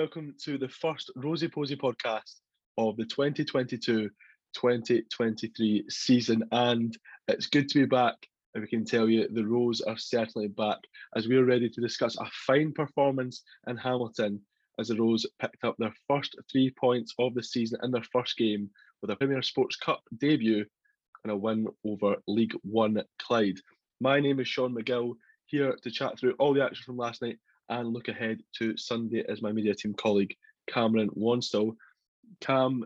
welcome 0.00 0.34
to 0.42 0.56
the 0.56 0.66
first 0.66 1.10
Rosey 1.14 1.52
Posey 1.52 1.76
podcast 1.76 2.36
of 2.78 2.96
the 2.96 3.04
2022 3.04 4.08
2023 4.54 5.84
season. 5.90 6.42
And 6.52 6.96
it's 7.28 7.48
good 7.48 7.68
to 7.68 7.80
be 7.80 7.84
back. 7.84 8.14
And 8.54 8.62
we 8.62 8.68
can 8.68 8.86
tell 8.86 9.10
you 9.10 9.28
the 9.28 9.46
Rose 9.46 9.82
are 9.82 9.98
certainly 9.98 10.48
back 10.48 10.78
as 11.14 11.28
we 11.28 11.36
are 11.36 11.44
ready 11.44 11.68
to 11.68 11.80
discuss 11.82 12.16
a 12.16 12.24
fine 12.46 12.72
performance 12.72 13.42
in 13.66 13.76
Hamilton 13.76 14.40
as 14.78 14.88
the 14.88 14.96
Rose 14.96 15.26
picked 15.38 15.64
up 15.64 15.76
their 15.78 15.92
first 16.08 16.34
three 16.50 16.70
points 16.80 17.12
of 17.18 17.34
the 17.34 17.42
season 17.42 17.78
in 17.82 17.90
their 17.90 18.06
first 18.10 18.38
game 18.38 18.70
with 19.02 19.10
a 19.10 19.16
Premier 19.16 19.42
Sports 19.42 19.76
Cup 19.76 20.00
debut 20.18 20.64
and 21.24 21.30
a 21.30 21.36
win 21.36 21.66
over 21.84 22.16
League 22.26 22.56
One 22.62 23.02
Clyde. 23.20 23.58
My 24.00 24.18
name 24.18 24.40
is 24.40 24.48
Sean 24.48 24.74
McGill, 24.74 25.12
here 25.44 25.76
to 25.82 25.90
chat 25.90 26.18
through 26.18 26.36
all 26.38 26.54
the 26.54 26.64
action 26.64 26.84
from 26.86 26.96
last 26.96 27.20
night 27.20 27.36
and 27.70 27.92
look 27.92 28.08
ahead 28.08 28.40
to 28.58 28.76
Sunday 28.76 29.24
as 29.28 29.40
my 29.40 29.52
media 29.52 29.74
team 29.74 29.94
colleague 29.94 30.34
Cameron 30.68 31.08
Wanstall. 31.10 31.76
Cam, 32.40 32.84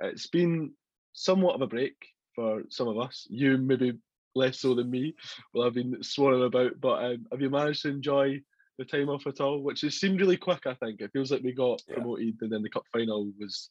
it's 0.00 0.28
been 0.28 0.72
somewhat 1.12 1.54
of 1.56 1.62
a 1.62 1.66
break 1.66 1.96
for 2.34 2.62
some 2.68 2.86
of 2.86 2.98
us. 2.98 3.26
You 3.28 3.58
maybe 3.58 3.98
less 4.34 4.60
so 4.60 4.74
than 4.74 4.90
me. 4.90 5.14
Well, 5.52 5.66
I've 5.66 5.74
been 5.74 6.02
sworn 6.02 6.42
about, 6.42 6.80
but 6.80 7.04
um, 7.04 7.26
have 7.32 7.40
you 7.40 7.50
managed 7.50 7.82
to 7.82 7.88
enjoy 7.88 8.40
the 8.78 8.84
time 8.84 9.08
off 9.08 9.26
at 9.26 9.40
all? 9.40 9.62
Which 9.62 9.80
has 9.80 9.98
seemed 9.98 10.20
really 10.20 10.36
quick. 10.36 10.66
I 10.66 10.74
think 10.74 11.00
it 11.00 11.12
feels 11.12 11.32
like 11.32 11.42
we 11.42 11.52
got 11.52 11.82
yeah. 11.88 11.94
promoted, 11.94 12.36
and 12.42 12.52
then 12.52 12.62
the 12.62 12.70
cup 12.70 12.84
final 12.92 13.30
was 13.40 13.70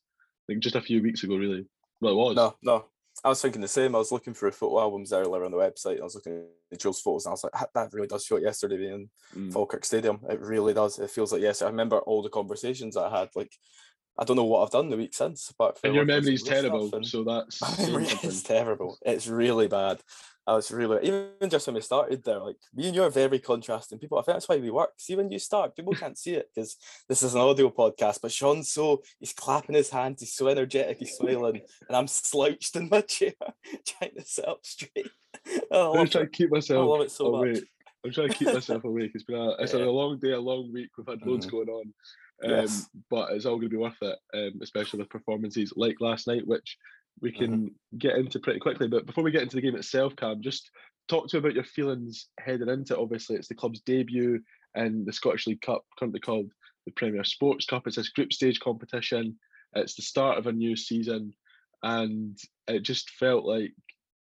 like 0.49 0.59
just 0.59 0.75
a 0.75 0.81
few 0.81 1.01
weeks 1.01 1.23
ago. 1.23 1.37
Really, 1.37 1.65
well, 2.01 2.13
it 2.13 2.17
was. 2.17 2.35
No, 2.35 2.55
no, 2.63 2.85
I 3.23 3.29
was 3.29 3.41
thinking 3.41 3.61
the 3.61 3.67
same. 3.67 3.95
I 3.95 3.99
was 3.99 4.11
looking 4.11 4.33
for 4.33 4.47
a 4.47 4.51
photo 4.51 4.79
albums 4.79 5.13
earlier 5.13 5.45
on 5.45 5.51
the 5.51 5.57
website. 5.57 5.99
I 5.99 6.03
was 6.03 6.15
looking 6.15 6.45
at 6.71 6.79
Jules' 6.79 7.01
photos, 7.01 7.25
and 7.25 7.31
I 7.31 7.33
was 7.33 7.43
like, 7.43 7.73
"That 7.73 7.93
really 7.93 8.07
does 8.07 8.25
feel 8.25 8.37
like 8.37 8.45
yesterday 8.45 8.77
being 8.77 9.09
in 9.33 9.49
mm. 9.49 9.53
Falkirk 9.53 9.85
Stadium. 9.85 10.19
It 10.29 10.39
really 10.41 10.73
does. 10.73 10.99
It 10.99 11.09
feels 11.09 11.31
like 11.31 11.41
yes. 11.41 11.61
I 11.61 11.67
remember 11.67 11.99
all 11.99 12.21
the 12.21 12.29
conversations 12.29 12.97
I 12.97 13.09
had. 13.09 13.29
Like, 13.35 13.51
I 14.17 14.23
don't 14.23 14.37
know 14.37 14.45
what 14.45 14.63
I've 14.63 14.71
done 14.71 14.89
the 14.89 14.97
week 14.97 15.13
since, 15.13 15.53
but 15.57 15.79
and 15.83 15.93
your 15.93 16.05
memory's 16.05 16.43
terrible. 16.43 16.89
So 17.03 17.23
that's 17.23 17.61
is 18.23 18.43
terrible. 18.43 18.97
It's 19.05 19.27
really 19.27 19.67
bad. 19.67 20.01
I 20.47 20.53
was 20.53 20.71
really 20.71 21.05
even 21.07 21.49
just 21.49 21.65
when 21.65 21.73
we 21.73 21.81
started 21.81 22.23
there, 22.23 22.39
like 22.39 22.57
me 22.73 22.85
and 22.85 22.95
you 22.95 23.03
are 23.03 23.09
very 23.09 23.39
contrasting 23.39 23.97
people. 23.97 24.19
I 24.19 24.21
think 24.21 24.35
that's 24.35 24.47
why 24.47 24.57
we 24.57 24.69
work. 24.69 24.91
See 24.97 25.15
when 25.15 25.31
you 25.31 25.39
start, 25.39 25.75
people 25.75 25.93
can't 25.93 26.17
see 26.17 26.35
it 26.35 26.49
because 26.53 26.77
this 27.09 27.23
is 27.23 27.33
an 27.33 27.41
audio 27.41 27.71
podcast. 27.71 28.19
But 28.21 28.31
Sean's 28.31 28.71
so 28.71 29.01
he's 29.19 29.33
clapping 29.33 29.75
his 29.75 29.89
hands, 29.89 30.21
he's 30.21 30.33
so 30.33 30.47
energetic, 30.47 30.99
he's 30.99 31.13
smiling, 31.13 31.61
and 31.87 31.97
I'm 31.97 32.07
slouched 32.07 32.75
in 32.75 32.89
my 32.89 33.01
chair 33.01 33.33
trying 33.87 34.15
to 34.15 34.23
sit 34.23 34.47
up 34.47 34.59
straight. 34.63 35.09
I'm 35.71 36.07
trying 36.07 36.25
to 36.25 36.27
keep 36.27 36.51
myself 36.51 36.79
I 36.79 36.85
love 36.85 37.01
it 37.01 37.11
so 37.11 37.25
awake. 37.33 37.55
Much. 37.55 37.63
I'm 38.05 38.11
trying 38.11 38.29
to 38.29 38.35
keep 38.35 38.53
myself 38.53 38.83
awake. 38.83 39.11
It's 39.15 39.23
been 39.23 39.35
a 39.35 39.49
it's 39.59 39.73
yeah. 39.73 39.79
a 39.79 39.85
long 39.85 40.19
day, 40.19 40.31
a 40.31 40.39
long 40.39 40.71
week. 40.71 40.89
We've 40.95 41.07
had 41.07 41.25
loads 41.25 41.47
mm-hmm. 41.47 41.55
going 41.55 41.69
on. 41.69 41.93
Um, 42.43 42.51
yes. 42.51 42.89
but 43.09 43.31
it's 43.31 43.45
all 43.45 43.55
going 43.55 43.69
to 43.69 43.75
be 43.75 43.77
worth 43.77 44.01
it, 44.01 44.17
um, 44.33 44.59
especially 44.61 44.99
with 44.99 45.09
performances 45.09 45.73
like 45.75 46.01
last 46.01 46.27
night, 46.27 46.45
which 46.45 46.77
we 47.21 47.31
can 47.31 47.51
mm-hmm. 47.51 47.97
get 47.97 48.17
into 48.17 48.39
pretty 48.39 48.59
quickly. 48.59 48.87
But 48.87 49.05
before 49.05 49.23
we 49.23 49.31
get 49.31 49.43
into 49.43 49.55
the 49.55 49.61
game 49.61 49.75
itself, 49.75 50.15
Cam, 50.15 50.41
just 50.41 50.69
talk 51.07 51.27
to 51.27 51.37
me 51.37 51.39
about 51.39 51.55
your 51.55 51.63
feelings 51.63 52.27
heading 52.39 52.69
into 52.69 52.93
it. 52.93 52.99
Obviously, 52.99 53.35
it's 53.35 53.47
the 53.47 53.55
club's 53.55 53.81
debut 53.81 54.41
in 54.75 55.05
the 55.05 55.13
Scottish 55.13 55.47
League 55.47 55.61
Cup, 55.61 55.85
currently 55.97 56.19
called 56.19 56.51
the 56.85 56.91
Premier 56.91 57.23
Sports 57.23 57.65
Cup. 57.65 57.87
It's 57.87 57.95
this 57.95 58.09
group 58.09 58.33
stage 58.33 58.59
competition. 58.59 59.37
It's 59.73 59.95
the 59.95 60.01
start 60.01 60.37
of 60.37 60.47
a 60.47 60.51
new 60.51 60.75
season, 60.75 61.33
and 61.83 62.37
it 62.67 62.81
just 62.81 63.09
felt 63.11 63.45
like 63.45 63.73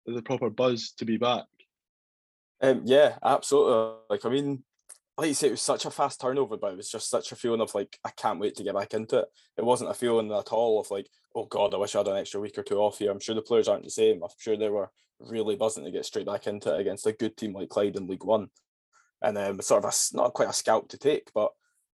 the 0.07 0.23
proper 0.23 0.51
buzz 0.51 0.93
to 0.99 1.05
be 1.05 1.17
back. 1.17 1.45
Um, 2.63 2.83
yeah, 2.85 3.17
absolutely. 3.25 3.99
Like 4.09 4.25
I 4.25 4.31
mean, 4.31 4.63
like 5.19 5.29
you 5.29 5.35
say, 5.35 5.49
it 5.49 5.53
was 5.53 5.63
such 5.63 5.87
a 5.87 5.91
fast 5.91 6.21
turnover, 6.21 6.57
but 6.57 6.73
it 6.73 6.77
was 6.77 6.91
just 6.91 7.09
such 7.09 7.33
a 7.33 7.37
feeling 7.37 7.61
of 7.63 7.75
like, 7.75 7.99
I 8.05 8.11
can't 8.11 8.39
wait 8.39 8.55
to 8.57 8.63
get 8.63 8.75
back 8.75 8.93
into 8.93 9.21
it. 9.21 9.29
It 9.57 9.65
wasn't 9.65 9.91
a 9.91 9.95
feeling 9.95 10.31
at 10.31 10.53
all 10.53 10.79
of 10.79 10.91
like, 10.91 11.09
oh 11.35 11.47
God, 11.47 11.73
I 11.73 11.79
wish 11.79 11.95
I 11.95 11.99
had 11.99 12.09
an 12.09 12.17
extra 12.17 12.41
week 12.41 12.59
or 12.59 12.63
two 12.63 12.79
off 12.79 12.99
here. 12.99 13.11
I'm 13.11 13.21
sure 13.21 13.35
the 13.35 13.43
players 13.43 13.69
aren't 13.69 13.85
the 13.85 13.91
same. 13.91 14.23
I'm 14.23 14.29
sure 14.39 14.57
they 14.57 14.69
were 14.69 14.91
really 15.19 15.57
buzzing 15.57 15.85
to 15.85 15.91
get 15.91 16.05
straight 16.05 16.27
back 16.27 16.47
into 16.47 16.75
it 16.75 16.81
against 16.81 17.07
a 17.07 17.13
good 17.13 17.37
team 17.37 17.55
like 17.55 17.71
Clyde 17.71 17.97
in 17.97 18.07
League 18.07 18.25
One. 18.25 18.49
And 19.23 19.39
um, 19.39 19.63
sort 19.63 19.85
of 19.85 19.91
a, 19.91 20.17
not 20.17 20.35
quite 20.35 20.51
a 20.51 20.53
scalp 20.53 20.91
to 20.91 20.99
take, 20.99 21.31
but 21.35 21.51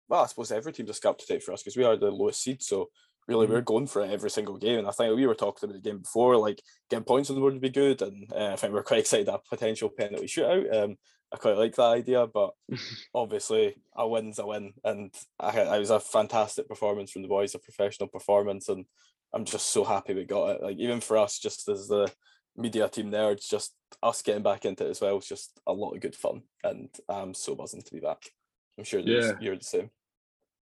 well, 0.08 0.22
I 0.22 0.26
suppose 0.26 0.50
every 0.50 0.72
team's 0.72 0.90
a 0.90 0.94
scalp 0.94 1.18
to 1.18 1.26
take 1.26 1.42
for 1.42 1.52
us 1.52 1.62
because 1.62 1.76
we 1.76 1.84
are 1.84 1.96
the 1.96 2.10
lowest 2.10 2.42
seed. 2.42 2.62
So 2.62 2.88
really 3.28 3.46
we're 3.46 3.60
going 3.60 3.86
for 3.86 4.02
it 4.02 4.10
every 4.10 4.30
single 4.30 4.56
game. 4.56 4.78
And 4.78 4.88
I 4.88 4.92
think 4.92 5.14
we 5.14 5.26
were 5.26 5.34
talking 5.34 5.68
about 5.68 5.82
the 5.82 5.88
game 5.88 6.00
before, 6.00 6.36
like 6.36 6.60
getting 6.88 7.04
points 7.04 7.28
on 7.28 7.36
the 7.36 7.40
board 7.40 7.52
would 7.52 7.62
be 7.62 7.68
good. 7.68 8.00
And 8.02 8.32
uh, 8.32 8.50
I 8.52 8.56
think 8.56 8.72
we're 8.72 8.82
quite 8.82 9.00
excited 9.00 9.28
at 9.28 9.44
potential 9.44 9.90
penalty 9.90 10.26
shootout. 10.26 10.84
Um, 10.84 10.96
I 11.32 11.36
quite 11.36 11.56
like 11.56 11.76
that 11.76 11.82
idea, 11.82 12.26
but 12.26 12.50
obviously 13.14 13.76
a 13.96 14.06
win's 14.08 14.38
a 14.38 14.46
win. 14.46 14.72
And 14.84 15.14
I, 15.38 15.60
I 15.60 15.78
was 15.78 15.90
a 15.90 16.00
fantastic 16.00 16.68
performance 16.68 17.12
from 17.12 17.22
the 17.22 17.28
boys, 17.28 17.54
a 17.54 17.58
professional 17.58 18.08
performance. 18.08 18.68
And 18.68 18.84
I'm 19.32 19.44
just 19.44 19.70
so 19.70 19.84
happy 19.84 20.14
we 20.14 20.24
got 20.24 20.56
it. 20.56 20.62
Like 20.62 20.78
even 20.78 21.00
for 21.00 21.16
us, 21.16 21.38
just 21.38 21.68
as 21.68 21.86
the 21.86 22.10
media 22.56 22.88
team 22.88 23.10
there, 23.10 23.30
it's 23.30 23.48
just 23.48 23.74
us 24.02 24.22
getting 24.22 24.42
back 24.42 24.64
into 24.64 24.86
it 24.86 24.90
as 24.90 25.00
well. 25.00 25.18
It's 25.18 25.28
just 25.28 25.60
a 25.66 25.72
lot 25.72 25.92
of 25.92 26.00
good 26.00 26.16
fun. 26.16 26.42
And 26.64 26.88
I'm 27.08 27.34
so 27.34 27.54
buzzing 27.54 27.82
to 27.82 27.94
be 27.94 28.00
back. 28.00 28.24
I'm 28.76 28.84
sure 28.84 29.00
yeah. 29.00 29.32
you're 29.40 29.56
the 29.56 29.64
same. 29.64 29.90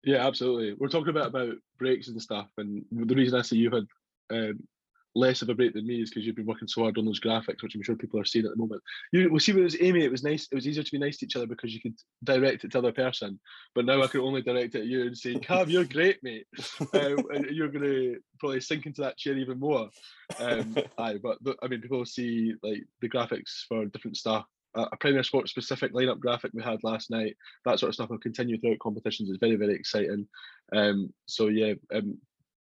Yeah, 0.02 0.26
absolutely. 0.26 0.74
We're 0.78 0.88
talking 0.88 1.10
about 1.10 1.28
about 1.28 1.54
breaks 1.78 2.08
and 2.08 2.20
stuff, 2.20 2.48
and 2.56 2.84
the 2.90 3.14
reason 3.14 3.38
I 3.38 3.42
say 3.42 3.56
you've 3.56 3.74
had 3.74 3.86
um, 4.30 4.66
less 5.14 5.42
of 5.42 5.48
a 5.48 5.54
break 5.54 5.74
than 5.74 5.86
me 5.86 6.02
is 6.02 6.10
because 6.10 6.24
you've 6.24 6.36
been 6.36 6.46
working 6.46 6.68
so 6.68 6.82
hard 6.82 6.98
on 6.98 7.04
those 7.04 7.20
graphics, 7.20 7.62
which 7.62 7.74
I'm 7.74 7.82
sure 7.82 7.96
people 7.96 8.20
are 8.20 8.24
seeing 8.24 8.44
at 8.44 8.52
the 8.52 8.56
moment. 8.56 8.82
You 9.12 9.30
will 9.30 9.40
see 9.40 9.52
when 9.52 9.62
it 9.62 9.64
was 9.64 9.80
Amy, 9.80 10.04
it 10.04 10.10
was 10.10 10.22
nice. 10.22 10.48
It 10.50 10.54
was 10.54 10.66
easier 10.66 10.82
to 10.82 10.92
be 10.92 10.98
nice 10.98 11.18
to 11.18 11.26
each 11.26 11.36
other 11.36 11.46
because 11.46 11.74
you 11.74 11.80
could 11.80 11.96
direct 12.24 12.64
it 12.64 12.72
to 12.72 12.78
other 12.78 12.92
person. 12.92 13.40
But 13.74 13.84
now 13.84 14.02
I 14.02 14.06
can 14.06 14.20
only 14.20 14.42
direct 14.42 14.74
it 14.74 14.82
at 14.82 14.86
you 14.86 15.02
and 15.02 15.16
say, 15.16 15.34
"Cam, 15.36 15.68
you're 15.68 15.84
great, 15.84 16.22
mate," 16.22 16.46
um, 16.94 17.24
and 17.30 17.46
you're 17.50 17.68
going 17.68 17.84
to 17.84 18.18
probably 18.38 18.60
sink 18.60 18.86
into 18.86 19.02
that 19.02 19.16
chair 19.16 19.36
even 19.36 19.58
more. 19.58 19.90
Um, 20.38 20.76
aye, 20.98 21.18
but, 21.22 21.38
but 21.42 21.56
I 21.62 21.68
mean, 21.68 21.80
people 21.80 22.04
see 22.06 22.54
like 22.62 22.84
the 23.00 23.08
graphics 23.08 23.64
for 23.68 23.84
different 23.86 24.16
stuff 24.16 24.46
a 24.74 24.96
Premier 24.96 25.24
Sports 25.24 25.50
specific 25.50 25.92
lineup 25.92 26.20
graphic 26.20 26.52
we 26.54 26.62
had 26.62 26.84
last 26.84 27.10
night. 27.10 27.36
That 27.64 27.80
sort 27.80 27.88
of 27.88 27.94
stuff 27.94 28.10
will 28.10 28.18
continue 28.18 28.56
throughout 28.56 28.78
competitions. 28.78 29.28
It's 29.28 29.40
very, 29.40 29.56
very 29.56 29.74
exciting. 29.74 30.28
Um, 30.72 31.12
so 31.26 31.48
yeah, 31.48 31.74
um, 31.92 32.18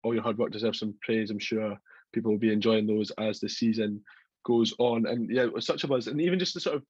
all 0.02 0.14
your 0.14 0.22
hard 0.22 0.38
work 0.38 0.50
deserves 0.50 0.80
some 0.80 0.94
praise. 1.02 1.30
I'm 1.30 1.38
sure 1.38 1.78
people 2.14 2.30
will 2.30 2.38
be 2.38 2.52
enjoying 2.52 2.86
those 2.86 3.10
as 3.18 3.40
the 3.40 3.48
season 3.48 4.00
goes 4.44 4.74
on. 4.78 5.06
And 5.06 5.30
yeah, 5.30 5.42
it 5.42 5.52
was 5.52 5.66
such 5.66 5.84
a 5.84 5.88
buzz, 5.88 6.06
and 6.06 6.20
even 6.20 6.38
just 6.38 6.54
the 6.54 6.60
sort 6.60 6.76
of 6.76 6.82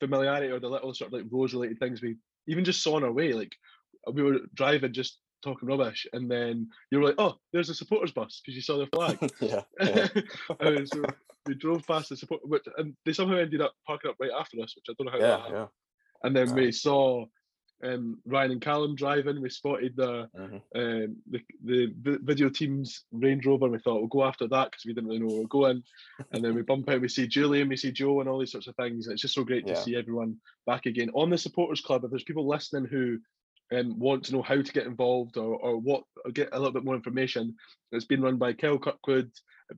familiarity 0.00 0.48
or 0.48 0.60
the 0.60 0.68
little 0.68 0.92
sort 0.94 1.12
of 1.12 1.12
like 1.12 1.30
rose 1.30 1.54
related 1.54 1.78
things 1.78 2.02
we 2.02 2.16
even 2.48 2.64
just 2.64 2.82
saw 2.82 2.96
on 2.96 3.04
our 3.04 3.12
way. 3.12 3.32
Like 3.32 3.54
we 4.12 4.22
were 4.22 4.40
driving 4.54 4.92
just 4.92 5.18
talking 5.42 5.68
rubbish, 5.68 6.06
and 6.12 6.30
then 6.30 6.68
you 6.90 6.98
were 6.98 7.04
like, 7.04 7.16
"Oh, 7.18 7.36
there's 7.52 7.70
a 7.70 7.74
supporters 7.74 8.12
bus" 8.12 8.40
because 8.44 8.56
you 8.56 8.62
saw 8.62 8.78
the 8.78 8.86
flag. 8.86 9.18
yeah. 9.40 9.62
yeah. 10.60 10.84
so 10.84 11.04
we 11.46 11.54
drove 11.54 11.86
past 11.86 12.08
the 12.08 12.16
support, 12.16 12.42
but 12.44 12.62
and 12.78 12.94
they 13.04 13.12
somehow 13.12 13.36
ended 13.36 13.60
up 13.60 13.74
parking 13.86 14.10
up 14.10 14.16
right 14.20 14.30
after 14.38 14.60
us, 14.60 14.74
which 14.76 14.86
I 14.88 14.94
don't 14.98 15.06
know 15.06 15.18
how. 15.18 15.48
Yeah, 15.48 15.56
yeah. 15.56 15.66
And 16.22 16.34
then 16.34 16.54
we 16.54 16.72
saw 16.72 17.26
um, 17.82 18.18
Ryan 18.26 18.52
and 18.52 18.60
Callum 18.60 18.94
driving. 18.94 19.40
We 19.40 19.50
spotted 19.50 19.96
the, 19.96 20.28
mm-hmm. 20.36 20.56
um, 20.74 21.16
the 21.30 21.42
the 21.64 22.18
video 22.22 22.48
team's 22.48 23.04
Range 23.12 23.44
Rover. 23.44 23.66
And 23.66 23.72
we 23.72 23.78
thought 23.78 23.98
we'll 23.98 24.06
go 24.06 24.24
after 24.24 24.48
that 24.48 24.70
because 24.70 24.84
we 24.86 24.94
didn't 24.94 25.08
really 25.08 25.20
know 25.20 25.26
where 25.26 25.38
we 25.38 25.44
are 25.44 25.48
going. 25.48 25.82
and 26.32 26.44
then 26.44 26.54
we 26.54 26.62
bump 26.62 26.88
out. 26.88 27.00
We 27.00 27.08
see 27.08 27.26
Julian. 27.26 27.68
We 27.68 27.76
see 27.76 27.92
Joe, 27.92 28.20
and 28.20 28.28
all 28.28 28.38
these 28.38 28.52
sorts 28.52 28.66
of 28.66 28.76
things. 28.76 29.06
And 29.06 29.14
it's 29.14 29.22
just 29.22 29.34
so 29.34 29.44
great 29.44 29.66
yeah. 29.66 29.74
to 29.74 29.82
see 29.82 29.96
everyone 29.96 30.36
back 30.66 30.86
again 30.86 31.10
on 31.14 31.30
the 31.30 31.38
supporters 31.38 31.80
club. 31.80 32.04
If 32.04 32.10
there's 32.10 32.24
people 32.24 32.48
listening 32.48 32.86
who 32.86 33.18
um, 33.74 33.98
want 33.98 34.24
to 34.24 34.32
know 34.32 34.42
how 34.42 34.60
to 34.60 34.72
get 34.72 34.86
involved 34.86 35.36
or, 35.36 35.56
or 35.56 35.76
what 35.76 36.04
or 36.24 36.30
get 36.30 36.50
a 36.52 36.58
little 36.58 36.72
bit 36.72 36.84
more 36.84 36.94
information, 36.94 37.54
it's 37.92 38.04
been 38.04 38.22
run 38.22 38.36
by 38.36 38.52
Kel 38.52 38.78
Kirkwood, 38.78 39.30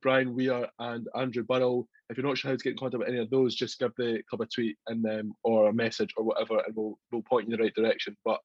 Brian 0.03 0.35
Weir, 0.35 0.69
and 0.79 1.09
Andrew 1.15 1.43
Burrell. 1.43 1.89
If 2.11 2.17
you're 2.17 2.27
not 2.27 2.39
sure 2.39 2.51
how 2.51 2.57
to 2.57 2.63
get 2.63 2.73
in 2.73 2.79
contact 2.79 3.01
with 3.01 3.09
any 3.09 3.19
of 3.19 3.31
those, 3.31 3.55
just 3.55 3.79
give 3.79 3.93
the 3.97 4.23
club 4.29 4.43
a 4.43 4.47
tweet 4.47 4.77
and 4.87 5.05
um, 5.07 5.33
or 5.43 5.69
a 5.69 5.73
message 5.73 6.11
or 6.17 6.25
whatever, 6.25 6.59
and 6.59 6.75
we'll 6.75 6.99
we'll 7.13 7.23
point 7.23 7.49
you 7.49 7.55
in 7.55 7.61
the 7.61 7.65
right 7.65 7.75
direction. 7.75 8.17
But 8.25 8.41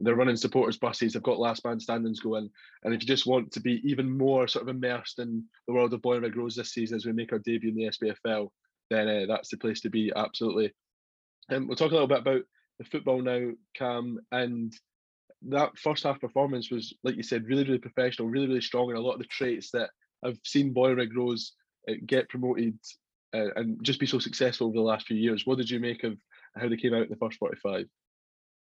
they're 0.00 0.14
running 0.14 0.36
supporters 0.36 0.78
buses. 0.78 1.12
They've 1.12 1.22
got 1.22 1.40
last 1.40 1.64
man 1.64 1.80
standings 1.80 2.20
going, 2.20 2.50
and 2.84 2.94
if 2.94 3.02
you 3.02 3.06
just 3.06 3.26
want 3.26 3.52
to 3.52 3.60
be 3.60 3.80
even 3.88 4.16
more 4.16 4.46
sort 4.48 4.68
of 4.68 4.74
immersed 4.74 5.18
in 5.18 5.44
the 5.66 5.74
world 5.74 5.92
of 5.94 6.02
Bonnyrigg 6.02 6.36
Rose 6.36 6.54
this 6.54 6.72
season 6.72 6.96
as 6.96 7.06
we 7.06 7.12
make 7.12 7.32
our 7.32 7.40
debut 7.40 7.70
in 7.70 7.76
the 7.76 7.90
SPFL, 7.90 8.48
then 8.90 9.08
uh, 9.08 9.26
that's 9.26 9.48
the 9.50 9.56
place 9.56 9.80
to 9.82 9.90
be. 9.90 10.12
Absolutely. 10.14 10.72
And 11.48 11.58
um, 11.58 11.66
we'll 11.66 11.76
talk 11.76 11.90
a 11.90 11.94
little 11.94 12.08
bit 12.08 12.18
about 12.18 12.42
the 12.78 12.84
football 12.84 13.20
now, 13.22 13.50
Cam, 13.74 14.18
and 14.30 14.72
that 15.42 15.78
first 15.78 16.04
half 16.04 16.20
performance 16.20 16.70
was, 16.70 16.94
like 17.04 17.16
you 17.16 17.22
said, 17.22 17.46
really, 17.46 17.64
really 17.64 17.78
professional, 17.78 18.28
really, 18.28 18.48
really 18.48 18.60
strong, 18.60 18.88
and 18.88 18.98
a 18.98 19.02
lot 19.02 19.14
of 19.14 19.20
the 19.20 19.26
traits 19.26 19.70
that 19.72 19.90
I've 20.24 20.38
seen 20.44 20.74
Bonnyrigg 20.74 21.14
Rose 21.14 21.52
uh, 21.88 21.94
get 22.06 22.28
promoted 22.28 22.78
uh, 23.34 23.52
and 23.56 23.82
just 23.82 24.00
be 24.00 24.06
so 24.06 24.18
successful 24.18 24.68
over 24.68 24.76
the 24.76 24.82
last 24.82 25.06
few 25.06 25.16
years. 25.16 25.46
What 25.46 25.58
did 25.58 25.70
you 25.70 25.78
make 25.78 26.04
of 26.04 26.16
how 26.56 26.68
they 26.68 26.76
came 26.76 26.94
out 26.94 27.02
in 27.02 27.10
the 27.10 27.16
first 27.16 27.38
45? 27.38 27.86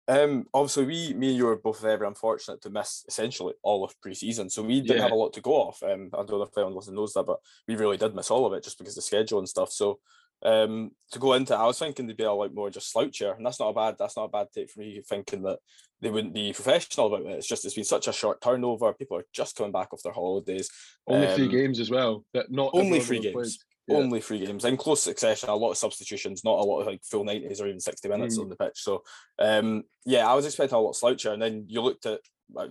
Um, 0.08 0.46
obviously, 0.52 0.84
we, 0.84 1.14
me 1.14 1.28
and 1.28 1.36
you 1.36 1.46
were 1.46 1.56
both 1.56 1.80
very 1.80 2.06
unfortunate 2.06 2.60
to 2.62 2.70
miss 2.70 3.04
essentially 3.06 3.54
all 3.62 3.84
of 3.84 4.00
pre-season, 4.00 4.50
so 4.50 4.62
we 4.62 4.80
didn't 4.80 4.96
yeah. 4.96 5.02
have 5.04 5.12
a 5.12 5.16
lot 5.16 5.32
to 5.34 5.40
go 5.40 5.52
off. 5.52 5.82
Um, 5.82 6.10
I 6.12 6.18
don't 6.18 6.30
know 6.30 6.42
if 6.42 6.56
anyone 6.56 6.74
listening 6.74 6.96
knows 6.96 7.12
that, 7.12 7.24
but 7.24 7.38
we 7.68 7.76
really 7.76 7.96
did 7.96 8.14
miss 8.14 8.30
all 8.30 8.44
of 8.44 8.52
it 8.52 8.64
just 8.64 8.78
because 8.78 8.94
of 8.94 8.96
the 8.96 9.02
schedule 9.02 9.38
and 9.38 9.48
stuff. 9.48 9.70
So 9.70 10.00
Um, 10.44 10.90
to 11.12 11.18
go 11.18 11.34
into, 11.34 11.54
I 11.54 11.66
was 11.66 11.78
thinking 11.78 12.06
they'd 12.06 12.16
be 12.16 12.24
a 12.24 12.32
lot 12.32 12.54
more 12.54 12.70
just 12.70 12.94
slouchier, 12.94 13.36
and 13.36 13.46
that's 13.46 13.60
not 13.60 13.68
a 13.68 13.74
bad. 13.74 13.96
That's 13.98 14.16
not 14.16 14.24
a 14.24 14.28
bad 14.28 14.48
take 14.52 14.70
for 14.70 14.80
me. 14.80 15.00
Thinking 15.06 15.42
that 15.42 15.58
they 16.00 16.10
wouldn't 16.10 16.34
be 16.34 16.52
professional 16.52 17.14
about 17.14 17.26
it. 17.26 17.38
It's 17.38 17.46
just 17.46 17.64
it's 17.64 17.74
been 17.74 17.84
such 17.84 18.08
a 18.08 18.12
short 18.12 18.40
turnover. 18.40 18.92
People 18.92 19.18
are 19.18 19.26
just 19.32 19.56
coming 19.56 19.72
back 19.72 19.92
off 19.92 20.02
their 20.02 20.12
holidays. 20.12 20.68
Only 21.06 21.28
um, 21.28 21.36
three 21.36 21.48
games 21.48 21.78
as 21.78 21.90
well. 21.90 22.24
That 22.34 22.50
not 22.50 22.72
only 22.74 23.00
three 23.00 23.20
games. 23.20 23.58
Yeah. 23.88 23.96
Only 23.96 24.20
three 24.20 24.46
games 24.46 24.64
in 24.64 24.76
close 24.76 25.02
succession. 25.02 25.48
A 25.48 25.56
lot 25.56 25.72
of 25.72 25.76
substitutions, 25.76 26.44
not 26.44 26.60
a 26.60 26.62
lot 26.62 26.80
of 26.80 26.86
like 26.86 27.02
full 27.02 27.24
nineties 27.24 27.60
or 27.60 27.66
even 27.66 27.80
sixty 27.80 28.08
minutes 28.08 28.38
mm. 28.38 28.42
on 28.42 28.48
the 28.48 28.54
pitch. 28.54 28.76
So, 28.76 29.02
um, 29.40 29.82
yeah, 30.06 30.30
I 30.30 30.34
was 30.34 30.46
expecting 30.46 30.76
a 30.76 30.80
lot 30.80 30.94
sloucher, 30.94 31.32
and 31.32 31.42
then 31.42 31.64
you 31.66 31.82
looked 31.82 32.06
at 32.06 32.20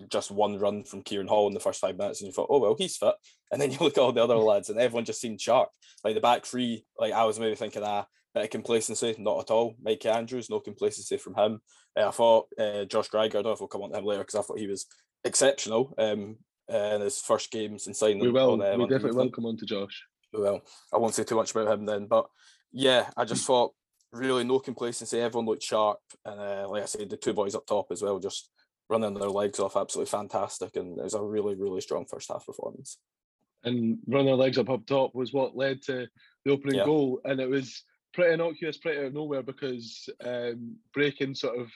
just 0.10 0.32
one 0.32 0.58
run 0.58 0.86
from 0.86 1.02
Kieran 1.02 1.28
Hall 1.28 1.48
in 1.48 1.54
the 1.54 1.60
first 1.60 1.82
five 1.82 1.98
minutes, 1.98 2.22
and 2.22 2.28
you 2.28 2.34
thought, 2.34 2.48
oh 2.50 2.60
well, 2.60 2.76
he's 2.78 2.96
fit. 2.96 3.16
And 3.52 3.62
then 3.62 3.72
you 3.72 3.78
look 3.80 3.98
at 3.98 4.02
all 4.02 4.12
the 4.12 4.24
other 4.24 4.36
lads, 4.38 4.70
and 4.70 4.80
everyone 4.80 5.06
just 5.06 5.22
seemed 5.22 5.42
sharp. 5.42 5.70
Like 6.04 6.16
the 6.16 6.22
back 6.22 6.46
three, 6.46 6.86
like 6.98 7.14
I 7.14 7.26
was 7.26 7.40
maybe 7.40 7.56
thinking, 7.56 7.84
ah, 7.84 8.06
bit 8.34 8.46
of 8.46 8.50
complacency, 8.50 9.16
not 9.18 9.40
at 9.40 9.52
all. 9.52 9.76
Mikey 9.82 10.10
Andrews, 10.10 10.50
no 10.50 10.60
complacency 10.60 11.18
from 11.18 11.36
him. 11.36 11.62
Uh, 11.98 12.08
I 12.08 12.12
thought 12.12 12.48
uh, 12.58 12.86
Josh 12.86 13.10
Greiger, 13.10 13.26
I 13.26 13.30
don't 13.30 13.46
know 13.46 13.52
if 13.52 13.60
we'll 13.60 13.68
come 13.68 13.82
on 13.82 13.92
to 13.92 13.98
him 13.98 14.06
later 14.06 14.24
because 14.24 14.36
I 14.36 14.42
thought 14.42 14.60
he 14.60 14.68
was 14.68 14.86
exceptional 15.24 15.94
um, 15.98 16.38
uh, 16.72 16.96
in 16.96 17.02
his 17.02 17.20
first 17.20 17.52
games 17.52 17.88
and 17.88 17.96
signing. 17.96 18.20
We 18.20 18.32
will. 18.32 18.62
On, 18.62 18.80
we 18.80 18.88
definitely 18.88 19.18
will 19.18 19.32
come 19.32 19.46
on 19.46 19.58
to 19.58 19.66
Josh. 19.66 20.04
Well, 20.34 20.62
I 20.94 20.98
won't 20.98 21.14
say 21.14 21.24
too 21.24 21.36
much 21.36 21.52
about 21.52 21.68
him 21.68 21.86
then, 21.86 22.08
but 22.08 22.28
yeah, 22.72 23.10
I 23.18 23.26
just 23.26 23.46
thought 23.46 23.74
really 24.14 24.44
no 24.46 24.60
complacency. 24.60 25.20
Everyone 25.20 25.46
looked 25.46 25.64
sharp, 25.64 26.00
and 26.26 26.40
uh, 26.40 26.70
like 26.70 26.84
I 26.84 26.86
said, 26.86 27.10
the 27.10 27.18
two 27.18 27.34
boys 27.34 27.56
up 27.56 27.66
top 27.66 27.88
as 27.92 28.02
well, 28.02 28.20
just 28.20 28.50
running 28.90 29.14
their 29.14 29.30
legs 29.30 29.60
off, 29.60 29.76
absolutely 29.76 30.10
fantastic, 30.10 30.76
and 30.76 30.98
it 30.98 31.04
was 31.04 31.14
a 31.14 31.22
really, 31.22 31.56
really 31.56 31.82
strong 31.82 32.06
first 32.06 32.30
half 32.30 32.46
performance. 32.46 32.98
And 33.64 34.00
running 34.08 34.28
their 34.28 34.36
legs 34.36 34.58
up 34.58 34.70
up 34.70 34.86
top 34.86 35.14
was 35.14 35.34
what 35.34 35.56
led 35.56 35.82
to 35.84 36.08
the 36.46 36.52
opening 36.52 36.78
yeah. 36.78 36.86
goal, 36.86 37.22
and 37.26 37.40
it 37.40 37.50
was 37.50 37.84
pretty 38.14 38.34
innocuous, 38.34 38.78
pretty 38.78 39.00
out 39.00 39.06
of 39.06 39.14
nowhere 39.14 39.44
because 39.44 40.10
um, 40.26 40.76
breaking 40.94 41.36
sort 41.36 41.60
of 41.60 41.68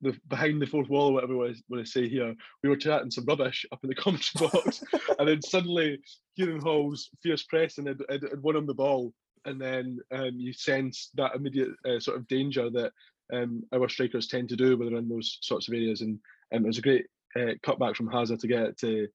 the 0.00 0.16
behind 0.28 0.62
the 0.62 0.66
fourth 0.66 0.88
wall, 0.88 1.10
or 1.10 1.12
whatever 1.14 1.34
I 1.34 1.54
want 1.68 1.84
to 1.84 1.86
say 1.86 2.08
here, 2.08 2.34
we 2.62 2.68
were 2.68 2.76
chatting 2.76 3.10
some 3.10 3.24
rubbish 3.24 3.66
up 3.72 3.80
in 3.82 3.88
the 3.88 3.94
commentary 4.02 4.48
box, 4.48 4.82
and 5.18 5.28
then 5.28 5.42
suddenly 5.42 6.00
Kieran 6.36 6.60
Hall's 6.60 7.10
fierce 7.22 7.42
pressing 7.44 7.86
had, 7.86 8.02
had, 8.08 8.22
had 8.22 8.42
won 8.42 8.56
him 8.56 8.66
the 8.66 8.74
ball, 8.74 9.12
and 9.44 9.60
then 9.60 9.98
um, 10.12 10.32
you 10.34 10.52
sense 10.52 11.10
that 11.14 11.34
immediate 11.34 11.70
uh, 11.86 11.98
sort 11.98 12.18
of 12.18 12.28
danger 12.28 12.70
that 12.70 12.92
um, 13.32 13.64
our 13.72 13.88
strikers 13.88 14.28
tend 14.28 14.48
to 14.50 14.56
do 14.56 14.76
when 14.76 14.88
they're 14.88 14.98
in 14.98 15.08
those 15.08 15.38
sorts 15.42 15.68
of 15.68 15.74
areas, 15.74 16.02
and 16.02 16.18
um, 16.54 16.64
it 16.64 16.68
was 16.68 16.78
a 16.78 16.82
great 16.82 17.06
uh, 17.36 17.54
cutback 17.64 17.96
from 17.96 18.10
Hazard 18.10 18.40
to 18.40 18.48
get 18.48 18.78
to 18.78 19.08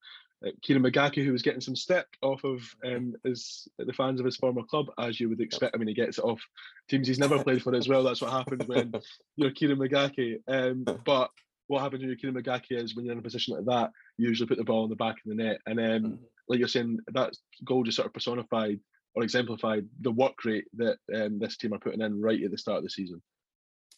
uh, 0.46 0.52
Kieran 0.62 0.84
McGackie, 0.84 1.26
who 1.26 1.32
was 1.32 1.42
getting 1.42 1.62
some 1.62 1.76
stick 1.76 2.06
off 2.22 2.44
of 2.44 2.62
um, 2.86 3.16
his 3.24 3.68
the 3.80 3.94
fans 3.94 4.20
of 4.20 4.26
his 4.26 4.38
former 4.38 4.64
club, 4.64 4.88
as 5.00 5.20
you 5.20 5.30
would 5.30 5.42
expect. 5.42 5.76
I 5.76 5.78
mean, 5.78 5.88
he 5.88 5.94
gets 5.94 6.18
it 6.18 6.24
off 6.24 6.42
teams 6.90 7.08
he's 7.08 7.20
never 7.20 7.44
played 7.44 7.62
for 7.62 7.74
as 7.76 7.88
well. 7.88 8.04
That's 8.04 8.22
what 8.22 8.32
happens 8.32 8.68
when 8.68 8.94
you're 9.36 9.52
Kieran 9.52 9.80
McGackie. 9.80 10.40
Um, 10.48 10.86
but 11.06 11.32
what 11.68 11.82
happens 11.82 12.02
when 12.02 12.10
you're 12.10 12.18
Kieran 12.18 12.36
McGackie 12.36 12.82
is 12.82 12.96
when 12.96 13.06
you're 13.06 13.14
in 13.14 13.20
a 13.20 13.24
position 13.24 13.56
like 13.56 13.66
that, 13.66 13.92
you 14.18 14.28
usually 14.28 14.48
put 14.48 14.58
the 14.58 14.64
ball 14.64 14.84
in 14.84 14.90
the 14.90 14.96
back 14.96 15.16
of 15.16 15.24
the 15.26 15.36
net. 15.36 15.60
And 15.66 15.80
then, 15.80 16.06
um, 16.06 16.20
like 16.48 16.60
you're 16.60 16.68
saying, 16.68 17.00
that 17.14 17.34
goal 17.66 17.84
just 17.84 17.98
sort 17.98 18.08
of 18.08 18.14
personified 18.14 18.80
or 19.16 19.24
exemplified 19.24 19.88
the 20.02 20.12
work 20.12 20.46
rate 20.46 20.66
that 20.76 20.98
um, 21.14 21.40
this 21.40 21.58
team 21.58 21.74
are 21.74 21.80
putting 21.80 22.02
in 22.02 22.22
right 22.22 22.42
at 22.44 22.52
the 22.52 22.58
start 22.58 22.78
of 22.78 22.84
the 22.84 22.90
season. 22.90 23.22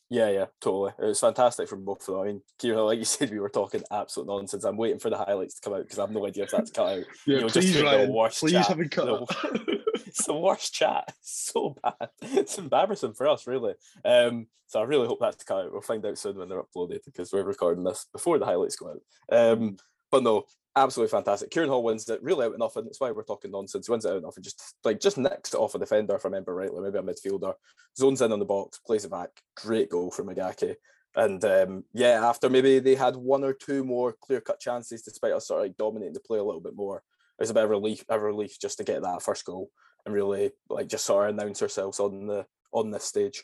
Yeah, 0.09 0.29
yeah, 0.31 0.45
totally. 0.59 0.91
It 0.97 1.05
was 1.05 1.19
fantastic 1.19 1.69
from 1.69 1.85
both 1.85 2.07
of 2.07 2.15
them. 2.15 2.23
I 2.23 2.25
mean, 2.25 2.41
Kieran, 2.57 2.79
like 2.79 2.97
you 2.97 3.05
said, 3.05 3.29
we 3.29 3.39
were 3.39 3.49
talking 3.49 3.83
absolute 3.91 4.27
nonsense. 4.27 4.63
I'm 4.63 4.77
waiting 4.77 4.99
for 4.99 5.09
the 5.09 5.17
highlights 5.17 5.55
to 5.55 5.61
come 5.61 5.73
out 5.73 5.83
because 5.83 5.99
I 5.99 6.03
have 6.03 6.11
no 6.11 6.25
idea 6.25 6.45
if 6.45 6.51
that's 6.51 6.71
cut 6.71 6.87
out. 6.87 6.97
yeah, 7.27 7.35
you 7.35 7.41
know, 7.41 7.47
please, 7.47 7.71
just 7.73 7.83
Ryan, 7.83 8.07
the 8.07 8.13
worst 8.13 8.39
please 8.39 8.51
chat. 8.53 8.67
haven't 8.67 8.91
cut 8.91 9.05
the, 9.05 9.79
It's 10.07 10.25
the 10.25 10.33
worst 10.33 10.73
chat. 10.73 11.05
It's 11.19 11.51
so 11.53 11.75
bad. 11.83 12.09
It's 12.21 12.57
embarrassing 12.57 13.13
for 13.13 13.27
us, 13.27 13.45
really. 13.45 13.75
Um, 14.03 14.47
so 14.65 14.79
I 14.79 14.83
really 14.83 15.07
hope 15.07 15.19
that's 15.19 15.43
cut 15.43 15.65
out. 15.65 15.71
We'll 15.71 15.81
find 15.81 16.03
out 16.05 16.17
soon 16.17 16.37
when 16.37 16.49
they're 16.49 16.63
uploaded 16.63 16.99
because 17.05 17.31
we're 17.31 17.43
recording 17.43 17.83
this 17.83 18.07
before 18.11 18.39
the 18.39 18.45
highlights 18.45 18.75
go 18.75 18.89
out. 18.89 19.01
Um, 19.31 19.77
but 20.11 20.23
no, 20.23 20.45
absolutely 20.83 21.11
fantastic. 21.11 21.51
Kieran 21.51 21.69
Hall 21.69 21.83
wins 21.83 22.09
it 22.09 22.21
really 22.21 22.45
out 22.45 22.51
and 22.51 22.59
nothing. 22.59 22.85
That's 22.85 22.99
why 22.99 23.11
we're 23.11 23.23
talking 23.23 23.51
nonsense. 23.51 23.87
He 23.87 23.91
wins 23.91 24.05
it 24.05 24.09
out 24.09 24.17
of 24.17 24.23
nothing. 24.23 24.43
Just 24.43 24.75
like 24.83 24.99
just 24.99 25.17
nicks 25.17 25.53
it 25.53 25.57
off 25.57 25.75
a 25.75 25.79
defender, 25.79 26.15
if 26.15 26.25
I 26.25 26.29
remember 26.29 26.53
rightly, 26.53 26.81
maybe 26.81 26.97
a 26.97 27.01
midfielder. 27.01 27.53
Zones 27.97 28.21
in 28.21 28.31
on 28.31 28.39
the 28.39 28.45
box, 28.45 28.79
plays 28.79 29.05
it 29.05 29.11
back. 29.11 29.29
Great 29.55 29.89
goal 29.89 30.11
from 30.11 30.27
McGackie. 30.27 30.75
And 31.15 31.43
um, 31.45 31.83
yeah, 31.93 32.25
after 32.27 32.49
maybe 32.49 32.79
they 32.79 32.95
had 32.95 33.15
one 33.15 33.43
or 33.43 33.53
two 33.53 33.83
more 33.83 34.15
clear 34.21 34.41
cut 34.41 34.59
chances, 34.59 35.01
despite 35.01 35.33
us 35.33 35.47
sort 35.47 35.61
of 35.61 35.65
like 35.65 35.77
dominating 35.77 36.13
the 36.13 36.19
play 36.19 36.39
a 36.39 36.43
little 36.43 36.61
bit 36.61 36.75
more, 36.75 36.97
it 36.97 37.41
was 37.41 37.49
a 37.49 37.53
bit 37.53 37.63
of 37.63 37.69
relief, 37.69 38.03
a 38.09 38.19
relief 38.19 38.59
just 38.59 38.77
to 38.77 38.83
get 38.83 39.01
that 39.01 39.21
first 39.21 39.45
goal 39.45 39.71
and 40.05 40.13
really 40.13 40.51
like 40.69 40.87
just 40.87 41.05
sort 41.05 41.29
of 41.29 41.35
announce 41.35 41.61
ourselves 41.61 41.99
on 41.99 42.27
the 42.27 42.45
on 42.71 42.91
this 42.91 43.03
stage. 43.03 43.43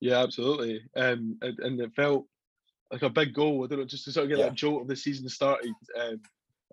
Yeah, 0.00 0.22
absolutely. 0.22 0.82
Um, 0.96 1.36
and, 1.42 1.58
and 1.58 1.80
it 1.80 1.94
felt 1.94 2.26
like 2.92 3.02
a 3.02 3.10
big 3.10 3.34
goal. 3.34 3.64
I 3.64 3.68
don't 3.68 3.80
know, 3.80 3.84
just 3.84 4.04
to 4.04 4.12
sort 4.12 4.24
of 4.24 4.30
get 4.30 4.38
yeah. 4.38 4.46
that 4.46 4.54
jolt 4.54 4.82
of 4.82 4.88
the 4.88 4.96
season 4.96 5.28
started. 5.28 5.72
Um, 5.98 6.20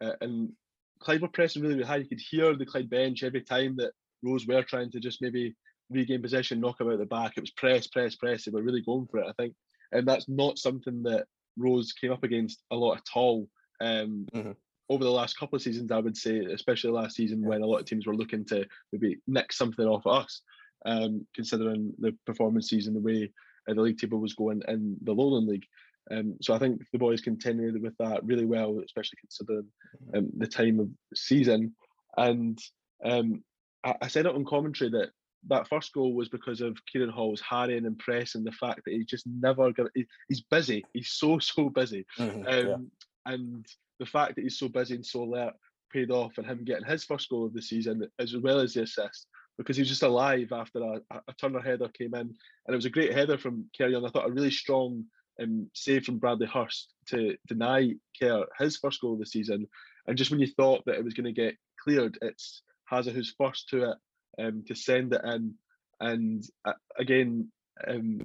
uh, 0.01 0.13
and 0.21 0.51
Clyde 0.99 1.21
were 1.21 1.27
pressing 1.27 1.61
really, 1.61 1.75
really 1.75 1.87
high. 1.87 1.97
You 1.97 2.07
could 2.07 2.21
hear 2.21 2.55
the 2.55 2.65
Clyde 2.65 2.89
bench 2.89 3.23
every 3.23 3.41
time 3.41 3.75
that 3.77 3.91
Rose 4.23 4.47
were 4.47 4.63
trying 4.63 4.91
to 4.91 4.99
just 4.99 5.21
maybe 5.21 5.55
regain 5.89 6.21
possession, 6.21 6.59
knock 6.59 6.81
him 6.81 6.89
out 6.89 6.99
the 6.99 7.05
back. 7.05 7.33
It 7.37 7.41
was 7.41 7.51
press, 7.51 7.87
press, 7.87 8.15
press. 8.15 8.45
They 8.45 8.51
were 8.51 8.63
really 8.63 8.81
going 8.81 9.07
for 9.07 9.19
it, 9.19 9.27
I 9.27 9.33
think. 9.33 9.53
And 9.91 10.07
that's 10.07 10.27
not 10.27 10.59
something 10.59 11.03
that 11.03 11.25
Rose 11.57 11.93
came 11.93 12.11
up 12.11 12.23
against 12.23 12.61
a 12.71 12.75
lot 12.75 12.97
at 12.97 13.07
all. 13.15 13.47
Um, 13.79 14.27
mm-hmm. 14.33 14.51
Over 14.89 15.03
the 15.03 15.11
last 15.11 15.37
couple 15.37 15.57
of 15.57 15.61
seasons, 15.61 15.91
I 15.91 15.99
would 15.99 16.15
say, 16.15 16.45
especially 16.45 16.91
last 16.91 17.15
season 17.15 17.41
yeah. 17.41 17.49
when 17.49 17.61
a 17.61 17.65
lot 17.65 17.79
of 17.79 17.85
teams 17.85 18.07
were 18.07 18.15
looking 18.15 18.45
to 18.45 18.65
maybe 18.91 19.17
nick 19.27 19.51
something 19.51 19.85
off 19.85 20.05
of 20.05 20.23
us, 20.23 20.41
um, 20.85 21.25
considering 21.35 21.93
the 21.99 22.15
performances 22.25 22.87
and 22.87 22.95
the 22.95 23.01
way 23.01 23.31
uh, 23.69 23.73
the 23.73 23.81
league 23.81 23.97
table 23.97 24.19
was 24.19 24.33
going 24.33 24.61
in 24.67 24.95
the 25.03 25.13
Lowland 25.13 25.47
League. 25.47 25.65
Um, 26.11 26.35
so 26.41 26.53
I 26.53 26.59
think 26.59 26.81
the 26.91 26.99
boys 26.99 27.21
continued 27.21 27.81
with 27.81 27.95
that 27.97 28.23
really 28.23 28.45
well, 28.45 28.79
especially 28.85 29.17
considering 29.19 29.67
mm-hmm. 30.05 30.17
um, 30.17 30.29
the 30.37 30.47
time 30.47 30.79
of 30.79 30.89
season. 31.15 31.75
And 32.15 32.57
um, 33.03 33.43
I, 33.83 33.95
I, 34.01 34.07
said 34.07 34.25
it 34.25 34.33
on 34.33 34.45
commentary 34.45 34.89
that 34.91 35.09
that 35.49 35.67
first 35.67 35.93
goal 35.93 36.13
was 36.13 36.29
because 36.29 36.61
of 36.61 36.77
Kieran 36.91 37.09
Hall's 37.09 37.41
harrying 37.41 37.85
and 37.85 37.97
pressing, 37.99 38.43
the 38.43 38.51
fact 38.51 38.81
that 38.85 38.93
he 38.93 39.03
just 39.05 39.25
never 39.27 39.71
got. 39.71 39.87
He, 39.93 40.05
he's 40.27 40.41
busy. 40.41 40.83
He's 40.93 41.09
so 41.09 41.39
so 41.39 41.69
busy, 41.69 42.05
mm-hmm, 42.17 42.43
yeah. 42.43 42.73
Um, 42.73 42.91
and 43.25 43.65
the 43.99 44.05
fact 44.05 44.35
that 44.35 44.41
he's 44.41 44.59
so 44.59 44.69
busy 44.69 44.95
and 44.95 45.05
so 45.05 45.23
alert 45.23 45.53
paid 45.91 46.11
off, 46.11 46.37
and 46.37 46.47
him 46.47 46.63
getting 46.63 46.85
his 46.85 47.03
first 47.03 47.29
goal 47.29 47.45
of 47.45 47.53
the 47.53 47.61
season 47.61 48.07
as 48.19 48.35
well 48.35 48.59
as 48.59 48.73
the 48.73 48.83
assist 48.83 49.27
because 49.57 49.75
he 49.75 49.81
was 49.81 49.89
just 49.89 50.03
alive 50.03 50.51
after 50.51 50.79
a, 50.79 51.01
a 51.11 51.33
Turner 51.39 51.61
header 51.61 51.89
came 51.89 52.13
in, 52.13 52.21
and 52.21 52.35
it 52.67 52.75
was 52.75 52.85
a 52.85 52.91
great 52.91 53.13
header 53.13 53.37
from 53.37 53.65
Kerr 53.77 53.87
Young. 53.87 54.05
I 54.05 54.09
thought 54.09 54.29
a 54.29 54.31
really 54.31 54.51
strong 54.51 55.05
um, 55.41 55.69
save 55.73 56.05
from 56.05 56.19
Bradley 56.19 56.47
Hurst 56.47 56.93
to 57.07 57.37
deny 57.47 57.93
Kerr 58.19 58.45
his 58.59 58.77
first 58.77 59.01
goal 59.01 59.13
of 59.13 59.19
the 59.19 59.25
season. 59.25 59.67
And 60.07 60.17
just 60.17 60.31
when 60.31 60.39
you 60.39 60.47
thought 60.47 60.83
that 60.85 60.95
it 60.95 61.03
was 61.03 61.13
going 61.13 61.25
to 61.25 61.31
get 61.31 61.55
cleared, 61.83 62.17
it's 62.21 62.61
Hazard 62.85 63.13
who's 63.13 63.35
first 63.37 63.69
to 63.69 63.91
it 63.91 63.97
um, 64.39 64.63
to 64.67 64.75
send 64.75 65.13
it 65.13 65.21
in. 65.23 65.53
And 65.99 66.43
uh, 66.65 66.73
again, 66.97 67.51
um, 67.87 68.21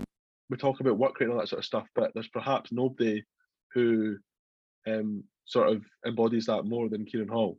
we 0.51 0.57
talk 0.57 0.81
about 0.81 0.99
work 0.99 1.19
rate 1.19 1.27
and 1.27 1.35
all 1.35 1.41
that 1.41 1.49
sort 1.49 1.61
of 1.61 1.65
stuff, 1.65 1.87
but 1.95 2.13
there's 2.15 2.29
perhaps 2.29 2.73
nobody 2.73 3.25
who 3.75 4.17
um, 4.87 5.25
sort 5.45 5.69
of 5.69 5.85
embodies 6.07 6.47
that 6.47 6.65
more 6.65 6.89
than 6.89 7.05
Kieran 7.05 7.29
Hall. 7.29 7.59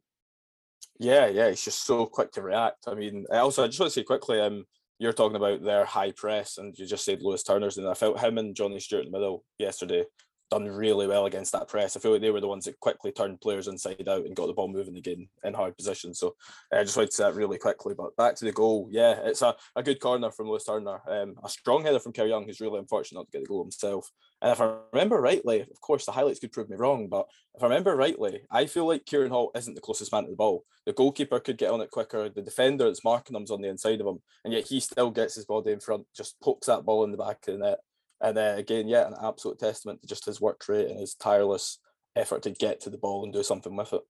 Yeah, 1.00 1.28
yeah, 1.28 1.50
he's 1.50 1.66
just 1.66 1.86
so 1.86 2.06
quick 2.06 2.32
to 2.34 2.42
react. 2.42 2.88
I 2.88 2.94
mean, 2.94 3.26
also 3.32 3.64
I 3.64 3.68
just 3.68 3.80
want 3.80 3.92
to 3.92 4.00
say 4.00 4.04
quickly, 4.04 4.40
um, 4.40 4.66
you're 5.00 5.14
talking 5.14 5.36
about 5.36 5.64
their 5.64 5.86
high 5.86 6.12
press, 6.12 6.58
and 6.58 6.78
you 6.78 6.86
just 6.86 7.06
said 7.06 7.22
Lewis 7.22 7.44
Turner's, 7.44 7.78
and 7.78 7.88
I 7.88 7.94
felt 7.94 8.20
him 8.20 8.38
and 8.38 8.56
Johnny 8.56 8.80
Stewart 8.80 9.06
in 9.06 9.12
the 9.12 9.18
middle 9.18 9.44
yesterday 9.58 10.06
done 10.54 10.68
really 10.68 11.08
well 11.08 11.26
against 11.26 11.52
that 11.52 11.68
press. 11.68 11.96
I 11.96 12.00
feel 12.00 12.12
like 12.12 12.22
they 12.22 12.30
were 12.30 12.42
the 12.42 12.48
ones 12.48 12.66
that 12.66 12.80
quickly 12.80 13.12
turned 13.12 13.42
players 13.42 13.68
inside 13.68 14.08
out 14.08 14.26
and 14.26 14.36
got 14.36 14.48
the 14.48 14.54
ball 14.54 14.68
moving 14.68 14.98
again 14.98 15.28
in 15.44 15.54
hard 15.54 15.76
position. 15.76 16.14
So 16.14 16.36
I 16.72 16.84
just 16.84 16.96
wanted 16.96 17.10
to 17.10 17.16
say 17.16 17.24
that 17.24 17.36
really 17.36 17.58
quickly. 17.58 17.96
But 17.98 18.16
back 18.18 18.36
to 18.36 18.46
the 18.46 18.52
goal, 18.52 18.88
yeah, 18.92 19.20
it's 19.24 19.42
a, 19.42 19.56
a 19.76 19.84
good 19.84 20.00
corner 20.00 20.32
from 20.32 20.48
Lewis 20.48 20.66
Turner. 20.66 21.02
Um, 21.10 21.36
a 21.44 21.50
strong 21.50 21.84
header 21.84 22.00
from 22.00 22.14
Kerr 22.14 22.28
Young, 22.28 22.46
who's 22.46 22.62
really 22.62 22.80
unfortunate 22.80 23.18
not 23.18 23.26
to 23.26 23.32
get 23.32 23.44
the 23.44 23.48
goal 23.48 23.64
himself. 23.64 24.10
And 24.42 24.52
if 24.52 24.62
I 24.62 24.76
remember 24.92 25.20
rightly, 25.20 25.62
of 25.62 25.82
course, 25.82 26.06
the 26.06 26.12
highlights 26.12 26.40
could 26.40 26.52
prove 26.52 26.70
me 26.70 26.76
wrong, 26.76 27.08
but 27.08 27.26
if 27.56 27.64
I 27.64 27.68
remember 27.68 27.96
rightly, 27.96 28.42
I 28.52 28.66
feel 28.66 28.88
like 28.88 29.06
Kieran 29.06 29.32
Hall 29.32 29.52
isn't 29.56 29.74
the 29.74 29.82
closest 29.82 30.12
man 30.12 30.26
to 30.26 30.30
the 30.30 30.36
ball. 30.36 30.66
The 30.86 30.94
goalkeeper 30.94 31.40
could 31.40 31.58
get 31.58 31.72
on 31.72 31.82
it 31.82 31.92
quicker. 31.92 32.30
The 32.30 32.42
defender 32.42 32.86
that's 32.86 33.06
marking 33.06 33.36
him's 33.36 33.52
on 33.52 33.62
the 33.62 33.70
inside 33.70 34.02
of 34.02 34.08
him, 34.08 34.20
and 34.44 34.54
yet 34.54 34.68
he 34.68 34.80
still 34.82 35.12
gets 35.12 35.36
his 35.36 35.46
body 35.46 35.72
in 35.72 35.80
front, 35.80 36.06
just 36.16 36.40
pokes 36.42 36.68
that 36.68 36.84
ball 36.84 37.06
in 37.06 37.12
the 37.12 37.18
back 37.18 37.48
of 37.48 37.54
the 37.54 37.66
net. 37.66 37.80
And 38.24 38.38
uh, 38.38 38.56
again, 38.58 38.88
yeah, 38.88 39.06
an 39.06 39.16
absolute 39.22 39.60
testament 39.60 40.02
to 40.02 40.08
just 40.08 40.26
his 40.26 40.40
work 40.40 40.64
rate 40.70 40.90
and 40.90 40.98
his 40.98 41.14
tireless 41.14 41.80
effort 42.16 42.42
to 42.44 42.52
get 42.52 42.80
to 42.82 42.90
the 42.90 42.98
ball 42.98 43.24
and 43.24 43.34
do 43.34 43.44
something 43.44 43.76
with 43.76 43.92
it. 43.92 44.02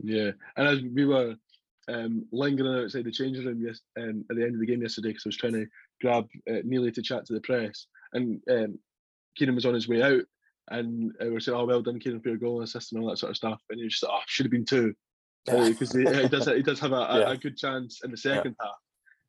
Yeah, 0.00 0.30
and 0.56 0.68
as 0.68 0.80
we 0.80 1.04
were 1.04 1.34
um, 1.88 2.24
lingering 2.30 2.84
outside 2.84 3.04
the 3.04 3.10
changing 3.10 3.44
room 3.44 3.60
yes, 3.60 3.80
um, 3.98 4.24
at 4.30 4.36
the 4.36 4.44
end 4.44 4.54
of 4.54 4.60
the 4.60 4.66
game 4.66 4.80
yesterday, 4.80 5.08
because 5.08 5.24
I 5.26 5.28
was 5.28 5.36
trying 5.36 5.54
to 5.54 5.66
grab 6.00 6.28
uh, 6.48 6.60
Neely 6.64 6.92
to 6.92 7.02
chat 7.02 7.26
to 7.26 7.34
the 7.34 7.40
press, 7.40 7.86
and 8.12 8.40
um, 8.48 8.78
Kieran 9.36 9.56
was 9.56 9.66
on 9.66 9.74
his 9.74 9.88
way 9.88 10.02
out, 10.02 10.22
and 10.70 11.12
uh, 11.20 11.24
we 11.24 11.30
were 11.30 11.40
saying, 11.40 11.58
"Oh, 11.58 11.64
well 11.64 11.82
done, 11.82 11.98
Kieran, 11.98 12.20
for 12.20 12.28
your 12.28 12.38
goal 12.38 12.60
and 12.60 12.64
assist 12.64 12.92
and 12.92 13.02
all 13.02 13.08
that 13.10 13.18
sort 13.18 13.30
of 13.30 13.36
stuff." 13.36 13.60
And 13.70 13.80
he 13.80 13.88
just, 13.88 14.04
"Oh, 14.04 14.20
should 14.28 14.46
have 14.46 14.52
been 14.52 14.64
two, 14.64 14.94
because 15.46 15.92
he, 15.92 16.04
he, 16.04 16.28
does 16.28 16.46
he 16.46 16.62
does 16.62 16.78
have 16.78 16.92
a, 16.92 17.24
yeah. 17.26 17.32
a, 17.32 17.36
good 17.36 17.56
chance 17.56 18.02
in 18.04 18.12
the 18.12 18.16
second 18.16 18.54
yeah. 18.60 18.66
half." 18.66 18.76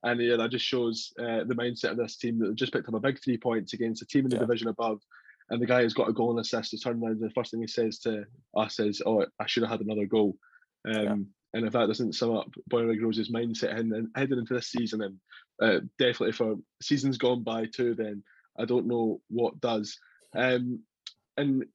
And 0.03 0.21
yeah, 0.21 0.37
that 0.37 0.51
just 0.51 0.65
shows 0.65 1.11
uh, 1.19 1.43
the 1.45 1.55
mindset 1.55 1.91
of 1.91 1.97
this 1.97 2.17
team 2.17 2.39
that 2.39 2.47
they've 2.47 2.55
just 2.55 2.71
picked 2.71 2.87
up 2.87 2.93
a 2.93 2.99
big 2.99 3.21
three 3.21 3.37
points 3.37 3.73
against 3.73 4.01
a 4.01 4.05
team 4.05 4.25
in 4.25 4.29
the 4.29 4.37
yeah. 4.37 4.41
division 4.41 4.69
above. 4.69 5.01
And 5.49 5.61
the 5.61 5.65
guy 5.65 5.81
who's 5.81 5.93
got 5.93 6.09
a 6.09 6.13
goal 6.13 6.31
and 6.31 6.39
assist 6.39 6.71
to 6.71 6.77
turn 6.77 7.03
around. 7.03 7.19
The 7.19 7.29
first 7.31 7.51
thing 7.51 7.61
he 7.61 7.67
says 7.67 7.97
to 7.99 8.25
us 8.55 8.79
is, 8.79 9.01
"Oh, 9.05 9.25
I 9.39 9.47
should 9.47 9.63
have 9.63 9.71
had 9.71 9.81
another 9.81 10.05
goal." 10.05 10.37
Um, 10.85 10.93
yeah. 10.93 11.15
And 11.53 11.65
if 11.65 11.73
that 11.73 11.87
doesn't 11.87 12.13
sum 12.13 12.35
up 12.35 12.53
Bonnyrigg 12.69 13.01
Rose's 13.01 13.31
mindset 13.31 13.71
heading, 13.75 14.09
heading 14.15 14.37
into 14.37 14.53
this 14.53 14.67
season, 14.67 15.01
and 15.01 15.19
uh, 15.61 15.79
definitely 15.97 16.33
for 16.33 16.57
seasons 16.81 17.17
gone 17.17 17.43
by 17.43 17.65
too, 17.65 17.95
then 17.95 18.23
I 18.57 18.65
don't 18.65 18.87
know 18.87 19.21
what 19.29 19.59
does. 19.59 19.97
Um, 20.35 20.83
and 21.37 21.65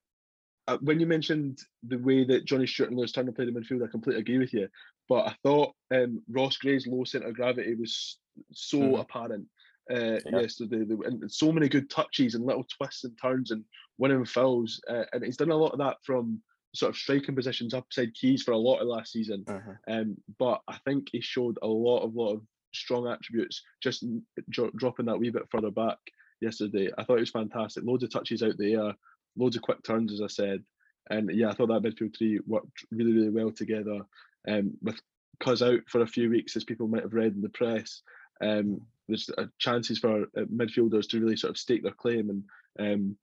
uh, 0.68 0.78
when 0.80 1.00
you 1.00 1.06
mentioned 1.06 1.58
the 1.86 1.96
way 1.96 2.24
that 2.24 2.44
Johnny 2.44 2.66
Stewart 2.66 2.90
and 2.90 2.98
Lewis 2.98 3.12
Turner 3.12 3.32
played 3.32 3.48
in 3.48 3.54
midfield, 3.54 3.84
I 3.84 3.90
completely 3.90 4.20
agree 4.20 4.38
with 4.38 4.54
you. 4.54 4.68
But 5.08 5.26
I 5.28 5.36
thought 5.42 5.74
um, 5.92 6.22
Ross 6.30 6.56
Gray's 6.56 6.86
low 6.86 7.04
centre 7.04 7.28
of 7.28 7.34
gravity 7.34 7.74
was 7.74 8.18
so 8.52 8.78
mm. 8.78 9.00
apparent 9.00 9.46
uh, 9.90 10.18
yeah. 10.26 10.40
yesterday. 10.40 10.84
And 11.04 11.30
so 11.30 11.52
many 11.52 11.68
good 11.68 11.90
touches 11.90 12.34
and 12.34 12.44
little 12.44 12.64
twists 12.64 13.04
and 13.04 13.16
turns 13.20 13.50
and 13.50 13.64
winning 13.98 14.24
fouls. 14.24 14.80
Uh, 14.88 15.04
and 15.12 15.24
he's 15.24 15.36
done 15.36 15.50
a 15.50 15.56
lot 15.56 15.72
of 15.72 15.78
that 15.78 15.98
from 16.04 16.40
sort 16.74 16.90
of 16.90 16.96
striking 16.96 17.36
positions 17.36 17.72
upside 17.72 18.14
keys 18.14 18.42
for 18.42 18.52
a 18.52 18.58
lot 18.58 18.80
of 18.80 18.88
last 18.88 19.12
season. 19.12 19.44
Uh-huh. 19.46 19.72
Um, 19.88 20.16
but 20.38 20.60
I 20.68 20.78
think 20.84 21.08
he 21.12 21.20
showed 21.20 21.58
a 21.62 21.66
lot 21.66 22.00
of 22.00 22.14
lot 22.14 22.34
of 22.34 22.42
strong 22.74 23.06
attributes 23.06 23.62
just 23.82 24.04
dro- 24.50 24.72
dropping 24.76 25.06
that 25.06 25.18
wee 25.18 25.30
bit 25.30 25.48
further 25.50 25.70
back 25.70 25.98
yesterday. 26.40 26.90
I 26.98 27.04
thought 27.04 27.18
it 27.18 27.20
was 27.20 27.30
fantastic. 27.30 27.84
Loads 27.84 28.02
of 28.02 28.10
touches 28.10 28.42
out 28.42 28.58
there, 28.58 28.92
loads 29.36 29.56
of 29.56 29.62
quick 29.62 29.82
turns, 29.84 30.12
as 30.12 30.20
I 30.20 30.26
said. 30.26 30.64
And 31.10 31.30
yeah, 31.32 31.50
I 31.50 31.54
thought 31.54 31.68
that 31.68 31.82
midfield 31.82 32.16
three 32.16 32.40
worked 32.46 32.84
really, 32.90 33.12
really 33.12 33.30
well 33.30 33.52
together. 33.52 34.00
Um, 34.48 34.72
with 34.82 35.00
Cuz 35.40 35.62
out 35.62 35.80
for 35.88 36.02
a 36.02 36.06
few 36.06 36.30
weeks, 36.30 36.56
as 36.56 36.64
people 36.64 36.88
might 36.88 37.02
have 37.02 37.14
read 37.14 37.34
in 37.34 37.40
the 37.40 37.48
press, 37.48 38.02
um, 38.40 38.80
there's 39.08 39.30
uh, 39.36 39.46
chances 39.58 39.98
for 39.98 40.22
uh, 40.22 40.44
midfielders 40.52 41.08
to 41.08 41.20
really 41.20 41.36
sort 41.36 41.50
of 41.50 41.58
stake 41.58 41.82
their 41.82 41.92
claim. 41.92 42.30
And 42.30 42.44
um, 42.78 43.16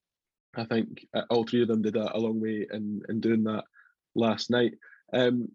I 0.55 0.65
think 0.65 1.07
uh, 1.13 1.23
all 1.29 1.45
three 1.45 1.61
of 1.61 1.67
them 1.67 1.81
did 1.81 1.95
a, 1.95 2.15
a 2.15 2.19
long 2.19 2.39
way 2.39 2.67
in, 2.71 3.01
in 3.09 3.21
doing 3.21 3.43
that 3.45 3.63
last 4.15 4.49
night. 4.49 4.73
Um, 5.13 5.49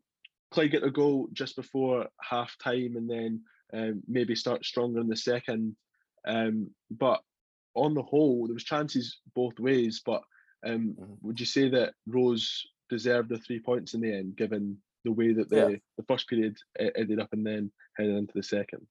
Clyde 0.51 0.71
get 0.71 0.85
a 0.85 0.91
goal 0.91 1.29
just 1.33 1.57
before 1.57 2.07
half 2.21 2.57
time 2.63 2.97
and 2.97 3.11
then 3.11 3.43
um, 3.73 4.03
maybe 4.07 4.35
start 4.35 4.65
stronger 4.65 5.01
in 5.01 5.09
the 5.09 5.17
second. 5.17 5.77
Um, 6.27 6.71
but 6.91 7.21
on 7.75 7.95
the 7.95 8.03
whole, 8.03 8.47
there 8.47 8.55
was 8.55 8.65
chances 8.65 9.19
both 9.35 9.59
ways. 9.59 10.03
But 10.05 10.23
um, 10.65 10.97
mm-hmm. 10.99 11.13
would 11.23 11.41
you 11.41 11.47
say 11.47 11.69
that 11.71 11.95
Rose 12.07 12.67
deserved 12.89 13.29
the 13.29 13.39
three 13.39 13.61
points 13.61 13.95
in 13.95 14.01
the 14.01 14.13
end, 14.13 14.37
given 14.37 14.79
the 15.07 15.13
way 15.13 15.33
that 15.33 15.49
the, 15.49 15.57
yeah. 15.57 15.77
the 15.97 16.05
first 16.07 16.29
period 16.29 16.57
ended 16.79 17.21
up 17.21 17.33
and 17.33 17.47
then 17.47 17.71
heading 17.97 18.19
into 18.19 18.35
the 18.35 18.43
second? 18.43 18.87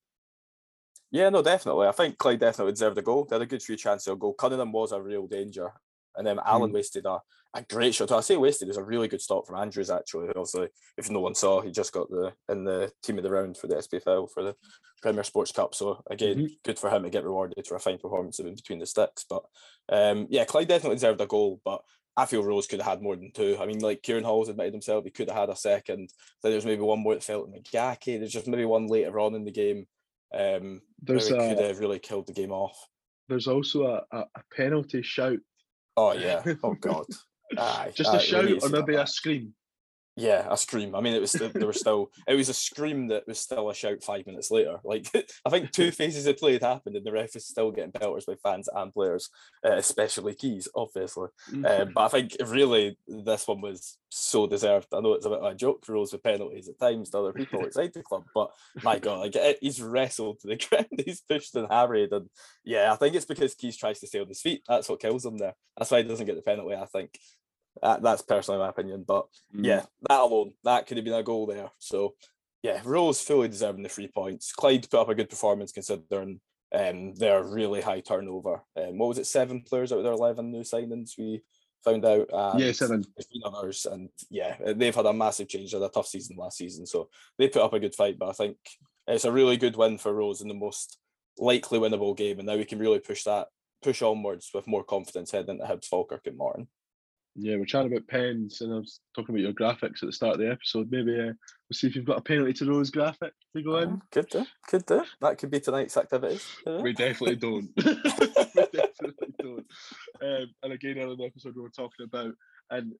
Yeah, 1.12 1.30
no, 1.30 1.42
definitely. 1.42 1.88
I 1.88 1.92
think 1.92 2.18
Clyde 2.18 2.40
definitely 2.40 2.74
deserved 2.74 2.98
a 2.98 3.02
goal. 3.02 3.26
They 3.26 3.36
had 3.36 3.42
a 3.42 3.46
good 3.46 3.62
few 3.62 3.76
chances 3.76 4.08
of 4.08 4.20
goal. 4.20 4.34
Cunningham 4.34 4.72
was 4.72 4.92
a 4.92 5.02
real 5.02 5.28
danger. 5.28 5.72
And 6.18 6.26
then 6.26 6.40
Allen 6.46 6.72
mm. 6.72 6.76
wasted 6.76 7.06
a, 7.06 7.20
a 7.54 7.62
great 7.62 7.94
shot. 7.94 8.12
I 8.12 8.22
say 8.22 8.38
wasted, 8.38 8.68
it 8.68 8.72
was 8.72 8.78
a 8.78 8.84
really 8.84 9.08
good 9.08 9.22
stop 9.22 9.46
from 9.46 9.58
Andrews, 9.58 9.90
actually. 9.90 10.30
Obviously, 10.30 10.70
if 10.98 11.10
no 11.10 11.20
one 11.20 11.36
saw, 11.36 11.62
he 11.62 11.72
just 11.72 11.94
got 11.94 12.10
the 12.10 12.34
in 12.50 12.64
the 12.64 12.92
team 13.04 13.18
of 13.18 13.24
the 13.24 13.32
round 13.32 13.58
for 13.58 13.68
the 13.68 13.76
SPFL 13.76 14.32
for 14.32 14.44
the 14.44 14.56
Premier 15.02 15.24
Sports 15.24 15.52
Cup. 15.52 15.76
So, 15.76 16.02
again, 16.10 16.38
mm-hmm. 16.38 16.54
good 16.64 16.80
for 16.80 16.90
him 16.90 17.04
to 17.04 17.10
get 17.10 17.26
rewarded 17.26 17.68
for 17.68 17.76
a 17.76 17.80
fine 17.80 17.98
performance 17.98 18.40
in 18.40 18.56
between 18.56 18.80
the 18.80 18.86
sticks. 18.86 19.26
But 19.30 19.44
um, 19.90 20.28
yeah, 20.30 20.46
Clyde 20.46 20.70
definitely 20.70 20.96
deserved 20.96 21.22
a 21.22 21.28
goal. 21.28 21.62
But 21.64 21.82
I 22.18 22.26
feel 22.26 22.44
Rose 22.44 22.68
could 22.68 22.80
have 22.82 22.90
had 22.90 23.02
more 23.02 23.16
than 23.16 23.32
two. 23.32 23.58
I 23.60 23.66
mean, 23.66 23.80
like 23.80 24.02
Kieran 24.02 24.24
Hall's 24.24 24.50
admitted 24.50 24.74
himself, 24.74 25.04
he 25.04 25.10
could 25.10 25.30
have 25.30 25.38
had 25.38 25.50
a 25.50 25.56
second. 25.56 26.10
Then 26.42 26.52
there's 26.52 26.66
maybe 26.66 26.82
one 26.82 27.00
more 27.00 27.14
that 27.14 27.24
felt 27.24 27.52
McGackie. 27.52 28.20
There's 28.20 28.32
just 28.32 28.48
maybe 28.48 28.66
one 28.66 28.88
later 28.88 29.20
on 29.20 29.36
in 29.36 29.44
the 29.44 29.52
game. 29.52 29.86
Um, 30.34 30.82
there's 31.02 31.30
a, 31.30 31.38
could 31.38 31.60
have 31.60 31.80
really 31.80 32.00
killed 32.00 32.28
the 32.28 32.34
game 32.34 32.52
off. 32.52 32.78
There's 33.28 33.48
also 33.48 33.86
a, 33.86 34.04
a, 34.16 34.20
a 34.36 34.42
penalty 34.56 35.02
shout 35.02 35.40
Oh 35.98 36.14
yeah. 36.14 36.44
Oh 36.64 36.74
god. 36.74 37.06
Aye, 37.58 37.92
Just 37.96 38.14
a 38.14 38.20
shout 38.20 38.50
or 38.62 38.70
maybe 38.70 38.96
a 38.96 39.08
scream. 39.08 39.54
Yeah, 40.18 40.48
a 40.50 40.56
scream. 40.56 40.96
I 40.96 41.02
mean, 41.02 41.14
it 41.14 41.20
was 41.20 41.34
there 41.34 41.68
was 41.68 41.80
still 41.80 42.10
it 42.26 42.36
was 42.36 42.48
a 42.48 42.54
scream 42.54 43.08
that 43.08 43.28
was 43.28 43.38
still 43.38 43.70
a 43.70 43.74
shout 43.74 44.02
five 44.02 44.26
minutes 44.26 44.50
later. 44.50 44.78
Like 44.84 45.10
I 45.46 45.50
think 45.50 45.72
two 45.72 45.92
phases 45.92 46.26
of 46.26 46.38
play 46.38 46.54
had 46.54 46.64
happened, 46.64 46.96
and 46.96 47.06
the 47.06 47.12
ref 47.12 47.36
is 47.36 47.46
still 47.46 47.72
getting 47.72 47.92
pelters 47.92 48.26
by 48.26 48.36
fans 48.42 48.70
and 48.74 48.94
players, 48.94 49.30
uh, 49.66 49.74
especially 49.74 50.34
keys, 50.34 50.70
obviously. 50.74 51.28
Mm-hmm. 51.52 51.66
Um, 51.66 51.92
but 51.94 52.06
I 52.06 52.08
think 52.08 52.38
really 52.46 52.98
this 53.08 53.46
one 53.46 53.60
was 53.60 53.98
so 54.10 54.48
deserved. 54.48 54.88
I 54.94 55.02
know 55.02 55.14
it's 55.14 55.26
a 55.26 55.30
bit 55.30 55.40
of 55.40 55.52
a 55.52 55.56
joke 55.56 55.86
for 55.86 55.98
us 55.98 56.14
with 56.14 56.24
penalties 56.24 56.70
at 56.70 56.80
times 56.80 57.10
to 57.10 57.20
other 57.20 57.34
people 57.34 57.62
outside 57.64 57.92
the 57.94 58.02
club, 58.02 58.24
but 58.34 58.52
my 58.84 59.00
God, 59.00 59.20
like 59.20 59.36
it, 59.36 59.58
he's 59.62 59.82
wrestled 59.82 60.40
to 60.40 60.48
the 60.48 60.56
ground, 60.56 60.88
he's 61.06 61.22
pushed 61.22 61.56
and 61.56 61.68
harried, 61.70 62.14
and 62.14 62.30
yeah, 62.64 62.94
I 62.94 62.96
think 62.96 63.16
it's 63.16 63.26
because 63.26 63.54
Keys 63.54 63.76
tries 63.76 64.00
to 64.00 64.08
stay 64.08 64.22
on 64.22 64.30
his 64.30 64.42
feet. 64.42 64.62
That's 64.66 64.88
what 64.88 65.02
kills 65.02 65.26
him 65.26 65.38
there. 65.38 65.56
That's 65.78 65.92
why 65.92 66.02
he 66.02 66.08
doesn't 66.08 66.26
get 66.26 66.38
the 66.38 66.42
penalty. 66.42 66.76
I 66.76 66.86
think. 66.86 67.20
That, 67.82 68.02
that's 68.02 68.22
personally 68.22 68.60
my 68.60 68.70
opinion, 68.70 69.04
but 69.08 69.28
mm. 69.56 69.66
yeah, 69.66 69.86
that 70.10 70.20
alone, 70.20 70.54
that 70.64 70.88
could 70.88 70.98
have 70.98 71.04
been 71.04 71.14
a 71.14 71.24
goal 71.24 71.46
there. 71.46 71.70
So 71.80 72.16
yeah, 72.64 72.82
Rose 72.84 73.22
fully 73.22 73.48
deserving 73.48 73.84
the 73.84 73.90
three 73.90 74.08
points. 74.08 74.52
Clyde 74.52 74.90
put 74.90 75.02
up 75.02 75.10
a 75.10 75.16
good 75.16 75.30
performance 75.30 75.72
considering 75.72 76.40
um, 76.74 77.14
their 77.14 77.44
really 77.44 77.82
high 77.82 78.00
turnover. 78.00 78.64
Um, 78.76 78.98
what 78.98 79.10
was 79.10 79.18
it, 79.18 79.28
seven 79.28 79.62
players 79.62 79.92
out 79.92 80.00
of 80.00 80.04
their 80.04 80.14
eleven 80.14 80.52
new 80.52 80.62
signings 80.62 81.12
we 81.18 81.44
found 81.84 82.06
out? 82.06 82.28
yeah, 82.58 82.72
seven. 82.72 83.06
others, 83.46 83.86
and 83.86 84.10
yeah, 84.30 84.56
they've 84.76 84.96
had 84.96 85.06
a 85.06 85.14
massive 85.14 85.48
change. 85.48 85.72
They 85.72 85.80
had 85.80 85.86
a 85.86 85.92
tough 85.92 86.08
season 86.08 86.38
last 86.38 86.58
season, 86.58 86.86
so 86.86 87.10
they 87.38 87.50
put 87.50 87.62
up 87.62 87.74
a 87.74 87.80
good 87.80 87.94
fight. 87.94 88.18
But 88.18 88.30
I 88.30 88.34
think 88.34 88.58
it's 89.08 89.26
a 89.26 89.32
really 89.32 89.58
good 89.58 89.76
win 89.76 89.98
for 89.98 90.14
Rose 90.14 90.42
in 90.42 90.48
the 90.48 90.54
most 90.54 90.98
likely 91.38 91.80
winnable 91.80 92.18
game, 92.18 92.40
and 92.40 92.48
now 92.48 92.56
we 92.56 92.66
can 92.66 92.80
really 92.80 93.00
push 93.00 93.24
that 93.26 93.48
push 93.84 94.02
onwards 94.02 94.50
with 94.54 94.66
more 94.66 94.84
confidence 94.84 95.32
heading 95.32 95.60
into 95.60 95.66
Hibs, 95.66 95.86
Falkirk, 95.86 96.26
and 96.26 96.38
Morton. 96.38 96.68
Yeah, 97.38 97.58
we're 97.58 97.66
chatting 97.66 97.92
about 97.92 98.08
pens, 98.08 98.62
and 98.62 98.74
I 98.74 98.78
was 98.78 99.02
talking 99.14 99.36
about 99.36 99.42
your 99.42 99.54
graphics 99.54 100.02
at 100.02 100.08
the 100.08 100.14
start 100.14 100.36
of 100.36 100.40
the 100.40 100.50
episode. 100.50 100.90
Maybe 100.90 101.20
uh, 101.20 101.26
we'll 101.34 101.74
see 101.74 101.88
if 101.88 101.96
you've 101.96 102.06
got 102.06 102.20
a 102.20 102.22
penalty 102.22 102.54
to 102.54 102.66
Rose 102.66 102.90
graphic 102.90 103.34
to 103.54 103.62
go 103.62 103.78
in. 103.80 104.02
Could 104.12 104.30
do, 104.30 104.46
could 104.68 104.86
do. 104.86 105.04
That 105.20 105.38
could 105.38 105.52
be 105.52 105.60
tonight's 105.60 105.98
activity. 105.98 106.40
We 106.66 106.94
definitely 106.94 107.36
don't. 107.36 107.70
we 107.76 108.68
definitely 108.74 109.34
don't. 109.38 109.66
Um, 110.22 110.48
and 110.64 110.74
again, 110.74 110.98
earlier 110.98 111.12
in 111.12 111.18
the 111.18 111.26
episode, 111.26 111.56
we 111.58 111.62
were 111.62 111.70
talking 111.70 112.06
about, 112.06 112.34
and 112.70 112.94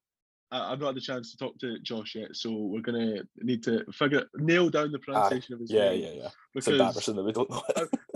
I, 0.52 0.70
have 0.70 0.80
not 0.80 0.88
had 0.88 0.96
the 0.96 1.02
chance 1.02 1.32
to 1.32 1.38
talk 1.38 1.58
to 1.60 1.80
Josh 1.80 2.16
yet, 2.16 2.36
so 2.36 2.52
we're 2.52 2.82
gonna 2.82 3.24
need 3.42 3.64
to 3.64 3.84
figure 3.92 4.26
nail 4.36 4.70
down 4.70 4.92
the 4.92 5.00
pronunciation 5.00 5.54
uh, 5.54 5.56
of 5.56 5.62
his 5.62 5.72
yeah, 5.72 5.90
name. 5.90 6.02
Yeah, 6.02 6.08
yeah, 6.08 6.22
yeah. 6.22 6.30
It's 6.54 6.68
embarrassing 6.68 7.16
that 7.16 7.24
we 7.24 7.32
don't 7.32 7.50
know. 7.50 7.62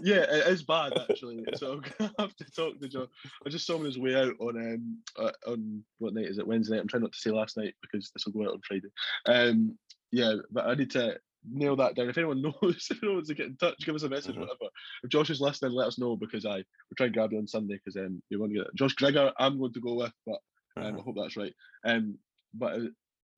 yeah, 0.03 0.25
it 0.29 0.47
is 0.47 0.63
bad 0.63 0.93
actually. 1.09 1.43
so 1.55 1.73
I'm 1.73 1.81
gonna 1.81 2.13
have 2.19 2.35
to 2.35 2.51
talk 2.51 2.79
to 2.79 2.87
Josh. 2.87 3.07
I 3.45 3.49
just 3.49 3.65
saw 3.65 3.75
him 3.75 3.81
on 3.81 3.85
his 3.87 3.97
way 3.97 4.15
out 4.15 4.35
on 4.39 4.57
um 4.57 4.97
uh, 5.17 5.31
on 5.51 5.83
what 5.97 6.13
night 6.13 6.27
is 6.27 6.37
it? 6.37 6.47
Wednesday 6.47 6.75
night. 6.75 6.81
I'm 6.81 6.87
trying 6.87 7.03
not 7.03 7.13
to 7.13 7.19
say 7.19 7.31
last 7.31 7.57
night 7.57 7.73
because 7.81 8.11
this 8.11 8.25
will 8.25 8.33
go 8.33 8.49
out 8.49 8.55
on 8.55 8.61
Friday. 8.67 8.89
Um, 9.25 9.77
yeah, 10.11 10.35
but 10.51 10.67
I 10.67 10.75
need 10.75 10.91
to 10.91 11.17
nail 11.49 11.75
that 11.77 11.95
down. 11.95 12.09
If 12.09 12.17
anyone 12.17 12.41
knows, 12.61 12.87
if 12.89 12.97
anyone 13.01 13.17
wants 13.17 13.29
to 13.29 13.35
get 13.35 13.47
in 13.47 13.57
touch, 13.57 13.85
give 13.85 13.95
us 13.95 14.03
a 14.03 14.09
message, 14.09 14.31
mm-hmm. 14.31 14.41
whatever. 14.41 14.69
If 15.03 15.09
Josh 15.09 15.29
is 15.29 15.41
listening, 15.41 15.71
let 15.71 15.87
us 15.87 15.99
know 15.99 16.15
because 16.15 16.45
I 16.45 16.57
we're 16.57 16.95
trying 16.97 17.11
to 17.11 17.17
grab 17.17 17.31
you 17.31 17.39
on 17.39 17.47
Sunday 17.47 17.79
because 17.83 17.95
um 17.95 18.21
you 18.29 18.39
want 18.39 18.53
to 18.53 18.59
get 18.59 18.75
Josh 18.75 18.93
Gregor. 18.93 19.31
I'm 19.39 19.57
going 19.57 19.73
to 19.73 19.81
go 19.81 19.95
with, 19.95 20.13
but 20.25 20.39
um, 20.77 20.83
I 20.83 20.89
uh-huh. 20.89 21.01
hope 21.01 21.15
that's 21.17 21.37
right. 21.37 21.53
Um, 21.83 22.17
but 22.53 22.73
uh, 22.73 22.79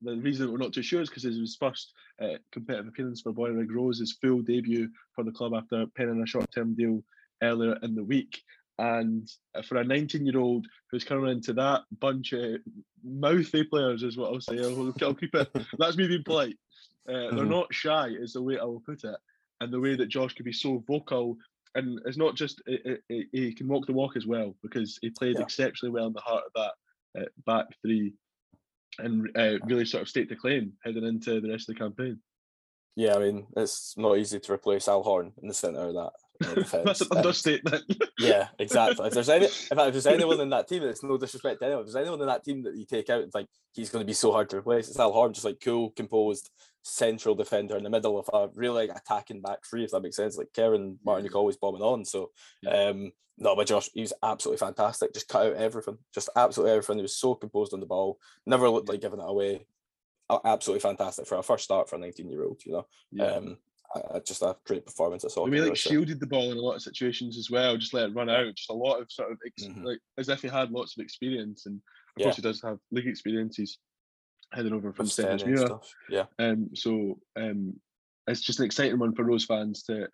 the 0.01 0.15
reason 0.17 0.51
we're 0.51 0.57
not 0.57 0.73
too 0.73 0.81
sure 0.81 1.01
is 1.01 1.09
because 1.09 1.25
was 1.25 1.57
first 1.59 1.93
uh, 2.21 2.37
competitive 2.51 2.87
appearance 2.87 3.21
for 3.21 3.33
Bonnyrigg 3.33 3.73
Rose, 3.73 3.99
his 3.99 4.17
full 4.21 4.41
debut 4.41 4.89
for 5.15 5.23
the 5.23 5.31
club 5.31 5.53
after 5.53 5.85
penning 5.95 6.21
a 6.21 6.25
short-term 6.25 6.75
deal 6.75 7.03
earlier 7.43 7.77
in 7.83 7.95
the 7.95 8.03
week. 8.03 8.41
And 8.79 9.29
uh, 9.53 9.61
for 9.61 9.77
a 9.77 9.85
19-year-old 9.85 10.65
who's 10.89 11.03
coming 11.03 11.29
into 11.29 11.53
that 11.53 11.81
bunch 11.99 12.33
of 12.33 12.61
mouthy 13.03 13.63
players, 13.63 14.01
is 14.01 14.17
what 14.17 14.33
I'll 14.33 14.41
say. 14.41 14.59
I'll, 14.59 14.93
I'll 15.01 15.13
keep 15.13 15.35
it. 15.35 15.49
That's 15.77 15.97
me 15.97 16.07
being 16.07 16.23
polite. 16.23 16.57
Uh, 17.07 17.11
mm-hmm. 17.11 17.35
They're 17.35 17.45
not 17.45 17.73
shy, 17.73 18.07
is 18.07 18.33
the 18.33 18.41
way 18.41 18.57
I 18.57 18.63
will 18.63 18.81
put 18.81 19.03
it. 19.03 19.17
And 19.59 19.71
the 19.71 19.79
way 19.79 19.95
that 19.95 20.07
Josh 20.07 20.33
could 20.33 20.45
be 20.45 20.53
so 20.53 20.83
vocal, 20.87 21.37
and 21.75 21.99
it's 22.05 22.17
not 22.17 22.35
just 22.35 22.61
he 23.07 23.53
can 23.53 23.67
walk 23.67 23.85
the 23.85 23.93
walk 23.93 24.17
as 24.17 24.25
well 24.25 24.55
because 24.63 24.97
he 25.01 25.11
played 25.11 25.35
yeah. 25.37 25.43
exceptionally 25.43 25.93
well 25.93 26.07
in 26.07 26.13
the 26.13 26.19
heart 26.19 26.43
of 26.45 26.51
that 26.55 26.71
uh, 27.17 27.25
back 27.45 27.65
three 27.81 28.13
and 28.99 29.29
uh, 29.37 29.57
really 29.65 29.85
sort 29.85 30.01
of 30.01 30.09
state 30.09 30.29
to 30.29 30.35
claim 30.35 30.73
heading 30.83 31.05
into 31.05 31.39
the 31.39 31.49
rest 31.49 31.69
of 31.69 31.75
the 31.75 31.79
campaign. 31.79 32.19
Yeah, 32.95 33.15
I 33.15 33.19
mean, 33.19 33.47
it's 33.55 33.95
not 33.97 34.17
easy 34.17 34.39
to 34.39 34.53
replace 34.53 34.87
Al 34.87 35.03
Horn 35.03 35.31
in 35.41 35.47
the 35.47 35.53
centre 35.53 35.79
of 35.79 35.93
that. 35.93 36.11
That's 36.83 37.01
an 37.01 37.17
understatement. 37.17 37.83
yeah, 38.19 38.47
exactly. 38.59 39.07
If 39.07 39.13
there's 39.13 39.29
any, 39.29 39.45
if 39.45 39.69
there's 39.69 40.07
anyone 40.07 40.41
in 40.41 40.49
that 40.49 40.67
team, 40.67 40.83
it's 40.83 41.03
no 41.03 41.17
disrespect 41.17 41.59
to 41.59 41.65
anyone. 41.67 41.85
If 41.85 41.91
there's 41.91 42.03
anyone 42.03 42.19
in 42.19 42.27
that 42.27 42.43
team 42.43 42.63
that 42.63 42.75
you 42.75 42.85
take 42.85 43.09
out 43.09 43.23
and 43.23 43.31
think 43.31 43.47
he's 43.73 43.89
going 43.89 44.01
to 44.01 44.07
be 44.07 44.13
so 44.13 44.31
hard 44.31 44.49
to 44.49 44.57
replace, 44.57 44.89
it's 44.89 44.99
Al 44.99 45.13
Horn, 45.13 45.33
just 45.33 45.45
like 45.45 45.61
cool, 45.63 45.91
composed, 45.91 46.49
central 46.83 47.35
defender 47.35 47.77
in 47.77 47.83
the 47.83 47.89
middle 47.89 48.17
of 48.17 48.29
a 48.33 48.51
really 48.55 48.89
attacking 48.89 49.41
back 49.41 49.59
three, 49.65 49.83
if 49.83 49.91
that 49.91 50.01
makes 50.01 50.15
sense. 50.15 50.37
Like 50.37 50.53
Karen 50.53 50.99
Martin, 51.05 51.25
you 51.25 51.31
always 51.31 51.57
bombing 51.57 51.81
on. 51.81 52.05
So, 52.05 52.31
um, 52.67 53.11
no, 53.37 53.55
but 53.55 53.67
Josh, 53.67 53.89
he 53.93 54.01
was 54.01 54.13
absolutely 54.23 54.65
fantastic. 54.65 55.13
Just 55.13 55.27
cut 55.27 55.47
out 55.47 55.55
everything, 55.55 55.97
just 56.13 56.29
absolutely 56.35 56.71
everything. 56.71 56.97
He 56.97 57.03
was 57.03 57.17
so 57.17 57.35
composed 57.35 57.73
on 57.73 57.79
the 57.79 57.85
ball, 57.85 58.19
never 58.45 58.69
looked 58.69 58.89
like 58.89 59.01
giving 59.01 59.19
it 59.19 59.27
away. 59.27 59.65
Absolutely 60.45 60.79
fantastic 60.79 61.27
for 61.27 61.37
a 61.37 61.43
first 61.43 61.65
start 61.65 61.89
for 61.89 61.97
a 61.97 61.99
19 61.99 62.29
year 62.29 62.45
old, 62.45 62.61
you 62.65 62.71
know. 62.71 62.87
Yeah. 63.11 63.25
Um, 63.25 63.57
uh, 63.93 64.21
just 64.21 64.41
a 64.41 64.55
great 64.65 64.85
performance. 64.85 65.25
I 65.25 65.27
saw. 65.27 65.45
We 65.45 65.59
like 65.59 65.75
shielded 65.75 66.21
the 66.21 66.27
ball 66.27 66.51
in 66.51 66.57
a 66.57 66.61
lot 66.61 66.75
of 66.75 66.81
situations 66.81 67.37
as 67.37 67.49
well. 67.49 67.75
Just 67.75 67.93
let 67.93 68.09
it 68.09 68.15
run 68.15 68.29
out. 68.29 68.55
Just 68.55 68.69
a 68.69 68.73
lot 68.73 69.01
of 69.01 69.11
sort 69.11 69.33
of 69.33 69.37
ex- 69.45 69.65
mm-hmm. 69.65 69.83
like 69.83 69.99
as 70.17 70.29
if 70.29 70.41
he 70.41 70.47
had 70.47 70.71
lots 70.71 70.97
of 70.97 71.03
experience, 71.03 71.65
and 71.65 71.75
of 71.75 71.81
yeah. 72.15 72.23
course 72.25 72.37
he 72.37 72.41
does 72.41 72.61
have 72.61 72.77
league 72.91 73.07
experiences 73.07 73.79
heading 74.53 74.73
over 74.73 74.93
from 74.93 75.07
Stenhousemuir. 75.07 75.81
Yeah. 76.09 76.25
Um. 76.39 76.69
So 76.75 77.19
um, 77.35 77.79
it's 78.27 78.41
just 78.41 78.59
an 78.59 78.65
exciting 78.65 78.99
one 78.99 79.13
for 79.15 79.23
Rose 79.23 79.45
fans 79.45 79.83
to 79.83 80.07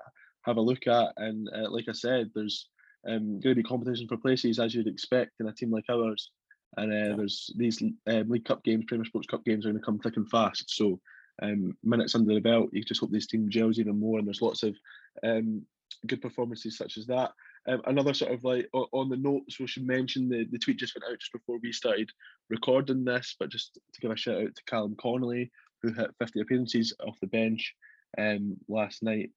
have 0.45 0.57
a 0.57 0.61
look 0.61 0.87
at, 0.87 1.13
and 1.17 1.49
uh, 1.53 1.69
like 1.69 1.85
I 1.89 1.93
said, 1.93 2.31
there's 2.33 2.69
um 3.07 3.39
going 3.39 3.55
to 3.55 3.55
be 3.55 3.63
competition 3.63 4.07
for 4.07 4.17
places 4.17 4.59
as 4.59 4.73
you'd 4.73 4.87
expect 4.87 5.39
in 5.39 5.47
a 5.47 5.53
team 5.53 5.71
like 5.71 5.85
ours. 5.89 6.31
And 6.75 6.91
uh, 6.91 6.95
yeah. 6.95 7.15
there's 7.15 7.51
these 7.55 7.81
um, 7.81 8.29
League 8.29 8.45
Cup 8.45 8.63
games, 8.63 8.85
Premier 8.87 9.05
Sports 9.05 9.27
Cup 9.27 9.43
games 9.45 9.65
are 9.65 9.69
going 9.69 9.79
to 9.79 9.85
come 9.85 9.99
thick 9.99 10.17
and 10.17 10.29
fast. 10.29 10.75
So 10.75 10.99
um, 11.41 11.77
minutes 11.83 12.13
under 12.13 12.33
the 12.33 12.39
belt, 12.39 12.69
you 12.71 12.83
just 12.83 12.99
hope 12.99 13.11
this 13.11 13.27
team 13.27 13.49
gels 13.49 13.79
even 13.79 13.99
more. 13.99 14.19
And 14.19 14.27
there's 14.27 14.41
lots 14.41 14.63
of 14.63 14.75
um, 15.23 15.63
good 16.05 16.21
performances 16.21 16.77
such 16.77 16.97
as 16.97 17.07
that. 17.07 17.31
Um, 17.67 17.81
another 17.85 18.13
sort 18.13 18.31
of 18.31 18.43
like 18.43 18.69
on 18.73 19.09
the 19.09 19.17
notes, 19.17 19.59
we 19.59 19.67
should 19.67 19.85
mention 19.85 20.29
the, 20.29 20.45
the 20.51 20.57
tweet 20.57 20.77
just 20.77 20.95
went 20.95 21.11
out 21.11 21.19
just 21.19 21.33
before 21.33 21.57
we 21.61 21.73
started 21.73 22.09
recording 22.49 23.03
this, 23.03 23.35
but 23.37 23.49
just 23.49 23.73
to 23.93 24.01
give 24.01 24.11
a 24.11 24.15
shout 24.15 24.41
out 24.41 24.55
to 24.55 24.63
Callum 24.65 24.95
Connolly, 24.95 25.51
who 25.81 25.91
hit 25.91 26.15
50 26.19 26.41
appearances 26.41 26.93
off 27.05 27.19
the 27.19 27.27
bench 27.27 27.75
um, 28.17 28.55
last 28.69 29.03
night 29.03 29.31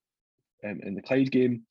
um, 0.65 0.81
in 0.83 0.95
the 0.95 1.03
Clyde 1.03 1.33
game. 1.33 1.63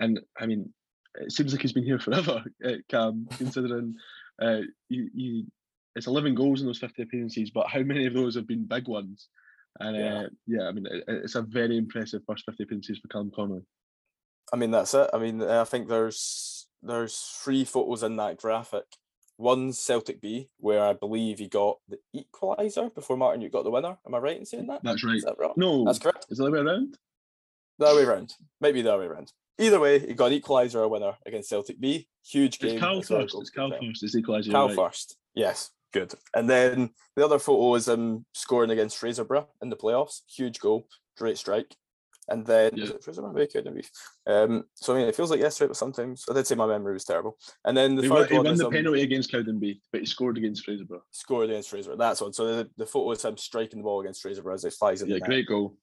And 0.00 0.20
I 0.38 0.46
mean, 0.46 0.72
it 1.14 1.30
seems 1.30 1.52
like 1.52 1.62
he's 1.62 1.72
been 1.72 1.84
here 1.84 2.00
forever, 2.00 2.44
uh, 2.64 2.72
Cam, 2.88 3.28
considering 3.36 3.94
uh, 4.40 4.60
you, 4.88 5.08
you, 5.14 5.44
it's 5.94 6.08
11 6.08 6.34
goals 6.34 6.60
in 6.60 6.66
those 6.66 6.78
50 6.78 7.02
appearances, 7.02 7.50
but 7.50 7.68
how 7.68 7.80
many 7.80 8.06
of 8.06 8.14
those 8.14 8.34
have 8.34 8.48
been 8.48 8.64
big 8.64 8.88
ones? 8.88 9.28
And 9.78 9.96
yeah, 9.96 10.18
uh, 10.18 10.28
yeah 10.46 10.68
I 10.68 10.72
mean, 10.72 10.86
it, 10.86 11.04
it's 11.06 11.36
a 11.36 11.42
very 11.42 11.78
impressive 11.78 12.22
first 12.26 12.44
50 12.46 12.64
appearances 12.64 12.98
for 12.98 13.08
Callum 13.08 13.30
Connolly. 13.34 13.62
I 14.52 14.56
mean, 14.56 14.70
that's 14.70 14.94
it. 14.94 15.10
I 15.12 15.18
mean, 15.18 15.42
I 15.42 15.64
think 15.64 15.88
there's 15.88 16.66
there's 16.82 17.16
three 17.42 17.64
photos 17.64 18.02
in 18.02 18.16
that 18.16 18.38
graphic. 18.38 18.84
One 19.36 19.72
Celtic 19.72 20.20
B, 20.20 20.48
where 20.58 20.84
I 20.84 20.92
believe 20.92 21.38
he 21.38 21.48
got 21.48 21.78
the 21.88 21.98
equaliser 22.14 22.94
before 22.94 23.16
Martin 23.16 23.40
you 23.40 23.48
got 23.48 23.64
the 23.64 23.70
winner. 23.70 23.96
Am 24.06 24.14
I 24.14 24.18
right 24.18 24.38
in 24.38 24.44
saying 24.44 24.66
that? 24.68 24.82
That's 24.84 25.04
right. 25.04 25.16
Is 25.16 25.24
that 25.24 25.38
wrong? 25.38 25.54
No, 25.56 25.84
that's 25.84 25.98
correct. 25.98 26.26
Is 26.30 26.38
that 26.38 26.44
the 26.44 26.48
other 26.50 26.64
way 26.64 26.70
around? 26.70 26.98
The 27.78 27.86
other 27.86 27.96
way 28.00 28.06
around. 28.06 28.34
Maybe 28.60 28.82
the 28.82 28.92
other 28.92 29.02
way 29.02 29.08
around. 29.08 29.32
Either 29.58 29.80
way, 29.80 29.98
he 29.98 30.14
got 30.14 30.32
an 30.32 30.40
equaliser 30.40 30.76
or 30.76 30.88
winner 30.88 31.14
against 31.26 31.48
Celtic 31.48 31.80
B. 31.80 32.08
Huge 32.24 32.58
game. 32.58 32.72
It's 32.72 32.80
Cal 32.80 33.02
first. 33.02 33.36
It's 33.38 33.50
Cal 33.50 33.70
first. 33.70 34.02
It's 34.02 34.14
equaliser. 34.14 34.50
Cal 34.50 34.68
right. 34.68 34.76
first. 34.76 35.16
Yes. 35.34 35.70
Good. 35.92 36.14
And 36.34 36.48
then 36.48 36.90
the 37.16 37.24
other 37.24 37.38
photo 37.38 37.74
is 37.74 37.88
him 37.88 38.24
scoring 38.32 38.70
against 38.70 38.98
Fraserburgh 39.00 39.46
in 39.60 39.68
the 39.68 39.76
playoffs. 39.76 40.22
Huge 40.26 40.58
goal, 40.58 40.86
great 41.18 41.36
strike. 41.36 41.76
And 42.32 42.46
then 42.46 42.72
yeah. 42.74 42.86
it 42.86 43.02
Fraserburgh? 43.02 43.90
Um, 44.26 44.64
so 44.74 44.94
I 44.94 44.98
mean, 44.98 45.08
it 45.08 45.14
feels 45.14 45.30
like 45.30 45.40
yesterday, 45.40 45.68
but 45.68 45.76
sometimes 45.76 46.24
I 46.30 46.32
did 46.32 46.46
say 46.46 46.54
my 46.54 46.66
memory 46.66 46.94
was 46.94 47.04
terrible. 47.04 47.36
And 47.66 47.76
then 47.76 47.94
the 47.94 48.02
he 48.02 48.08
won, 48.08 48.26
he 48.26 48.38
won 48.38 48.56
the 48.56 48.66
um, 48.66 48.72
penalty 48.72 49.02
against 49.02 49.30
Cowdenbeath, 49.30 49.80
but 49.92 50.00
he 50.00 50.06
scored 50.06 50.38
against 50.38 50.66
Fraserburgh. 50.66 51.02
Scored 51.10 51.50
against 51.50 51.70
Fraserburgh. 51.70 51.98
That's 51.98 52.22
one. 52.22 52.32
So 52.32 52.46
the, 52.46 52.70
the 52.78 52.86
photo 52.86 53.10
is 53.10 53.22
him 53.22 53.36
striking 53.36 53.80
the 53.80 53.84
ball 53.84 54.00
against 54.00 54.24
Fraserburgh 54.24 54.54
as 54.54 54.64
it 54.64 54.72
flies 54.72 55.02
in 55.02 55.10
yeah, 55.10 55.18
great 55.18 55.46
goal. 55.46 55.76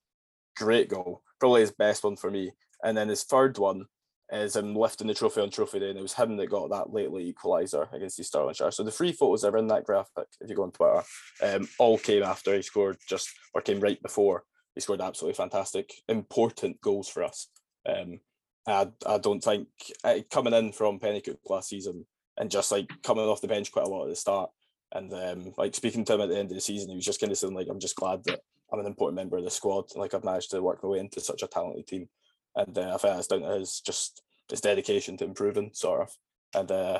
Great 0.57 0.89
goal. 0.89 1.21
Probably 1.39 1.61
his 1.61 1.71
best 1.71 2.03
one 2.03 2.15
for 2.15 2.31
me. 2.31 2.51
And 2.83 2.97
then 2.97 3.09
his 3.09 3.23
third 3.23 3.59
one 3.59 3.85
is 4.31 4.55
him 4.55 4.75
lifting 4.75 5.05
the 5.05 5.13
trophy 5.13 5.41
on 5.41 5.51
trophy 5.51 5.79
day, 5.79 5.89
and 5.89 5.99
it 5.99 6.01
was 6.01 6.13
him 6.13 6.35
that 6.37 6.47
got 6.47 6.71
that 6.71 6.91
late 6.91 7.11
late 7.11 7.35
equaliser 7.35 7.93
against 7.93 8.17
the 8.17 8.23
Stirlingshire. 8.23 8.73
So 8.73 8.83
the 8.83 8.91
three 8.91 9.11
photos 9.11 9.43
that 9.43 9.53
are 9.53 9.57
in 9.57 9.67
that 9.67 9.85
graphic, 9.85 10.27
if 10.41 10.49
you 10.49 10.55
go 10.55 10.63
on 10.63 10.71
Twitter, 10.71 11.03
um, 11.43 11.67
all 11.77 11.99
came 11.99 12.23
after 12.23 12.55
he 12.55 12.63
scored 12.63 12.97
just 13.07 13.29
or 13.53 13.61
came 13.61 13.79
right 13.79 14.01
before 14.01 14.45
he 14.75 14.81
scored 14.81 15.01
absolutely 15.01 15.35
fantastic, 15.35 15.93
important 16.07 16.79
goals 16.81 17.09
for 17.09 17.23
us. 17.23 17.47
Um, 17.87 18.19
I, 18.67 18.87
I 19.05 19.17
don't 19.17 19.43
think 19.43 19.67
uh, 20.03 20.19
coming 20.31 20.53
in 20.53 20.71
from 20.71 20.99
Penicuik 20.99 21.37
last 21.49 21.69
season 21.69 22.05
and 22.37 22.51
just 22.51 22.71
like 22.71 22.89
coming 23.03 23.25
off 23.25 23.41
the 23.41 23.47
bench 23.47 23.71
quite 23.71 23.85
a 23.85 23.89
lot 23.89 24.03
at 24.03 24.09
the 24.09 24.15
start, 24.15 24.51
and 24.93 25.13
um, 25.13 25.53
like 25.57 25.75
speaking 25.75 26.05
to 26.05 26.13
him 26.13 26.21
at 26.21 26.29
the 26.29 26.37
end 26.37 26.51
of 26.51 26.55
the 26.55 26.61
season, 26.61 26.89
he 26.89 26.95
was 26.95 27.05
just 27.05 27.19
kind 27.19 27.31
of 27.31 27.37
saying 27.37 27.53
like, 27.53 27.67
"I'm 27.69 27.79
just 27.79 27.95
glad 27.95 28.23
that 28.25 28.39
I'm 28.71 28.79
an 28.79 28.85
important 28.85 29.15
member 29.15 29.37
of 29.37 29.43
the 29.43 29.51
squad. 29.51 29.85
Like 29.95 30.13
I've 30.13 30.23
managed 30.23 30.51
to 30.51 30.61
work 30.61 30.83
my 30.83 30.89
way 30.89 30.99
into 30.99 31.21
such 31.21 31.43
a 31.43 31.47
talented 31.47 31.87
team." 31.87 32.09
and 32.55 32.77
uh, 32.77 32.93
I 32.93 32.97
think 32.97 33.15
that's 33.15 33.27
down 33.27 33.41
to 33.41 33.59
his 33.59 33.81
just 33.81 34.21
his 34.49 34.61
dedication 34.61 35.17
to 35.17 35.25
improving, 35.25 35.71
sort 35.73 36.01
of. 36.01 36.17
And 36.53 36.71
uh, 36.71 36.99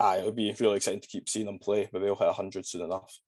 it 0.00 0.24
would 0.24 0.36
be 0.36 0.54
really 0.58 0.76
exciting 0.76 1.00
to 1.00 1.08
keep 1.08 1.28
seeing 1.28 1.48
him 1.48 1.58
play. 1.58 1.88
Maybe 1.92 2.06
he'll 2.06 2.16
hit 2.16 2.28
hundred 2.32 2.66
soon 2.66 2.82
enough. 2.82 3.18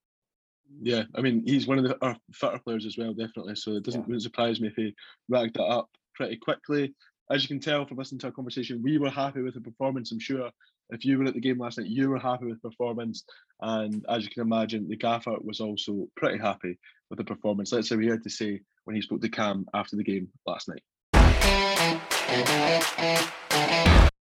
Yeah, 0.81 1.04
I 1.14 1.20
mean 1.20 1.42
he's 1.46 1.66
one 1.66 1.78
of 1.78 1.85
the 1.85 1.98
our 2.04 2.16
fitter 2.33 2.59
players 2.59 2.87
as 2.87 2.96
well, 2.96 3.12
definitely. 3.12 3.57
So 3.57 3.72
it 3.72 3.85
doesn't 3.85 4.09
yeah. 4.09 4.18
surprise 4.18 4.61
me 4.61 4.68
if 4.68 4.74
he 4.76 4.94
racked 5.28 5.54
that 5.54 5.64
up 5.64 5.88
pretty 6.14 6.37
quickly. 6.37 6.94
As 7.31 7.42
you 7.42 7.48
can 7.48 7.61
tell 7.61 7.87
from 7.87 7.98
listening 7.98 8.20
to 8.20 8.26
our 8.28 8.33
conversation, 8.33 8.83
we 8.83 8.96
were 8.98 9.11
happy 9.11 9.42
with 9.42 9.54
the 9.54 9.61
performance. 9.61 10.12
I'm 10.12 10.20
sure 10.20 10.50
if 10.90 11.04
you 11.04 11.18
were 11.18 11.26
at 11.26 11.35
the 11.35 11.40
game 11.40 11.59
last 11.59 11.78
night, 11.78 11.88
you 11.88 12.09
were 12.09 12.18
happy 12.18 12.46
with 12.46 12.62
performance. 12.62 13.24
And 13.61 14.04
as 14.09 14.24
you 14.24 14.31
can 14.31 14.42
imagine, 14.42 14.88
the 14.88 14.96
gaffer 14.96 15.37
was 15.40 15.61
also 15.61 16.09
pretty 16.16 16.38
happy 16.38 16.78
with 17.11 17.18
the 17.18 17.24
performance. 17.24 17.72
Let's 17.72 17.88
say 17.88 17.96
we 17.96 18.07
had 18.07 18.22
to 18.22 18.31
say 18.31 18.61
when 18.85 18.96
he 18.96 19.02
spoke 19.02 19.20
to 19.20 19.28
Cam 19.28 19.66
after 19.74 19.96
the 19.96 20.04
game 20.04 20.28
last 20.46 20.68
night. 20.68 20.83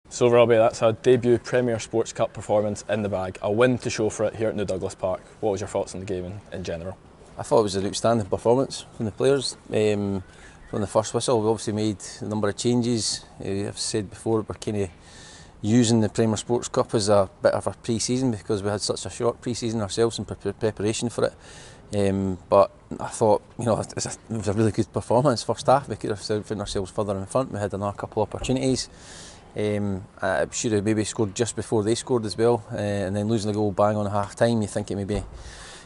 So 0.10 0.30
Robbie, 0.30 0.56
that's 0.56 0.82
our 0.82 0.94
debut 0.94 1.40
Premier 1.40 1.80
Sports 1.80 2.14
Cup 2.14 2.32
performance 2.32 2.86
in 2.88 3.02
the 3.02 3.10
bag. 3.10 3.38
A 3.42 3.52
win 3.52 3.78
to 3.80 3.90
show 3.90 4.10
for 4.10 4.26
it 4.26 4.36
here 4.36 4.48
at 4.48 4.56
New 4.56 4.64
Douglas 4.64 4.96
Park. 4.96 5.22
What 5.42 5.52
was 5.52 5.62
your 5.62 5.68
thoughts 5.68 5.94
on 5.94 6.00
the 6.00 6.06
game 6.06 6.26
in, 6.26 6.40
in 6.54 6.64
general? 6.64 6.98
I 7.38 7.44
thought 7.44 7.60
it 7.60 7.64
was 7.64 7.76
an 7.76 7.86
outstanding 7.86 8.28
performance 8.28 8.86
from 8.96 9.08
the 9.08 9.12
players. 9.12 9.58
Um, 9.74 10.24
from 10.70 10.82
the 10.82 10.88
first 10.88 11.14
whistle, 11.14 11.42
we 11.42 11.50
obviously 11.50 11.74
made 11.74 11.98
a 12.22 12.26
number 12.26 12.48
of 12.48 12.56
changes. 12.56 13.26
Uh, 13.44 13.68
I've 13.68 13.80
said 13.80 14.10
before, 14.10 14.42
we're 14.42 14.56
kind 14.56 14.78
of 14.78 14.90
using 15.62 16.02
the 16.02 16.10
Premier 16.10 16.38
Sports 16.38 16.70
Cup 16.70 16.94
as 16.94 17.10
a 17.10 17.30
bit 17.42 17.54
of 17.54 17.68
a 17.68 17.72
pre-season 17.72 18.32
because 18.32 18.62
we 18.62 18.70
had 18.70 18.82
such 18.82 19.06
a 19.06 19.10
short 19.10 19.42
pre-season 19.42 19.82
ourselves 19.82 20.20
in 20.20 20.26
pre- 20.26 20.54
preparation 20.54 21.10
for 21.10 21.26
it. 21.26 21.34
Um, 21.98 22.38
but 22.50 22.72
I 23.00 23.08
thought, 23.08 23.42
you 23.60 23.66
know, 23.66 23.80
it 23.80 23.94
was, 23.96 24.06
a, 24.06 24.34
it 24.34 24.38
was, 24.38 24.48
a, 24.48 24.54
really 24.54 24.72
good 24.72 24.92
performance 24.94 25.44
first 25.44 25.66
half. 25.68 25.90
We 25.90 25.96
could 25.96 26.12
have 26.12 26.22
found 26.22 26.62
ourselves 26.62 26.92
further 26.92 27.18
in 27.18 27.26
front. 27.26 27.52
We 27.52 27.60
had 27.60 27.74
another 27.74 27.98
couple 27.98 28.24
of 28.24 28.34
opportunities. 28.34 28.90
Um, 29.58 30.06
I 30.22 30.48
should 30.52 30.74
have 30.74 30.84
maybe 30.84 31.06
scored 31.06 31.34
just 31.34 31.56
before 31.56 31.84
they 31.84 31.96
scored 31.96 32.26
as 32.26 32.38
well, 32.38 32.64
uh, 32.72 32.76
and 32.78 33.16
then 33.16 33.28
losing 33.28 33.52
the 33.52 33.56
goal 33.56 33.72
bang 33.72 33.96
on 33.96 34.06
half 34.12 34.36
time. 34.36 34.62
You 34.62 34.68
think 34.68 34.92
it 34.92 34.96
maybe 34.96 35.24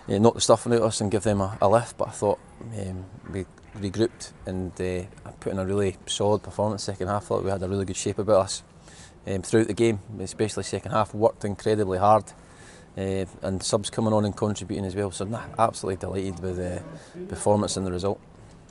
uh, 0.09 0.17
knock 0.17 0.33
the 0.33 0.41
stuffing 0.41 0.73
out 0.73 0.79
of 0.79 0.85
us 0.85 1.01
and 1.01 1.11
give 1.11 1.23
them 1.23 1.41
a, 1.41 1.57
a 1.61 1.69
lift. 1.69 1.97
But 1.97 2.07
I 2.07 2.11
thought 2.11 2.39
um, 2.61 3.05
we 3.31 3.45
regrouped 3.77 4.31
and 4.47 4.71
uh, 4.81 5.29
put 5.39 5.53
in 5.53 5.59
a 5.59 5.65
really 5.65 5.97
solid 6.07 6.41
performance 6.41 6.83
second 6.83 7.07
half. 7.07 7.23
I 7.23 7.25
thought 7.27 7.43
we 7.43 7.51
had 7.51 7.61
a 7.61 7.69
really 7.69 7.85
good 7.85 7.95
shape 7.95 8.17
about 8.17 8.45
us 8.45 8.63
um, 9.27 9.43
throughout 9.43 9.67
the 9.67 9.73
game, 9.73 9.99
especially 10.19 10.63
second 10.63 10.91
half. 10.91 11.13
Worked 11.13 11.45
incredibly 11.45 11.99
hard 11.99 12.25
uh, 12.97 13.25
and 13.43 13.61
subs 13.61 13.89
coming 13.91 14.13
on 14.13 14.25
and 14.25 14.35
contributing 14.35 14.85
as 14.85 14.95
well. 14.95 15.11
So 15.11 15.25
nah, 15.25 15.43
absolutely 15.57 15.97
delighted 15.97 16.39
with 16.39 16.57
the 16.57 16.81
performance 17.27 17.77
and 17.77 17.85
the 17.85 17.91
result. 17.91 18.19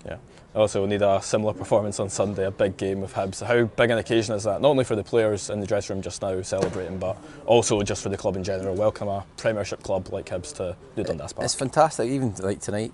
Yeah. 0.05 0.17
Also, 0.55 0.83
we 0.83 0.89
need 0.89 1.03
a 1.03 1.21
similar 1.21 1.53
performance 1.53 2.01
on 2.01 2.09
Sunday, 2.09 2.47
a 2.47 2.51
big 2.51 2.79
game 2.79 3.03
with 3.03 3.13
Hibs. 3.13 3.45
How 3.47 3.65
big 3.65 3.91
an 3.91 3.99
occasion 3.99 4.35
is 4.35 4.45
that? 4.45 4.63
Not 4.63 4.71
only 4.71 4.85
for 4.85 4.97
the 4.97 5.05
players 5.05 5.51
in 5.51 5.61
the 5.61 5.67
dressing 5.67 5.97
room 5.97 6.03
just 6.03 6.23
now 6.23 6.41
celebrating, 6.41 6.99
but 6.99 7.19
also 7.45 7.83
just 7.83 8.03
for 8.03 8.09
the 8.09 8.17
club 8.17 8.35
in 8.35 8.43
general. 8.43 8.75
Welcome 8.75 9.09
a 9.09 9.27
Premiership 9.37 9.83
club 9.83 10.09
like 10.11 10.27
Hibs 10.27 10.55
to 10.57 10.75
New 10.97 11.05
Douglas 11.05 11.35
Park. 11.35 11.45
It's 11.45 11.55
fantastic, 11.55 12.09
even 12.09 12.35
like 12.37 12.61
tonight. 12.61 12.93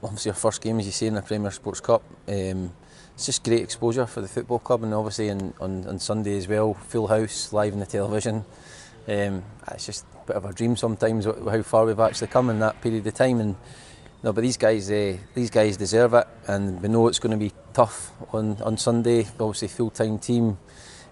Obviously, 0.00 0.30
our 0.30 0.36
first 0.36 0.62
game, 0.62 0.78
as 0.78 0.86
you 0.86 0.92
say, 0.92 1.08
in 1.08 1.14
the 1.14 1.22
Premier 1.22 1.50
Sports 1.50 1.80
Cup. 1.80 2.02
Um, 2.28 2.72
it's 3.14 3.26
just 3.26 3.42
great 3.42 3.62
exposure 3.62 4.06
for 4.06 4.20
the 4.20 4.28
football 4.28 4.60
club, 4.60 4.84
and 4.84 4.94
obviously 4.94 5.28
in, 5.28 5.52
on, 5.60 5.84
on 5.88 5.98
Sunday 5.98 6.36
as 6.38 6.46
well, 6.46 6.74
full 6.74 7.08
house, 7.08 7.52
live 7.52 7.72
on 7.72 7.80
the 7.80 7.86
television. 7.86 8.44
Um, 9.08 9.42
it's 9.72 9.86
just 9.86 10.04
a 10.22 10.26
bit 10.28 10.36
of 10.36 10.44
a 10.44 10.52
dream 10.52 10.76
sometimes 10.76 11.24
how 11.24 11.62
far 11.62 11.84
we've 11.84 11.98
actually 11.98 12.28
come 12.28 12.48
in 12.48 12.60
that 12.60 12.80
period 12.80 13.04
of 13.04 13.14
time. 13.14 13.40
And 13.40 13.56
no, 14.22 14.32
but 14.32 14.42
these 14.42 14.56
guys, 14.56 14.90
uh, 14.90 15.16
these 15.34 15.50
guys 15.50 15.76
deserve 15.76 16.14
it, 16.14 16.26
and 16.46 16.80
we 16.80 16.88
know 16.88 17.08
it's 17.08 17.18
going 17.18 17.32
to 17.32 17.44
be 17.44 17.52
tough 17.72 18.12
on, 18.32 18.56
on 18.62 18.76
Sunday. 18.76 19.26
Obviously, 19.40 19.68
full 19.68 19.90
time 19.90 20.18
team. 20.18 20.58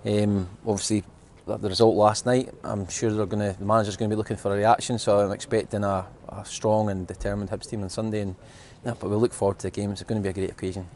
Um, 0.04 0.48
obviously, 0.64 1.02
the 1.46 1.68
result 1.68 1.96
last 1.96 2.24
night. 2.24 2.50
I'm 2.62 2.88
sure 2.88 3.10
they're 3.12 3.26
going 3.26 3.52
to. 3.52 3.58
The 3.58 3.64
manager's 3.64 3.96
going 3.96 4.10
to 4.10 4.14
be 4.14 4.18
looking 4.18 4.36
for 4.36 4.54
a 4.54 4.56
reaction, 4.56 4.98
so 4.98 5.18
I'm 5.18 5.32
expecting 5.32 5.82
a, 5.82 6.06
a 6.28 6.44
strong 6.44 6.90
and 6.90 7.06
determined 7.06 7.50
Hibs 7.50 7.68
team 7.68 7.82
on 7.82 7.88
Sunday. 7.88 8.20
And 8.20 8.36
yeah, 8.84 8.94
but 8.98 9.10
we 9.10 9.16
look 9.16 9.32
forward 9.32 9.58
to 9.58 9.62
the 9.64 9.70
game. 9.70 9.90
It's 9.90 10.02
going 10.04 10.22
to 10.22 10.24
be 10.24 10.30
a 10.30 10.32
great 10.32 10.50
occasion. 10.50 10.86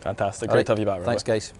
Fantastic. 0.00 0.48
Great 0.48 0.58
right. 0.58 0.66
to 0.66 0.72
have 0.72 0.78
you 0.78 0.84
back. 0.84 1.00
Robert. 1.00 1.06
Thanks, 1.06 1.22
guys. 1.22 1.52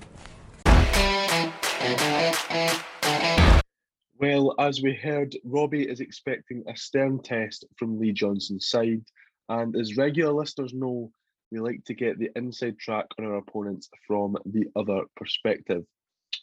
Well, 4.19 4.55
as 4.59 4.81
we 4.81 4.95
heard, 4.95 5.37
Robbie 5.45 5.83
is 5.83 6.01
expecting 6.01 6.64
a 6.69 6.77
stern 6.77 7.21
test 7.23 7.66
from 7.77 7.99
Lee 7.99 8.12
Johnson's 8.12 8.69
side. 8.69 9.03
And 9.48 9.76
as 9.76 9.96
regular 9.96 10.32
listeners 10.32 10.72
know, 10.74 11.11
we 11.52 11.61
like 11.61 11.85
to 11.85 11.94
get 11.94 12.18
the 12.18 12.30
inside 12.35 12.78
track 12.78 13.06
on 13.18 13.24
our 13.24 13.37
opponents 13.37 13.88
from 14.06 14.37
the 14.44 14.66
other 14.74 15.02
perspective. 15.14 15.85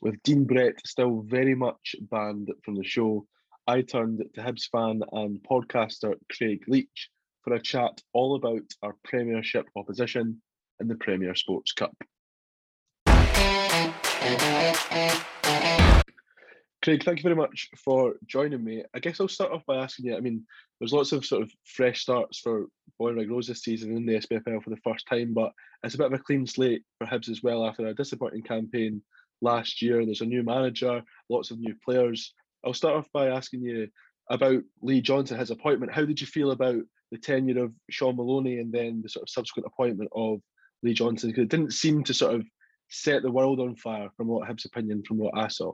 With 0.01 0.21
Dean 0.23 0.45
Brett 0.45 0.75
still 0.85 1.23
very 1.27 1.55
much 1.55 1.95
banned 2.01 2.49
from 2.63 2.75
the 2.75 2.83
show, 2.83 3.25
I 3.67 3.81
turned 3.81 4.23
to 4.33 4.41
Hibs 4.41 4.69
fan 4.71 5.01
and 5.11 5.39
podcaster 5.43 6.15
Craig 6.31 6.63
Leitch 6.67 7.09
for 7.43 7.53
a 7.53 7.61
chat 7.61 8.01
all 8.13 8.35
about 8.35 8.63
our 8.81 8.95
Premiership 9.03 9.67
opposition 9.75 10.41
in 10.79 10.87
the 10.87 10.95
Premier 10.95 11.35
Sports 11.35 11.73
Cup. 11.73 11.95
Craig, 16.83 17.01
thank 17.05 17.19
you 17.19 17.23
very 17.23 17.35
much 17.35 17.69
for 17.77 18.15
joining 18.25 18.61
me. 18.61 18.83
I 18.93 18.99
guess 18.99 19.21
I'll 19.21 19.29
start 19.29 19.53
off 19.53 19.65
by 19.65 19.77
asking 19.77 20.07
you. 20.07 20.17
I 20.17 20.19
mean, 20.19 20.45
there's 20.83 20.91
lots 20.91 21.13
of 21.13 21.25
sort 21.25 21.41
of 21.41 21.51
fresh 21.63 22.01
starts 22.01 22.39
for 22.39 22.65
Bonnyrigg 22.99 23.29
Rose 23.29 23.47
this 23.47 23.63
season 23.63 23.95
in 23.95 24.05
the 24.05 24.15
SPFL 24.15 24.61
for 24.61 24.69
the 24.69 24.81
first 24.83 25.07
time, 25.07 25.33
but 25.33 25.53
it's 25.81 25.95
a 25.95 25.97
bit 25.97 26.07
of 26.07 26.13
a 26.13 26.19
clean 26.19 26.45
slate 26.45 26.83
for 26.97 27.07
Hibs 27.07 27.29
as 27.29 27.41
well 27.41 27.65
after 27.65 27.87
a 27.87 27.95
disappointing 27.95 28.43
campaign 28.43 29.01
last 29.41 29.81
year. 29.81 30.05
There's 30.05 30.19
a 30.19 30.25
new 30.25 30.43
manager, 30.43 31.01
lots 31.29 31.51
of 31.51 31.59
new 31.59 31.73
players. 31.85 32.33
I'll 32.65 32.73
start 32.73 32.97
off 32.97 33.07
by 33.13 33.27
asking 33.27 33.61
you 33.61 33.87
about 34.29 34.61
Lee 34.81 34.99
Johnson, 34.99 35.39
his 35.39 35.51
appointment. 35.51 35.93
How 35.93 36.03
did 36.03 36.19
you 36.19 36.27
feel 36.27 36.51
about 36.51 36.81
the 37.13 37.17
tenure 37.17 37.63
of 37.63 37.71
Shaun 37.89 38.17
Maloney 38.17 38.57
and 38.57 38.73
then 38.73 39.01
the 39.01 39.07
sort 39.07 39.23
of 39.23 39.29
subsequent 39.29 39.67
appointment 39.67 40.09
of 40.13 40.41
Lee 40.81 40.93
Johnson? 40.93 41.29
Because 41.29 41.43
it 41.43 41.49
didn't 41.49 41.71
seem 41.71 42.03
to 42.03 42.13
sort 42.13 42.35
of 42.35 42.45
set 42.89 43.21
the 43.21 43.31
world 43.31 43.61
on 43.61 43.77
fire 43.77 44.09
from 44.17 44.27
what 44.27 44.49
Hibs' 44.49 44.65
opinion, 44.65 45.01
from 45.07 45.17
what 45.17 45.31
I 45.33 45.47
saw. 45.47 45.71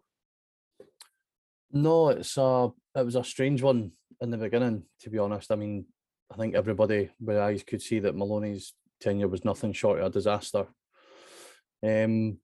No, 1.71 2.09
it's 2.09 2.37
a 2.37 2.69
it 2.95 3.05
was 3.05 3.15
a 3.15 3.23
strange 3.23 3.63
one 3.63 3.93
in 4.21 4.31
the 4.31 4.37
beginning, 4.37 4.83
to 5.01 5.09
be 5.09 5.17
honest. 5.17 5.51
I 5.51 5.55
mean, 5.55 5.85
I 6.31 6.37
think 6.37 6.55
everybody 6.55 7.09
with 7.19 7.37
eyes 7.37 7.63
could 7.63 7.81
see 7.81 7.99
that 7.99 8.15
Maloney's 8.15 8.73
tenure 8.99 9.27
was 9.27 9.45
nothing 9.45 9.73
short 9.73 9.99
of 9.99 10.07
a 10.07 10.09
disaster. 10.09 10.67
Um, 11.83 12.37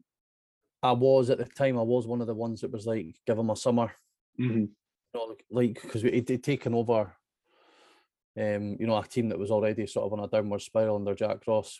I 0.81 0.91
was 0.91 1.29
at 1.29 1.37
the 1.37 1.45
time, 1.45 1.77
I 1.77 1.83
was 1.83 2.07
one 2.07 2.21
of 2.21 2.27
the 2.27 2.35
ones 2.35 2.61
that 2.61 2.71
was 2.71 2.85
like, 2.85 3.15
give 3.25 3.37
him 3.37 3.49
a 3.49 3.55
summer. 3.55 3.91
Mm-hmm. 4.39 4.59
You 4.59 4.69
know, 5.13 5.35
like 5.49 5.81
because 5.81 6.03
had 6.03 6.43
taken 6.43 6.73
over 6.73 7.13
um, 8.37 8.77
you 8.79 8.87
know, 8.87 8.97
a 8.97 9.07
team 9.07 9.29
that 9.29 9.39
was 9.39 9.51
already 9.51 9.87
sort 9.87 10.05
of 10.05 10.13
on 10.13 10.25
a 10.25 10.27
downward 10.27 10.61
spiral 10.61 10.97
under 10.97 11.15
Jack 11.15 11.47
Ross. 11.47 11.79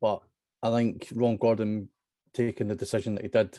But 0.00 0.22
I 0.62 0.70
think 0.70 1.08
Ron 1.14 1.36
Gordon 1.36 1.88
taking 2.34 2.68
the 2.68 2.74
decision 2.74 3.14
that 3.14 3.22
he 3.22 3.28
did 3.28 3.58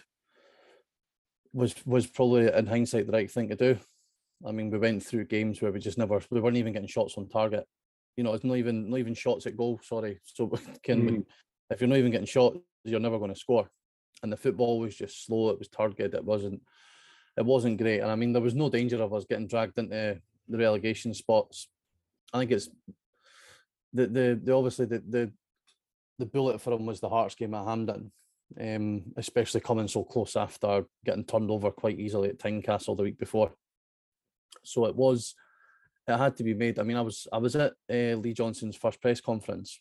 was 1.54 1.74
was 1.86 2.06
probably 2.06 2.52
in 2.52 2.68
hindsight 2.68 3.08
the 3.08 3.14
right 3.14 3.32
thing 3.32 3.50
to 3.50 3.56
do. 3.56 3.78
I 4.46 4.52
mean, 4.52 4.70
we 4.70 4.78
went 4.78 5.04
through 5.04 5.26
games 5.26 5.62
where 5.62 5.72
we 5.72 5.80
just 5.80 5.98
never 5.98 6.20
we 6.30 6.42
weren't 6.42 6.58
even 6.58 6.74
getting 6.74 6.88
shots 6.88 7.16
on 7.18 7.30
target. 7.30 7.66
You 8.18 8.24
know, 8.24 8.34
it's 8.34 8.44
not 8.44 8.58
even 8.58 8.90
not 8.90 9.00
even 9.00 9.14
shots 9.14 9.46
at 9.46 9.58
goal. 9.58 9.80
Sorry, 9.84 10.20
so 10.24 10.48
can 10.84 11.10
mm. 11.10 11.26
if 11.70 11.82
you're 11.82 11.88
not 11.88 11.98
even 11.98 12.12
getting 12.12 12.28
shots, 12.28 12.58
you're 12.84 13.00
never 13.00 13.18
going 13.18 13.34
to 13.34 13.40
score. 13.40 13.70
And 14.24 14.32
the 14.32 14.38
football 14.38 14.80
was 14.80 14.96
just 14.96 15.26
slow. 15.26 15.50
It 15.50 15.60
was 15.60 15.68
targeted. 15.68 16.14
It 16.14 16.24
wasn't. 16.24 16.62
It 17.38 17.46
wasn't 17.46 17.78
great. 17.78 18.00
And 18.00 18.10
I 18.10 18.16
mean, 18.16 18.32
there 18.32 18.42
was 18.42 18.56
no 18.56 18.70
danger 18.70 19.02
of 19.02 19.14
us 19.14 19.26
getting 19.26 19.48
dragged 19.48 19.78
into 19.78 20.22
the 20.48 20.58
relegation 20.58 21.14
spots. 21.14 21.68
I 22.34 22.40
think 22.40 22.52
it's 22.52 22.70
the 23.94 24.08
the, 24.08 24.40
the 24.42 24.54
obviously 24.54 24.86
the, 24.86 25.04
the 25.08 25.32
the 26.20 26.26
bullet 26.26 26.62
for 26.62 26.74
him 26.74 26.86
was 26.86 27.00
the 27.00 27.10
Hearts 27.10 27.36
game 27.36 27.54
at 27.54 27.66
Hampden, 27.66 28.12
um, 28.60 29.04
especially 29.18 29.62
coming 29.62 29.88
so 29.88 30.04
close 30.04 30.36
after 30.36 30.86
getting 31.04 31.26
turned 31.26 31.52
over 31.52 31.72
quite 31.72 32.00
easily 32.00 32.30
at 32.30 32.38
Tynecastle 32.40 32.96
the 32.96 33.04
week 33.04 33.18
before. 33.18 33.52
So 34.64 34.86
it 34.86 34.96
was, 34.96 35.36
it 36.08 36.18
had 36.18 36.36
to 36.38 36.44
be 36.44 36.54
made. 36.54 36.80
I 36.80 36.84
mean, 36.84 36.98
I 36.98 37.02
was 37.02 37.28
I 37.32 37.38
was 37.38 37.56
at 37.56 37.74
uh, 37.90 38.16
Lee 38.18 38.34
Johnson's 38.34 38.76
first 38.76 39.02
press 39.02 39.22
conference 39.22 39.80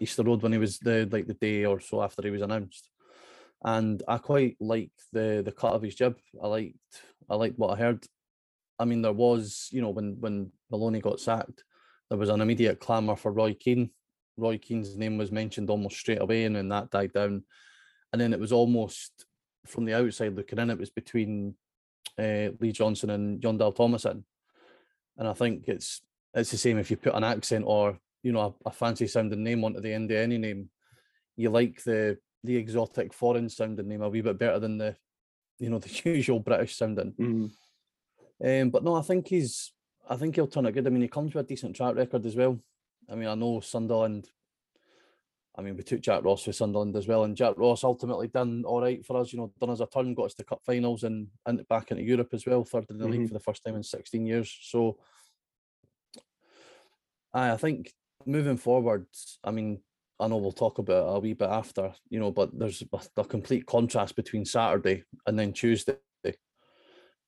Easter 0.00 0.22
Road 0.22 0.42
when 0.42 0.52
he 0.52 0.58
was 0.58 0.78
the 0.78 1.08
like 1.10 1.26
the 1.26 1.34
day 1.34 1.64
or 1.64 1.80
so 1.80 2.02
after 2.02 2.22
he 2.22 2.30
was 2.30 2.42
announced, 2.42 2.88
and 3.62 4.02
I 4.08 4.18
quite 4.18 4.56
liked 4.60 5.02
the 5.12 5.42
the 5.44 5.52
cut 5.52 5.74
of 5.74 5.82
his 5.82 5.94
jib. 5.94 6.16
I 6.42 6.46
liked 6.46 7.02
I 7.28 7.34
liked 7.34 7.58
what 7.58 7.74
I 7.74 7.82
heard. 7.82 8.06
I 8.78 8.84
mean, 8.84 9.02
there 9.02 9.12
was 9.12 9.68
you 9.72 9.82
know 9.82 9.90
when 9.90 10.16
when 10.20 10.52
Maloney 10.70 11.00
got 11.00 11.20
sacked, 11.20 11.64
there 12.08 12.18
was 12.18 12.30
an 12.30 12.40
immediate 12.40 12.80
clamour 12.80 13.16
for 13.16 13.32
Roy 13.32 13.54
Keane 13.54 13.90
Roy 14.36 14.58
Keane's 14.58 14.96
name 14.96 15.16
was 15.16 15.32
mentioned 15.32 15.70
almost 15.70 15.96
straight 15.96 16.20
away, 16.20 16.44
and 16.44 16.54
then 16.54 16.68
that 16.68 16.90
died 16.90 17.12
down. 17.12 17.42
And 18.12 18.20
then 18.20 18.32
it 18.32 18.40
was 18.40 18.52
almost 18.52 19.24
from 19.66 19.84
the 19.84 19.94
outside 19.94 20.34
looking 20.34 20.58
in, 20.58 20.70
it 20.70 20.78
was 20.78 20.90
between 20.90 21.54
uh, 22.18 22.50
Lee 22.60 22.72
Johnson 22.72 23.10
and 23.10 23.40
Jon 23.40 23.58
Dahl 23.58 23.72
Tomasson. 23.72 24.22
And 25.16 25.28
I 25.28 25.32
think 25.32 25.64
it's 25.68 26.02
it's 26.34 26.50
the 26.50 26.58
same 26.58 26.78
if 26.78 26.90
you 26.90 26.96
put 26.96 27.14
an 27.14 27.24
accent 27.24 27.64
or 27.66 27.98
you 28.22 28.32
know 28.32 28.56
a, 28.64 28.68
a 28.68 28.72
fancy 28.72 29.06
sounding 29.06 29.42
name 29.42 29.64
onto 29.64 29.80
the 29.80 29.92
end 29.92 30.10
of 30.10 30.18
any 30.18 30.38
name. 30.38 30.70
You 31.36 31.50
like 31.50 31.82
the 31.84 32.18
the 32.44 32.56
exotic 32.56 33.12
foreign 33.12 33.48
sounding 33.48 33.88
name 33.88 34.02
a 34.02 34.08
wee 34.08 34.20
bit 34.20 34.38
better 34.38 34.58
than 34.58 34.78
the 34.78 34.96
you 35.58 35.70
know 35.70 35.78
the 35.80 36.00
usual 36.04 36.40
British 36.40 36.76
sounding. 36.76 37.12
Mm. 37.18 37.50
Um, 38.44 38.70
but 38.70 38.84
no, 38.84 38.94
I 38.94 39.02
think 39.02 39.28
he's 39.28 39.72
I 40.08 40.16
think 40.16 40.34
he'll 40.34 40.46
turn 40.46 40.66
it 40.66 40.72
good. 40.72 40.86
I 40.86 40.90
mean, 40.90 41.02
he 41.02 41.08
comes 41.08 41.34
with 41.34 41.44
a 41.44 41.48
decent 41.48 41.74
track 41.74 41.96
record 41.96 42.24
as 42.26 42.36
well. 42.36 42.58
I 43.10 43.14
mean, 43.14 43.28
I 43.28 43.34
know 43.34 43.60
Sunderland. 43.60 44.28
I 45.58 45.62
mean, 45.62 45.76
we 45.76 45.82
took 45.82 46.00
Jack 46.00 46.22
Ross 46.22 46.44
for 46.44 46.52
Sunderland 46.52 46.94
as 46.96 47.08
well, 47.08 47.24
and 47.24 47.36
Jack 47.36 47.54
Ross 47.56 47.82
ultimately 47.82 48.28
done 48.28 48.62
all 48.66 48.82
right 48.82 49.04
for 49.04 49.16
us. 49.16 49.32
You 49.32 49.38
know, 49.38 49.52
done 49.58 49.70
us 49.70 49.80
a 49.80 49.86
turn, 49.86 50.14
got 50.14 50.24
us 50.24 50.34
to 50.34 50.44
cup 50.44 50.60
finals 50.64 51.04
and, 51.04 51.28
and 51.46 51.66
back 51.68 51.90
into 51.90 52.02
Europe 52.02 52.28
as 52.32 52.44
well, 52.44 52.64
third 52.64 52.86
in 52.90 52.98
the 52.98 53.04
mm-hmm. 53.04 53.12
league 53.12 53.28
for 53.28 53.34
the 53.34 53.40
first 53.40 53.64
time 53.64 53.74
in 53.74 53.82
16 53.82 54.26
years. 54.26 54.54
So, 54.62 54.98
I, 57.32 57.52
I 57.52 57.56
think 57.56 57.92
moving 58.26 58.58
forward, 58.58 59.06
I 59.42 59.50
mean, 59.50 59.80
I 60.20 60.28
know 60.28 60.36
we'll 60.36 60.52
talk 60.52 60.78
about 60.78 61.08
it 61.08 61.16
a 61.16 61.20
wee 61.20 61.32
bit 61.32 61.48
after, 61.48 61.92
you 62.10 62.20
know, 62.20 62.30
but 62.30 62.58
there's 62.58 62.82
a, 62.92 63.20
a 63.20 63.24
complete 63.24 63.66
contrast 63.66 64.16
between 64.16 64.44
Saturday 64.44 65.04
and 65.26 65.38
then 65.38 65.52
Tuesday. 65.52 65.96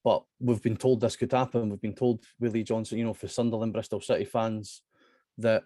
But 0.05 0.25
we've 0.39 0.63
been 0.63 0.77
told 0.77 1.01
this 1.01 1.17
could 1.17 1.33
happen. 1.33 1.69
We've 1.69 1.81
been 1.81 1.95
told 1.95 2.25
Willie 2.39 2.63
Johnson, 2.63 2.99
you 2.99 3.05
know, 3.05 3.15
for 3.15 3.29
Sunderland, 3.29 3.73
Bristol 3.73 4.01
City 4.01 4.25
fans, 4.25 4.83
that 5.39 5.65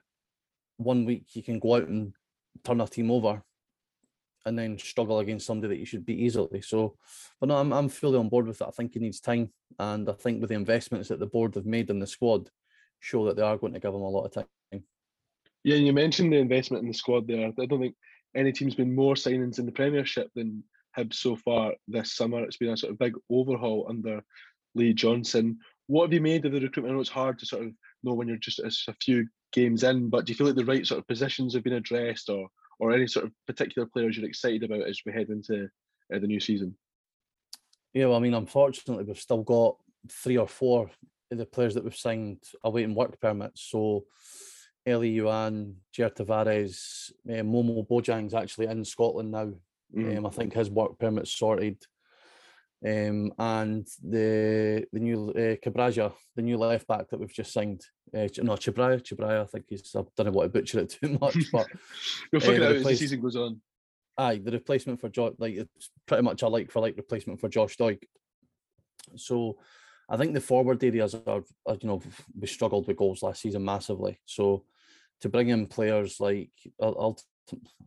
one 0.78 1.04
week 1.04 1.26
you 1.34 1.42
can 1.42 1.58
go 1.58 1.76
out 1.76 1.86
and 1.86 2.14
turn 2.64 2.80
a 2.80 2.86
team 2.86 3.10
over 3.10 3.42
and 4.44 4.58
then 4.58 4.78
struggle 4.78 5.20
against 5.20 5.46
somebody 5.46 5.74
that 5.74 5.80
you 5.80 5.86
should 5.86 6.04
beat 6.04 6.18
easily. 6.18 6.60
So, 6.62 6.96
but 7.40 7.48
no, 7.48 7.56
I'm, 7.56 7.72
I'm 7.72 7.88
fully 7.88 8.18
on 8.18 8.28
board 8.28 8.46
with 8.46 8.58
that. 8.58 8.68
I 8.68 8.72
think 8.72 8.94
he 8.94 9.00
needs 9.00 9.20
time. 9.20 9.50
And 9.78 10.08
I 10.08 10.12
think 10.12 10.40
with 10.40 10.50
the 10.50 10.56
investments 10.56 11.08
that 11.08 11.20
the 11.20 11.26
board 11.26 11.54
have 11.54 11.66
made 11.66 11.90
in 11.90 12.00
the 12.00 12.06
squad, 12.06 12.50
show 13.00 13.26
that 13.26 13.36
they 13.36 13.42
are 13.42 13.56
going 13.56 13.72
to 13.72 13.80
give 13.80 13.94
him 13.94 14.00
a 14.00 14.08
lot 14.08 14.24
of 14.24 14.32
time. 14.32 14.84
Yeah, 15.64 15.76
you 15.76 15.92
mentioned 15.92 16.32
the 16.32 16.38
investment 16.38 16.82
in 16.82 16.88
the 16.88 16.94
squad 16.94 17.28
there. 17.28 17.46
I 17.46 17.66
don't 17.66 17.80
think 17.80 17.94
any 18.34 18.52
team's 18.52 18.74
been 18.74 18.94
more 18.94 19.14
signings 19.14 19.58
in 19.58 19.66
the 19.66 19.72
Premiership 19.72 20.28
than 20.34 20.64
Hibs 20.96 21.14
so 21.14 21.36
far 21.36 21.74
this 21.86 22.14
summer. 22.14 22.42
It's 22.42 22.56
been 22.56 22.70
a 22.70 22.76
sort 22.76 22.92
of 22.92 22.98
big 22.98 23.14
overhaul 23.30 23.86
under 23.88 24.22
Lee 24.74 24.92
Johnson. 24.92 25.58
What 25.86 26.04
have 26.06 26.12
you 26.12 26.20
made 26.20 26.44
of 26.44 26.52
the 26.52 26.60
recruitment? 26.60 26.92
I 26.92 26.94
know 26.94 27.00
it's 27.00 27.10
hard 27.10 27.38
to 27.38 27.46
sort 27.46 27.64
of 27.64 27.72
know 28.02 28.14
when 28.14 28.28
you're 28.28 28.36
just 28.38 28.58
a 28.58 28.94
few 29.00 29.26
games 29.52 29.82
in, 29.82 30.08
but 30.08 30.24
do 30.24 30.32
you 30.32 30.36
feel 30.36 30.46
like 30.46 30.56
the 30.56 30.64
right 30.64 30.86
sort 30.86 30.98
of 30.98 31.06
positions 31.06 31.54
have 31.54 31.64
been 31.64 31.74
addressed 31.74 32.28
or 32.28 32.48
or 32.78 32.92
any 32.92 33.06
sort 33.06 33.26
of 33.26 33.32
particular 33.46 33.86
players 33.86 34.16
you're 34.16 34.26
excited 34.26 34.64
about 34.64 34.88
as 34.88 35.00
we 35.06 35.12
head 35.12 35.28
into 35.28 35.68
uh, 36.12 36.18
the 36.18 36.26
new 36.26 36.40
season? 36.40 36.76
Yeah, 37.92 38.06
well, 38.06 38.16
I 38.16 38.20
mean, 38.20 38.34
unfortunately, 38.34 39.04
we've 39.04 39.20
still 39.20 39.42
got 39.42 39.76
three 40.10 40.36
or 40.36 40.48
four 40.48 40.90
of 41.30 41.38
the 41.38 41.46
players 41.46 41.74
that 41.74 41.84
we've 41.84 41.94
signed 41.94 42.42
awaiting 42.64 42.94
work 42.94 43.20
permits. 43.20 43.62
So, 43.70 44.04
Elie 44.84 45.14
Youan, 45.14 45.74
Jair 45.96 46.12
Tavares, 46.12 47.12
uh, 47.28 47.42
Momo 47.44 47.86
Bojang's 47.86 48.34
actually 48.34 48.66
in 48.66 48.84
Scotland 48.84 49.30
now. 49.30 49.52
Mm. 49.94 50.18
Um, 50.18 50.26
I 50.26 50.30
think 50.30 50.54
his 50.54 50.70
work 50.70 50.98
permit's 50.98 51.32
sorted 51.32 51.84
um, 52.84 53.32
and 53.38 53.86
the 54.02 54.84
the 54.92 54.98
new 54.98 55.30
uh, 55.30 55.56
Cabraja, 55.64 56.12
the 56.34 56.42
new 56.42 56.58
left 56.58 56.88
back 56.88 57.08
that 57.08 57.20
we've 57.20 57.32
just 57.32 57.52
signed. 57.52 57.82
Uh, 58.14 58.26
no, 58.38 58.54
Chibraya, 58.54 59.00
Chibraya. 59.00 59.42
I 59.42 59.46
think 59.46 59.66
he's. 59.68 59.94
I 59.94 60.02
don't 60.16 60.26
know 60.26 60.32
what 60.32 60.44
to 60.44 60.48
butcher 60.48 60.80
it 60.80 60.90
too 61.02 61.16
much, 61.20 61.36
but 61.52 61.68
you'll 62.32 62.40
figure 62.40 62.64
uh, 62.64 62.70
out 62.70 62.76
as 62.76 62.84
the 62.84 62.96
season 62.96 63.20
goes 63.20 63.36
on. 63.36 63.60
Aye, 64.18 64.40
the 64.44 64.50
replacement 64.50 65.00
for 65.00 65.08
Josh, 65.08 65.34
like 65.38 65.54
it's 65.54 65.90
pretty 66.06 66.24
much 66.24 66.42
a 66.42 66.48
like 66.48 66.72
for 66.72 66.80
like 66.80 66.96
replacement 66.96 67.40
for 67.40 67.48
Josh 67.48 67.76
Doig. 67.76 68.02
So, 69.16 69.58
I 70.08 70.16
think 70.16 70.34
the 70.34 70.40
forward 70.40 70.82
areas 70.82 71.14
are, 71.14 71.42
are, 71.66 71.76
you 71.80 71.88
know, 71.88 72.02
we 72.38 72.46
struggled 72.46 72.88
with 72.88 72.96
goals 72.96 73.22
last 73.22 73.42
season 73.42 73.64
massively. 73.64 74.18
So, 74.26 74.64
to 75.20 75.28
bring 75.28 75.48
in 75.48 75.66
players 75.66 76.18
like, 76.20 76.50
I'll, 76.80 77.18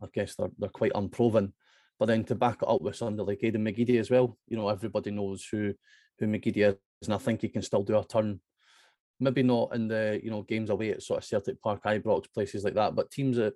I 0.02 0.06
guess 0.12 0.36
they're 0.36 0.50
they're 0.58 0.68
quite 0.70 0.92
unproven 0.94 1.52
but 1.98 2.06
then 2.06 2.24
to 2.24 2.34
back 2.34 2.62
it 2.62 2.68
up 2.68 2.82
with 2.82 2.96
somebody 2.96 3.26
like 3.26 3.40
Aiden 3.40 3.62
McGeady 3.62 3.98
as 3.98 4.10
well, 4.10 4.36
you 4.48 4.56
know, 4.56 4.68
everybody 4.68 5.10
knows 5.10 5.46
who 5.50 5.74
who 6.18 6.26
McGeady 6.26 6.68
is, 6.68 6.76
and 7.04 7.14
I 7.14 7.18
think 7.18 7.40
he 7.40 7.48
can 7.48 7.62
still 7.62 7.82
do 7.82 7.98
a 7.98 8.04
turn. 8.04 8.40
Maybe 9.18 9.42
not 9.42 9.74
in 9.74 9.88
the 9.88 10.20
you 10.22 10.30
know 10.30 10.42
games 10.42 10.70
away 10.70 10.90
at 10.90 11.02
sort 11.02 11.18
of 11.18 11.24
Celtic 11.24 11.60
Park, 11.62 11.82
Ibrox, 11.84 12.32
places 12.32 12.64
like 12.64 12.74
that, 12.74 12.94
but 12.94 13.10
teams 13.10 13.36
that 13.36 13.54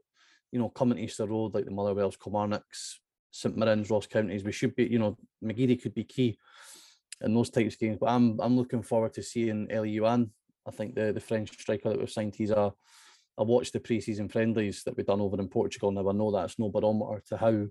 you 0.53 0.59
know 0.59 0.69
coming 0.71 0.97
to 0.97 1.05
Easter 1.05 1.27
Road 1.27 1.55
like 1.55 1.67
the 1.67 1.71
Motherwells, 1.71 2.17
Kilmarnocks, 2.17 3.01
St 3.31 3.57
Mirren's, 3.57 3.91
Ross 3.91 4.07
Counties, 4.07 4.45
we 4.45 4.53
should 4.53 4.75
be 4.75 4.85
you 4.85 4.99
know 4.99 5.19
McGeady 5.45 5.81
could 5.81 5.95
be 5.95 6.05
key 6.05 6.39
in 7.23 7.35
those 7.35 7.51
types 7.51 7.75
of 7.75 7.81
games. 7.81 7.99
But 8.01 8.11
I'm 8.11 8.41
I'm 8.41 8.57
looking 8.57 8.83
forward 8.83 9.13
to 9.15 9.23
seeing 9.23 9.71
Elie 9.71 9.97
Youan. 9.97 10.31
I 10.67 10.71
think 10.71 10.95
the 10.95 11.13
the 11.13 11.21
French 11.21 11.59
striker 11.59 11.91
that 11.91 11.99
we've 11.99 12.11
signed, 12.11 12.35
he's 12.35 12.51
a 12.51 12.73
I 13.39 13.43
watched 13.43 13.73
the 13.73 13.81
pre-season 13.81 14.29
friendlies 14.29 14.83
that 14.85 14.97
we've 14.97 15.07
done 15.07 15.21
over 15.21 15.39
in 15.41 15.49
Portugal. 15.49 15.91
Now 15.91 16.09
I 16.09 16.13
know 16.13 16.31
that's 16.31 16.59
no 16.59 16.69
barometer 16.69 17.23
to 17.29 17.37
how 17.39 17.67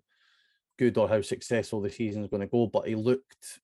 good 0.79 0.97
or 0.97 1.09
how 1.09 1.21
successful 1.21 1.81
the 1.81 1.89
season 1.89 2.23
is 2.23 2.29
going 2.29 2.39
to 2.41 2.47
go, 2.47 2.65
but 2.65 2.87
he 2.87 2.95
looked, 2.95 3.59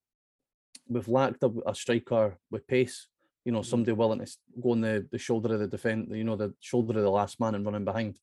we've 0.89 1.08
lacked 1.08 1.41
a, 1.43 1.51
a 1.65 1.73
striker 1.73 2.38
with 2.51 2.67
pace, 2.67 3.08
you 3.45 3.54
know, 3.54 3.62
mm. 3.62 3.65
somebody 3.65 3.93
willing 3.93 4.19
to 4.19 4.28
go 4.62 4.71
on 4.71 4.82
the, 4.82 5.08
the 5.12 5.17
shoulder 5.17 5.54
of 5.54 5.62
the 5.62 5.67
defence, 5.67 6.10
you 6.12 6.25
know, 6.25 6.36
the 6.36 6.54
shoulder 6.60 6.97
of 6.97 7.04
the 7.04 7.10
last 7.10 7.39
man 7.39 7.56
and 7.56 7.65
running 7.65 7.86
behind. 7.86 8.19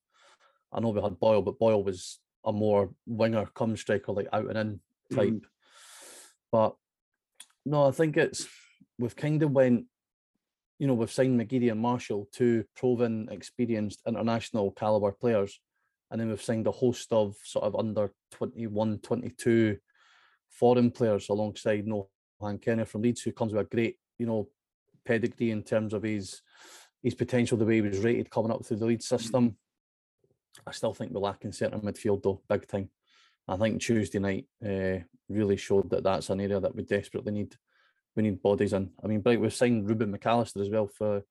I 0.70 0.80
know 0.80 0.90
we 0.90 1.00
had 1.00 1.18
Boyle, 1.18 1.40
but 1.40 1.58
Boyle 1.58 1.82
was 1.82 2.20
a 2.44 2.52
more 2.52 2.90
winger 3.06 3.46
come 3.54 3.76
striker, 3.78 4.12
like 4.12 4.28
out 4.30 4.54
and 4.54 4.58
in 4.58 4.80
type. 5.16 5.30
Mm. 5.30 5.40
But 6.50 6.76
no, 7.64 7.86
I 7.88 7.92
think 7.92 8.18
it's 8.18 8.46
we've 8.98 9.16
kind 9.16 9.42
of 9.42 9.52
went, 9.52 9.86
you 10.78 10.86
know, 10.86 10.94
we've 10.94 11.10
signed 11.10 11.40
McGeady 11.40 11.70
and 11.70 11.80
Marshall, 11.80 12.28
two 12.30 12.64
proven, 12.76 13.28
experienced 13.30 14.02
international 14.06 14.70
caliber 14.72 15.12
players. 15.12 15.58
And 16.12 16.20
then 16.20 16.28
we've 16.28 16.42
signed 16.42 16.66
a 16.66 16.70
host 16.70 17.10
of 17.10 17.36
sort 17.42 17.64
of 17.64 17.74
under 17.74 18.12
21, 18.32 18.98
22 18.98 19.78
foreign 20.50 20.90
players 20.90 21.30
alongside 21.30 21.86
Nohan 21.86 22.62
Kenneh 22.62 22.86
from 22.86 23.00
Leeds, 23.00 23.22
who 23.22 23.32
comes 23.32 23.54
with 23.54 23.66
a 23.66 23.68
great, 23.68 23.96
you 24.18 24.26
know, 24.26 24.48
pedigree 25.06 25.50
in 25.50 25.62
terms 25.62 25.94
of 25.94 26.02
his 26.02 26.42
his 27.02 27.14
potential, 27.14 27.58
the 27.58 27.64
way 27.64 27.76
he 27.76 27.80
was 27.80 27.98
rated 27.98 28.30
coming 28.30 28.52
up 28.52 28.64
through 28.64 28.76
the 28.76 28.86
lead 28.86 29.02
system. 29.02 29.56
I 30.66 30.70
still 30.70 30.94
think 30.94 31.12
we're 31.12 31.20
lacking 31.20 31.52
centre 31.52 31.78
midfield 31.78 32.22
though, 32.22 32.42
big 32.48 32.68
time. 32.68 32.90
I 33.48 33.56
think 33.56 33.80
Tuesday 33.80 34.20
night 34.20 34.46
uh, 34.64 35.02
really 35.28 35.56
showed 35.56 35.90
that 35.90 36.04
that's 36.04 36.30
an 36.30 36.40
area 36.40 36.60
that 36.60 36.76
we 36.76 36.84
desperately 36.84 37.32
need. 37.32 37.56
We 38.14 38.22
need 38.22 38.42
bodies 38.42 38.72
in. 38.74 38.90
I 39.02 39.08
mean, 39.08 39.22
we've 39.24 39.52
signed 39.52 39.88
Reuben 39.88 40.16
McAllister 40.16 40.60
as 40.60 40.68
well 40.68 40.86
for 40.86 41.22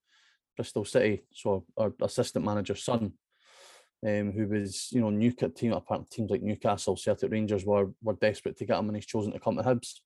Bristol 0.57 0.83
City, 0.83 1.21
so 1.31 1.63
our 1.77 1.93
assistant 2.01 2.43
manager's 2.43 2.83
son, 2.83 3.13
um, 4.05 4.31
who 4.31 4.47
was 4.47 4.89
you 4.91 5.01
know 5.01 5.09
new 5.09 5.31
team 5.31 5.73
apart 5.73 6.09
teams 6.09 6.31
like 6.31 6.41
Newcastle, 6.41 6.97
Celtic 6.97 7.31
Rangers 7.31 7.65
were 7.65 7.89
were 8.01 8.13
desperate 8.13 8.57
to 8.57 8.65
get 8.65 8.77
him, 8.77 8.87
and 8.87 8.95
he's 8.95 9.05
chosen 9.05 9.31
to 9.31 9.39
come 9.39 9.57
to 9.57 9.63
Hibs. 9.63 9.99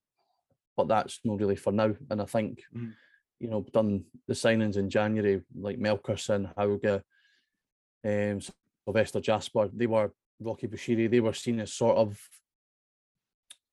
But 0.77 0.87
that's 0.87 1.19
not 1.23 1.39
really 1.39 1.55
for 1.55 1.71
now, 1.71 1.93
and 2.09 2.21
I 2.21 2.25
think. 2.25 2.63
Mm 2.75 2.93
you 3.39 3.49
know, 3.49 3.65
done 3.73 4.03
the 4.27 4.33
signings 4.33 4.77
in 4.77 4.89
January, 4.89 5.41
like 5.55 5.77
Melkersen, 5.77 6.53
Hauge, 6.55 7.01
um, 8.05 8.39
Sylvester 8.85 9.19
Jasper, 9.19 9.69
they 9.73 9.87
were 9.87 10.13
Rocky 10.39 10.67
Bushiri, 10.67 11.09
they 11.09 11.19
were 11.19 11.33
seen 11.33 11.59
as 11.59 11.73
sort 11.73 11.97
of, 11.97 12.19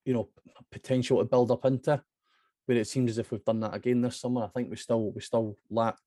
you 0.04 0.14
know, 0.14 0.28
potential 0.70 1.18
to 1.18 1.24
build 1.24 1.50
up 1.50 1.64
into. 1.64 2.02
Where 2.66 2.78
it 2.78 2.86
seems 2.86 3.10
as 3.10 3.18
if 3.18 3.32
we've 3.32 3.44
done 3.44 3.58
that 3.60 3.74
again 3.74 4.00
this 4.00 4.20
summer. 4.20 4.44
I 4.44 4.48
think 4.48 4.70
we 4.70 4.76
still 4.76 5.10
we 5.10 5.20
still 5.20 5.56
lack 5.68 5.98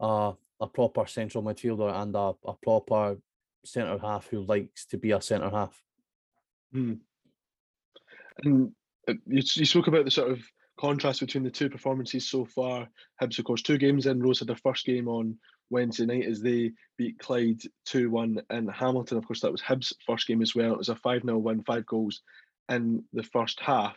uh, 0.00 0.32
a 0.60 0.66
proper 0.66 1.06
central 1.06 1.44
midfielder 1.44 1.94
and 2.02 2.14
a, 2.14 2.32
a 2.48 2.54
proper 2.62 3.18
centre 3.64 3.98
half 3.98 4.28
who 4.28 4.42
likes 4.42 4.86
to 4.86 4.98
be 4.98 5.10
a 5.10 5.20
centre 5.20 5.50
half. 5.50 5.80
Hmm. 6.72 6.94
And 8.42 8.72
uh, 9.08 9.14
you, 9.26 9.42
you 9.54 9.64
spoke 9.64 9.86
about 9.86 10.04
the 10.04 10.10
sort 10.10 10.30
of 10.30 10.40
contrast 10.78 11.20
between 11.20 11.44
the 11.44 11.50
two 11.50 11.70
performances 11.70 12.28
so 12.28 12.44
far. 12.44 12.88
Hibs, 13.20 13.38
of 13.38 13.44
course, 13.44 13.62
two 13.62 13.78
games 13.78 14.06
in. 14.06 14.22
Rose 14.22 14.40
had 14.40 14.48
their 14.48 14.56
first 14.56 14.84
game 14.84 15.08
on 15.08 15.38
Wednesday 15.70 16.06
night 16.06 16.26
as 16.26 16.40
they 16.40 16.72
beat 16.96 17.18
Clyde 17.18 17.60
2 17.86 18.10
1 18.10 18.42
in 18.50 18.68
Hamilton. 18.68 19.18
Of 19.18 19.26
course, 19.26 19.40
that 19.40 19.52
was 19.52 19.62
Hibs' 19.62 19.92
first 20.06 20.26
game 20.26 20.42
as 20.42 20.54
well. 20.54 20.72
It 20.72 20.78
was 20.78 20.88
a 20.88 20.96
5 20.96 21.22
0 21.22 21.38
win, 21.38 21.62
five 21.64 21.86
goals 21.86 22.22
in 22.68 23.04
the 23.12 23.22
first 23.22 23.60
half. 23.60 23.96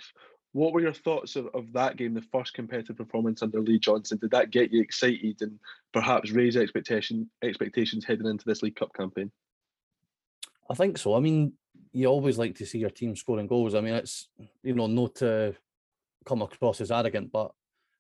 What 0.53 0.73
were 0.73 0.81
your 0.81 0.93
thoughts 0.93 1.35
of, 1.35 1.47
of 1.53 1.71
that 1.73 1.97
game, 1.97 2.13
the 2.13 2.21
first 2.21 2.53
competitive 2.53 2.97
performance 2.97 3.43
under 3.43 3.59
Lee 3.59 3.79
Johnson? 3.79 4.17
Did 4.19 4.31
that 4.31 4.49
get 4.49 4.71
you 4.71 4.81
excited 4.81 5.41
and 5.41 5.59
perhaps 5.93 6.31
raise 6.31 6.57
expectation 6.57 7.29
expectations 7.43 8.03
heading 8.03 8.25
into 8.25 8.45
this 8.45 8.63
League 8.63 8.75
Cup 8.75 8.93
campaign? 8.93 9.31
I 10.69 10.73
think 10.73 10.97
so. 10.97 11.15
I 11.15 11.19
mean, 11.19 11.53
you 11.93 12.07
always 12.07 12.37
like 12.37 12.55
to 12.55 12.65
see 12.65 12.79
your 12.79 12.89
team 12.89 13.15
scoring 13.15 13.47
goals. 13.47 13.75
I 13.75 13.81
mean, 13.81 13.93
it's 13.93 14.29
you 14.63 14.73
know 14.73 14.87
not 14.87 15.15
to 15.15 15.55
come 16.25 16.41
across 16.41 16.81
as 16.81 16.91
arrogant, 16.91 17.31
but 17.31 17.51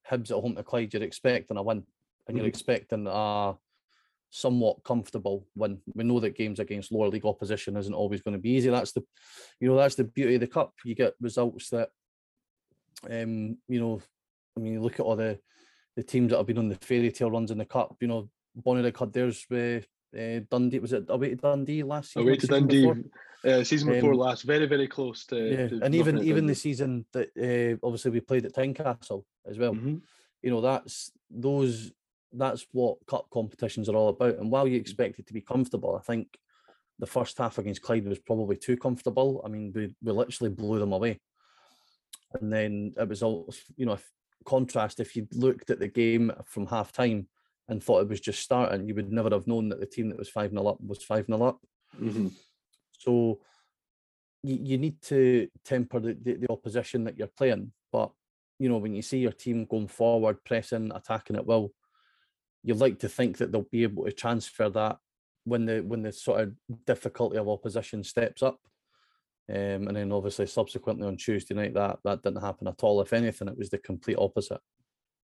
Hibs 0.09 0.31
at 0.31 0.41
home 0.41 0.55
to 0.55 0.63
Clyde, 0.63 0.93
you're 0.93 1.03
expecting 1.03 1.57
a 1.57 1.63
win 1.63 1.83
and 2.27 2.37
you're 2.37 2.43
mm-hmm. 2.43 2.49
expecting 2.49 3.07
a 3.07 3.55
somewhat 4.29 4.83
comfortable 4.83 5.47
win. 5.55 5.79
We 5.93 6.03
know 6.03 6.19
that 6.19 6.37
games 6.37 6.59
against 6.59 6.91
lower 6.91 7.09
league 7.09 7.25
opposition 7.25 7.77
isn't 7.77 7.93
always 7.93 8.21
going 8.21 8.33
to 8.35 8.41
be 8.41 8.51
easy. 8.51 8.69
That's 8.69 8.91
the, 8.91 9.03
you 9.59 9.69
know, 9.69 9.75
that's 9.75 9.95
the 9.95 10.03
beauty 10.03 10.35
of 10.35 10.41
the 10.41 10.47
cup. 10.47 10.73
You 10.85 10.95
get 10.95 11.15
results 11.19 11.69
that, 11.69 11.89
um, 13.09 13.57
you 13.67 13.79
know, 13.79 14.01
I 14.57 14.61
mean, 14.61 14.81
look 14.81 14.99
at 14.99 15.05
all 15.05 15.15
the 15.15 15.39
the 15.95 16.03
teams 16.03 16.31
that 16.31 16.37
have 16.37 16.47
been 16.47 16.57
on 16.57 16.69
the 16.69 16.75
fairy 16.75 17.11
tale 17.11 17.31
runs 17.31 17.51
in 17.51 17.57
the 17.57 17.65
cup. 17.65 17.97
You 17.99 18.07
know, 18.07 18.29
Bonnyrigg 18.57 18.97
had 18.97 19.13
theirs 19.13 19.45
with 19.49 19.85
uh, 20.17 20.39
Dundee. 20.49 20.79
Was 20.79 20.93
it 20.93 21.05
away 21.09 21.29
to 21.29 21.35
Dundee 21.35 21.83
last 21.83 22.13
season? 22.13 22.27
Away 22.27 22.37
to 22.37 22.47
Dundee. 22.47 22.87
Before? 22.87 23.03
Uh, 23.45 23.63
season 23.63 23.89
before 23.89 24.11
um, 24.11 24.17
last, 24.17 24.43
very 24.43 24.65
very 24.65 24.87
close 24.87 25.25
to. 25.27 25.37
Yeah, 25.37 25.67
to 25.69 25.79
and 25.81 25.95
even 25.95 26.21
even 26.23 26.45
the 26.45 26.55
season 26.55 27.05
that 27.13 27.29
uh, 27.37 27.85
obviously 27.85 28.11
we 28.11 28.19
played 28.19 28.45
at 28.45 28.53
Tynecastle 28.53 29.23
as 29.49 29.57
well. 29.57 29.73
Mm-hmm. 29.73 29.97
You 30.41 30.51
know 30.51 30.59
that's 30.59 31.11
those 31.29 31.91
that's 32.33 32.65
what 32.73 32.97
cup 33.07 33.27
competitions 33.31 33.87
are 33.87 33.95
all 33.95 34.09
about. 34.09 34.37
And 34.37 34.51
while 34.51 34.67
you 34.67 34.77
expect 34.77 35.19
it 35.19 35.27
to 35.27 35.33
be 35.33 35.41
comfortable, 35.41 35.95
I 35.95 36.03
think 36.03 36.27
the 36.99 37.07
first 37.07 37.37
half 37.37 37.57
against 37.57 37.81
Clyde 37.81 38.07
was 38.07 38.19
probably 38.19 38.57
too 38.57 38.75
comfortable. 38.75 39.41
I 39.45 39.47
mean, 39.47 39.71
we 39.73 39.95
we 40.03 40.11
literally 40.11 40.53
blew 40.53 40.79
them 40.79 40.91
away, 40.91 41.21
and 42.39 42.51
then 42.51 42.93
it 42.97 43.07
was 43.07 43.23
all 43.23 43.53
you 43.75 43.85
know. 43.85 43.93
If, 43.93 44.11
contrast 44.45 44.99
if 44.99 45.15
you 45.15 45.27
looked 45.33 45.69
at 45.69 45.79
the 45.79 45.87
game 45.87 46.31
from 46.45 46.65
half 46.67 46.91
time 46.91 47.27
and 47.67 47.83
thought 47.83 48.01
it 48.01 48.09
was 48.09 48.19
just 48.19 48.41
starting, 48.41 48.87
you 48.87 48.95
would 48.95 49.11
never 49.11 49.29
have 49.29 49.47
known 49.47 49.69
that 49.69 49.79
the 49.79 49.85
team 49.85 50.09
that 50.09 50.17
was 50.17 50.29
5 50.29 50.51
0 50.51 50.65
up 50.65 50.77
was 50.81 51.03
5 51.03 51.27
0 51.27 51.43
up. 51.43 51.59
Mm-hmm. 52.01 52.29
So 52.97 53.39
you, 54.43 54.59
you 54.61 54.77
need 54.77 55.01
to 55.03 55.47
temper 55.63 55.99
the, 55.99 56.17
the, 56.21 56.33
the, 56.35 56.51
opposition 56.51 57.03
that 57.03 57.17
you're 57.17 57.27
playing. 57.27 57.71
But, 57.91 58.11
you 58.57 58.69
know, 58.69 58.77
when 58.77 58.93
you 58.93 59.01
see 59.01 59.19
your 59.19 59.31
team 59.31 59.65
going 59.65 59.87
forward, 59.87 60.43
pressing, 60.43 60.91
attacking 60.93 61.35
at 61.35 61.45
will, 61.45 61.71
you 62.63 62.73
like 62.73 62.99
to 62.99 63.09
think 63.09 63.37
that 63.37 63.51
they'll 63.51 63.67
be 63.71 63.83
able 63.83 64.05
to 64.05 64.11
transfer 64.11 64.69
that 64.69 64.97
when 65.45 65.65
the 65.65 65.79
when 65.81 66.03
the 66.03 66.11
sort 66.11 66.41
of 66.41 66.53
difficulty 66.85 67.37
of 67.37 67.47
opposition 67.47 68.03
steps 68.03 68.41
up. 68.41 68.59
Um, 69.49 69.87
and 69.87 69.97
then 69.97 70.11
obviously 70.11 70.45
subsequently 70.45 71.07
on 71.07 71.17
Tuesday 71.17 71.55
night 71.55 71.73
that 71.73 71.97
that 72.03 72.21
didn't 72.21 72.41
happen 72.41 72.67
at 72.67 72.83
all. 72.83 73.01
If 73.01 73.13
anything, 73.13 73.47
it 73.47 73.57
was 73.57 73.69
the 73.69 73.79
complete 73.79 74.17
opposite. 74.19 74.59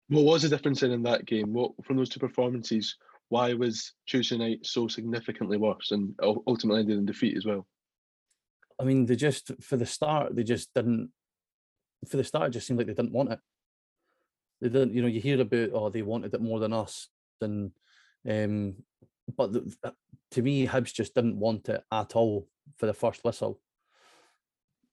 What 0.08 0.24
was 0.24 0.42
the 0.42 0.48
difference 0.48 0.82
in, 0.84 0.92
in 0.92 1.02
that 1.02 1.26
game? 1.26 1.52
What 1.52 1.72
from 1.84 1.96
those 1.96 2.10
two 2.10 2.20
performances? 2.20 2.96
Why 3.30 3.54
was 3.54 3.92
Tuesday 4.06 4.36
night 4.36 4.60
so 4.62 4.86
significantly 4.86 5.56
worse 5.56 5.90
and 5.90 6.14
ultimately 6.46 6.82
ended 6.82 6.98
in 6.98 7.06
defeat 7.06 7.36
as 7.36 7.44
well? 7.44 7.66
I 8.80 8.84
mean, 8.84 9.06
they 9.06 9.16
just 9.16 9.50
for 9.60 9.76
the 9.76 9.86
start 9.86 10.36
they 10.36 10.44
just 10.44 10.72
didn't. 10.74 11.10
For 12.08 12.16
the 12.16 12.24
start, 12.24 12.48
it 12.48 12.50
just 12.50 12.66
seemed 12.66 12.78
like 12.78 12.86
they 12.86 12.94
didn't 12.94 13.14
want 13.14 13.32
it. 13.32 13.40
They 14.60 14.68
didn't, 14.68 14.94
you 14.94 15.02
know. 15.02 15.08
You 15.08 15.20
hear 15.20 15.40
about 15.40 15.70
oh 15.72 15.88
they 15.88 16.02
wanted 16.02 16.34
it 16.34 16.40
more 16.42 16.60
than 16.60 16.72
us, 16.72 17.08
and 17.40 17.72
um, 18.28 18.76
but 19.36 19.52
the, 19.52 19.74
to 20.32 20.42
me, 20.42 20.66
Hibs 20.66 20.92
just 20.92 21.14
didn't 21.14 21.38
want 21.38 21.68
it 21.68 21.82
at 21.90 22.14
all 22.14 22.46
for 22.76 22.86
the 22.86 22.94
first 22.94 23.24
whistle. 23.24 23.60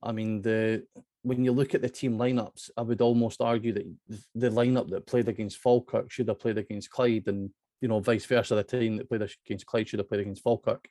I 0.03 0.11
mean, 0.11 0.41
the 0.41 0.85
when 1.23 1.45
you 1.45 1.51
look 1.51 1.75
at 1.75 1.81
the 1.81 1.89
team 1.89 2.17
lineups, 2.17 2.71
I 2.75 2.81
would 2.81 3.01
almost 3.01 3.41
argue 3.41 3.73
that 3.73 3.85
the 4.33 4.49
lineup 4.49 4.89
that 4.89 5.05
played 5.05 5.27
against 5.27 5.57
Falkirk 5.57 6.11
should 6.11 6.27
have 6.27 6.39
played 6.39 6.57
against 6.57 6.89
Clyde, 6.89 7.27
and 7.27 7.51
you 7.79 7.87
know, 7.87 7.99
vice 7.99 8.25
versa. 8.25 8.55
The 8.55 8.63
team 8.63 8.97
that 8.97 9.09
played 9.09 9.29
against 9.45 9.65
Clyde 9.65 9.89
should 9.89 9.99
have 9.99 10.09
played 10.09 10.21
against 10.21 10.43
Falkirk. 10.43 10.87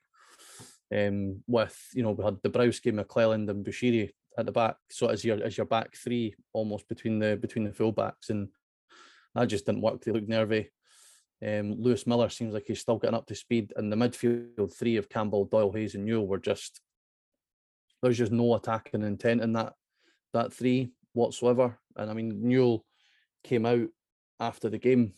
Um, 0.94 1.42
with 1.46 1.76
you 1.94 2.02
know, 2.02 2.12
we 2.12 2.24
had 2.24 2.42
Dabrowski, 2.42 2.92
McClelland, 2.92 3.48
and 3.48 3.64
Bushiri 3.64 4.10
at 4.38 4.46
the 4.46 4.52
back, 4.52 4.76
so 4.90 5.08
as 5.08 5.24
your 5.24 5.42
as 5.42 5.56
your 5.56 5.66
back 5.66 5.96
three, 5.96 6.34
almost 6.52 6.88
between 6.88 7.18
the 7.18 7.36
between 7.36 7.64
the 7.64 7.70
fullbacks, 7.70 8.30
and 8.30 8.48
that 9.34 9.46
just 9.46 9.66
didn't 9.66 9.82
work. 9.82 10.00
They 10.02 10.12
looked 10.12 10.28
nervy. 10.28 10.70
Um, 11.42 11.80
Lewis 11.80 12.06
Miller 12.06 12.28
seems 12.28 12.52
like 12.52 12.64
he's 12.66 12.80
still 12.80 12.98
getting 12.98 13.16
up 13.16 13.26
to 13.26 13.34
speed, 13.34 13.72
and 13.76 13.90
the 13.90 13.96
midfield 13.96 14.76
three 14.76 14.96
of 14.96 15.08
Campbell, 15.08 15.46
Doyle, 15.46 15.72
Hayes, 15.72 15.94
and 15.94 16.04
Newell 16.04 16.26
were 16.26 16.38
just 16.38 16.80
there's 18.02 18.18
just 18.18 18.32
no 18.32 18.54
attacking 18.54 19.02
intent 19.02 19.42
in 19.42 19.52
that 19.54 19.74
that 20.32 20.52
three 20.52 20.92
whatsoever. 21.12 21.78
And 21.96 22.10
I 22.10 22.14
mean, 22.14 22.40
Newell 22.42 22.84
came 23.42 23.66
out 23.66 23.88
after 24.38 24.68
the 24.68 24.78
game 24.78 25.14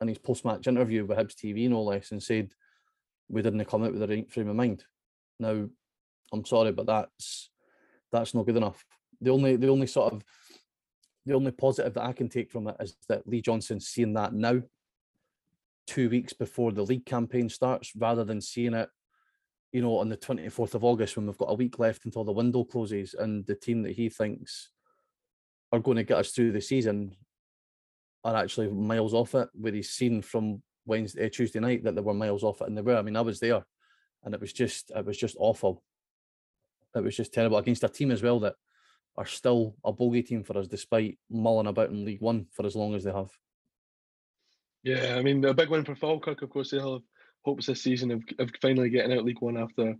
in 0.00 0.08
his 0.08 0.18
post 0.18 0.44
match 0.44 0.66
interview 0.66 1.04
with 1.04 1.16
Hibs 1.16 1.34
TV, 1.34 1.68
no 1.68 1.82
less, 1.82 2.10
and 2.10 2.22
said 2.22 2.52
we 3.28 3.42
didn't 3.42 3.64
come 3.64 3.84
out 3.84 3.92
with 3.92 4.00
the 4.00 4.08
right 4.08 4.30
frame 4.30 4.48
of 4.48 4.56
mind. 4.56 4.84
Now, 5.38 5.68
I'm 6.32 6.44
sorry, 6.44 6.72
but 6.72 6.86
that's 6.86 7.50
that's 8.10 8.34
not 8.34 8.46
good 8.46 8.56
enough. 8.56 8.84
The 9.20 9.30
only 9.30 9.56
the 9.56 9.68
only 9.68 9.86
sort 9.86 10.12
of 10.12 10.22
the 11.24 11.34
only 11.34 11.52
positive 11.52 11.94
that 11.94 12.04
I 12.04 12.12
can 12.12 12.28
take 12.28 12.50
from 12.50 12.68
it 12.68 12.76
is 12.80 12.96
that 13.08 13.26
Lee 13.28 13.40
Johnson's 13.40 13.86
seeing 13.86 14.12
that 14.14 14.34
now, 14.34 14.60
two 15.86 16.10
weeks 16.10 16.32
before 16.32 16.72
the 16.72 16.82
league 16.82 17.06
campaign 17.06 17.48
starts, 17.48 17.92
rather 17.96 18.24
than 18.24 18.40
seeing 18.40 18.74
it 18.74 18.88
you 19.72 19.80
know, 19.80 19.96
on 19.96 20.08
the 20.08 20.16
24th 20.16 20.74
of 20.74 20.84
August 20.84 21.16
when 21.16 21.26
we've 21.26 21.38
got 21.38 21.50
a 21.50 21.54
week 21.54 21.78
left 21.78 22.04
until 22.04 22.24
the 22.24 22.32
window 22.32 22.62
closes 22.62 23.14
and 23.14 23.44
the 23.46 23.54
team 23.54 23.82
that 23.82 23.92
he 23.92 24.08
thinks 24.08 24.70
are 25.72 25.80
going 25.80 25.96
to 25.96 26.04
get 26.04 26.18
us 26.18 26.30
through 26.30 26.52
the 26.52 26.60
season 26.60 27.16
are 28.22 28.36
actually 28.36 28.68
miles 28.68 29.14
off 29.14 29.34
it, 29.34 29.48
where 29.54 29.72
he's 29.72 29.90
seen 29.90 30.20
from 30.20 30.62
Wednesday, 30.84 31.26
uh, 31.26 31.30
Tuesday 31.30 31.58
night 31.58 31.82
that 31.84 31.94
they 31.94 32.02
were 32.02 32.12
miles 32.12 32.44
off 32.44 32.60
it 32.60 32.68
and 32.68 32.76
they 32.76 32.82
were. 32.82 32.96
I 32.96 33.02
mean, 33.02 33.16
I 33.16 33.22
was 33.22 33.40
there 33.40 33.64
and 34.22 34.34
it 34.34 34.40
was 34.40 34.52
just, 34.52 34.92
it 34.94 35.06
was 35.06 35.16
just 35.16 35.36
awful. 35.38 35.82
It 36.94 37.02
was 37.02 37.16
just 37.16 37.32
terrible 37.32 37.56
against 37.56 37.84
a 37.84 37.88
team 37.88 38.10
as 38.10 38.22
well 38.22 38.40
that 38.40 38.54
are 39.16 39.26
still 39.26 39.74
a 39.84 39.92
bogey 39.92 40.22
team 40.22 40.44
for 40.44 40.58
us 40.58 40.68
despite 40.68 41.18
mulling 41.30 41.66
about 41.66 41.90
in 41.90 42.04
League 42.04 42.20
One 42.20 42.46
for 42.52 42.66
as 42.66 42.76
long 42.76 42.94
as 42.94 43.04
they 43.04 43.12
have. 43.12 43.30
Yeah, 44.82 45.16
I 45.16 45.22
mean, 45.22 45.44
a 45.44 45.54
big 45.54 45.70
win 45.70 45.84
for 45.84 45.94
Falkirk, 45.94 46.42
of 46.42 46.50
course, 46.50 46.70
they'll 46.70 46.94
have 46.94 47.02
hopes 47.44 47.66
this 47.66 47.82
season 47.82 48.10
of, 48.10 48.22
of 48.38 48.50
finally 48.60 48.90
getting 48.90 49.16
out 49.16 49.24
League 49.24 49.40
One 49.40 49.56
after 49.56 49.96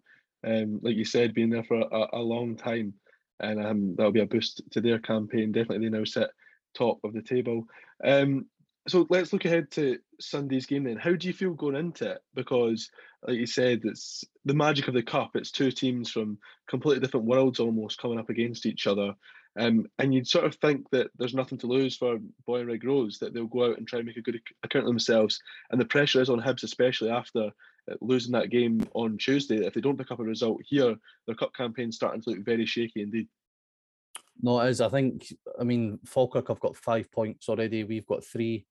um, 0.46 0.80
like 0.82 0.96
you 0.96 1.04
said, 1.04 1.34
being 1.34 1.50
there 1.50 1.64
for 1.64 1.80
a, 1.80 2.06
a 2.14 2.18
long 2.18 2.56
time, 2.56 2.94
and 3.40 3.64
um, 3.64 3.94
that'll 3.96 4.12
be 4.12 4.20
a 4.20 4.26
boost 4.26 4.62
to 4.72 4.80
their 4.80 4.98
campaign. 4.98 5.52
Definitely, 5.52 5.88
they 5.88 5.96
now 5.96 6.04
sit 6.04 6.30
top 6.76 6.98
of 7.04 7.12
the 7.12 7.22
table. 7.22 7.66
Um, 8.04 8.46
so 8.88 9.06
let's 9.10 9.32
look 9.32 9.44
ahead 9.44 9.70
to 9.72 9.98
Sunday's 10.20 10.66
game 10.66 10.84
then. 10.84 10.96
How 10.96 11.14
do 11.14 11.28
you 11.28 11.32
feel 11.32 11.54
going 11.54 11.76
into 11.76 12.12
it? 12.12 12.18
Because, 12.34 12.90
like 13.26 13.36
you 13.36 13.46
said, 13.46 13.82
it's 13.84 14.24
the 14.44 14.54
magic 14.54 14.88
of 14.88 14.94
the 14.94 15.02
cup. 15.02 15.30
It's 15.34 15.52
two 15.52 15.70
teams 15.70 16.10
from 16.10 16.38
completely 16.68 17.00
different 17.00 17.26
worlds 17.26 17.60
almost 17.60 18.00
coming 18.00 18.18
up 18.18 18.30
against 18.30 18.66
each 18.66 18.88
other. 18.88 19.14
Um, 19.58 19.86
and 19.98 20.14
you'd 20.14 20.28
sort 20.28 20.46
of 20.46 20.54
think 20.56 20.88
that 20.90 21.10
there's 21.18 21.34
nothing 21.34 21.58
to 21.58 21.66
lose 21.66 21.96
for 21.96 22.18
Bonnyrigg 22.48 22.84
Rose, 22.84 23.18
that 23.18 23.34
they'll 23.34 23.46
go 23.46 23.70
out 23.70 23.78
and 23.78 23.86
try 23.86 23.98
and 23.98 24.06
make 24.06 24.16
a 24.16 24.22
good 24.22 24.40
account 24.62 24.84
of 24.84 24.88
themselves. 24.88 25.38
And 25.70 25.80
the 25.80 25.84
pressure 25.84 26.22
is 26.22 26.30
on 26.30 26.40
Hibs, 26.40 26.62
especially 26.62 27.10
after 27.10 27.50
uh, 27.90 27.94
losing 28.00 28.32
that 28.32 28.50
game 28.50 28.86
on 28.94 29.18
Tuesday. 29.18 29.66
If 29.66 29.74
they 29.74 29.80
don't 29.80 29.98
pick 29.98 30.10
up 30.10 30.20
a 30.20 30.24
result 30.24 30.60
here, 30.64 30.96
their 31.26 31.36
cup 31.36 31.54
campaign's 31.54 31.96
starting 31.96 32.22
to 32.22 32.30
look 32.30 32.44
very 32.44 32.64
shaky 32.64 33.02
indeed. 33.02 33.28
No, 34.40 34.60
it 34.60 34.70
is. 34.70 34.80
I 34.80 34.88
think, 34.88 35.26
I 35.60 35.64
mean, 35.64 35.98
Falkirk 36.06 36.48
have 36.48 36.60
got 36.60 36.76
five 36.76 37.12
points 37.12 37.48
already. 37.48 37.84
We've 37.84 38.06
got 38.06 38.24
three. 38.24 38.64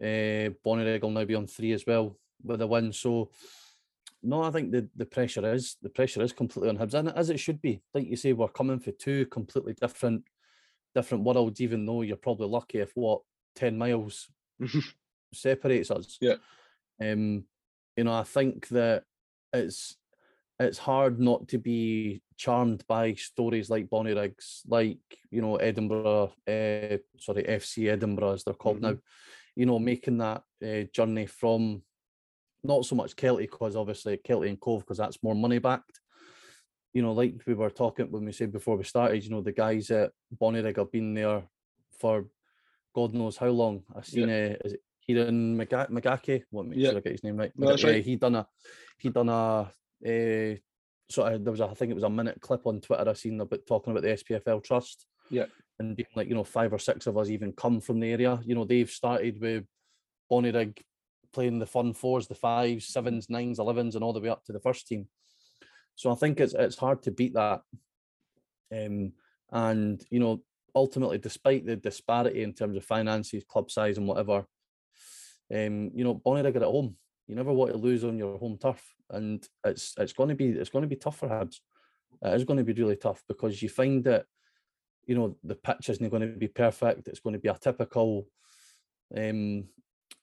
Uh, 0.00 0.54
Bonnyrigg 0.64 1.02
will 1.02 1.10
now 1.10 1.24
be 1.24 1.34
on 1.34 1.46
three 1.46 1.72
as 1.72 1.84
well 1.86 2.16
with 2.42 2.62
a 2.62 2.66
win. 2.66 2.92
So, 2.92 3.30
no, 4.26 4.42
I 4.42 4.50
think 4.50 4.72
the, 4.72 4.88
the 4.96 5.06
pressure 5.06 5.52
is 5.54 5.76
the 5.82 5.88
pressure 5.88 6.20
is 6.20 6.32
completely 6.32 6.68
on 6.68 6.76
Hibs, 6.78 6.94
and 6.94 7.08
as 7.10 7.30
it 7.30 7.38
should 7.38 7.62
be. 7.62 7.80
Like 7.94 8.08
you 8.08 8.16
say, 8.16 8.32
we're 8.32 8.48
coming 8.48 8.80
for 8.80 8.90
two 8.90 9.26
completely 9.26 9.74
different 9.74 10.24
different 10.94 11.22
worlds. 11.22 11.60
Even 11.60 11.86
though 11.86 12.02
you're 12.02 12.16
probably 12.16 12.48
lucky 12.48 12.78
if 12.78 12.90
what 12.94 13.20
ten 13.54 13.78
miles 13.78 14.28
separates 15.32 15.92
us. 15.92 16.18
Yeah. 16.20 16.36
Um, 17.00 17.44
you 17.96 18.04
know, 18.04 18.14
I 18.14 18.24
think 18.24 18.66
that 18.68 19.04
it's 19.52 19.96
it's 20.58 20.78
hard 20.78 21.20
not 21.20 21.46
to 21.48 21.58
be 21.58 22.20
charmed 22.36 22.84
by 22.88 23.14
stories 23.14 23.70
like 23.70 23.88
Bonnyriggs, 23.88 24.62
like 24.66 24.98
you 25.30 25.40
know 25.40 25.56
Edinburgh, 25.56 26.32
uh, 26.48 26.98
sorry 27.18 27.44
FC 27.44 27.90
Edinburgh 27.90 28.32
as 28.32 28.44
they're 28.44 28.54
called 28.54 28.80
mm-hmm. 28.80 28.94
now. 28.94 28.98
You 29.54 29.66
know, 29.66 29.78
making 29.78 30.18
that 30.18 30.42
uh, 30.62 30.82
journey 30.92 31.26
from 31.26 31.82
not 32.66 32.84
so 32.84 32.96
much 32.96 33.16
Kelty 33.16 33.42
because 33.42 33.76
obviously 33.76 34.18
Kelty 34.18 34.48
and 34.48 34.60
Cove 34.60 34.80
because 34.80 34.98
that's 34.98 35.22
more 35.22 35.34
money 35.34 35.58
backed. 35.58 36.00
You 36.92 37.02
know, 37.02 37.12
like 37.12 37.42
we 37.46 37.54
were 37.54 37.70
talking 37.70 38.10
when 38.10 38.24
we 38.24 38.32
said 38.32 38.52
before 38.52 38.76
we 38.76 38.84
started, 38.84 39.22
you 39.22 39.30
know, 39.30 39.42
the 39.42 39.52
guys 39.52 39.90
at 39.90 40.12
Bonnyrigg 40.40 40.78
have 40.78 40.90
been 40.90 41.14
there 41.14 41.42
for 41.98 42.26
God 42.94 43.12
knows 43.14 43.36
how 43.36 43.48
long. 43.48 43.82
I've 43.94 44.06
seen 44.06 44.28
yeah. 44.28 44.34
uh, 44.34 44.56
is 44.64 44.72
it 44.74 44.80
Kieran 45.06 45.56
McGachie? 45.58 46.44
Want 46.50 46.70
me 46.70 46.78
yeah. 46.78 46.90
sure 46.90 46.98
I 46.98 47.00
get 47.00 47.12
his 47.12 47.24
name 47.24 47.36
right. 47.36 47.52
No, 47.56 47.76
right. 47.76 48.04
He 48.04 48.16
done 48.16 48.36
a 48.36 48.46
he 48.98 49.10
done 49.10 49.28
a 49.28 49.70
uh, 50.04 50.56
sort 51.10 51.32
of 51.32 51.44
there 51.44 51.50
was 51.50 51.60
a, 51.60 51.66
I 51.66 51.74
think 51.74 51.90
it 51.90 51.94
was 51.94 52.04
a 52.04 52.10
minute 52.10 52.40
clip 52.40 52.66
on 52.66 52.80
Twitter 52.80 53.08
I 53.08 53.12
seen 53.12 53.40
about 53.40 53.60
talking 53.66 53.90
about 53.92 54.02
the 54.02 54.16
SPFL 54.16 54.64
Trust. 54.64 55.06
Yeah. 55.30 55.46
And 55.78 55.94
being 55.94 56.08
like, 56.14 56.28
you 56.28 56.34
know, 56.34 56.44
five 56.44 56.72
or 56.72 56.78
six 56.78 57.06
of 57.06 57.18
us 57.18 57.28
even 57.28 57.52
come 57.52 57.80
from 57.80 58.00
the 58.00 58.10
area. 58.10 58.40
You 58.44 58.54
know, 58.54 58.64
they've 58.64 58.88
started 58.88 59.40
with 59.40 59.64
Bonnyrigg 60.30 60.78
playing 61.36 61.58
the 61.58 61.66
fun 61.66 61.92
fours, 61.92 62.26
the 62.26 62.34
fives, 62.34 62.86
sevens, 62.86 63.28
nines, 63.28 63.58
elevens, 63.58 63.94
and 63.94 64.02
all 64.02 64.14
the 64.14 64.24
way 64.24 64.30
up 64.30 64.42
to 64.44 64.52
the 64.52 64.64
first 64.66 64.88
team. 64.88 65.06
So 65.94 66.10
I 66.10 66.14
think 66.14 66.40
it's 66.40 66.54
it's 66.54 66.78
hard 66.84 67.02
to 67.02 67.10
beat 67.10 67.34
that. 67.34 67.60
Um, 68.72 69.12
and 69.52 70.02
you 70.10 70.20
know, 70.20 70.42
ultimately, 70.74 71.18
despite 71.18 71.66
the 71.66 71.76
disparity 71.76 72.42
in 72.42 72.54
terms 72.54 72.76
of 72.76 72.84
finances, 72.84 73.44
club 73.52 73.70
size, 73.70 73.98
and 73.98 74.08
whatever, 74.08 74.38
um, 75.54 75.90
you 75.94 76.04
know, 76.04 76.14
Bonnyrigg 76.14 76.56
are 76.56 76.64
at 76.64 76.74
home. 76.76 76.96
You 77.28 77.34
never 77.36 77.52
want 77.52 77.72
to 77.72 77.78
lose 77.78 78.04
on 78.04 78.18
your 78.18 78.38
home 78.38 78.56
turf, 78.56 78.82
and 79.10 79.46
it's 79.64 79.94
it's 79.98 80.14
going 80.14 80.30
to 80.30 80.34
be 80.34 80.48
it's 80.48 80.70
going 80.70 80.86
to 80.88 80.94
be 80.94 81.02
tough 81.04 81.18
for 81.18 81.28
Hibs. 81.28 81.60
It 82.22 82.34
is 82.34 82.44
going 82.44 82.58
to 82.58 82.72
be 82.72 82.80
really 82.80 82.96
tough 82.96 83.22
because 83.28 83.60
you 83.62 83.68
find 83.68 84.02
that, 84.04 84.24
you 85.06 85.14
know, 85.14 85.36
the 85.44 85.54
pitch 85.54 85.90
isn't 85.90 86.08
going 86.08 86.22
to 86.22 86.38
be 86.38 86.48
perfect. 86.48 87.08
It's 87.08 87.20
going 87.20 87.34
to 87.34 87.44
be 87.46 87.50
a 87.50 87.58
typical, 87.66 88.26
um, 89.14 89.68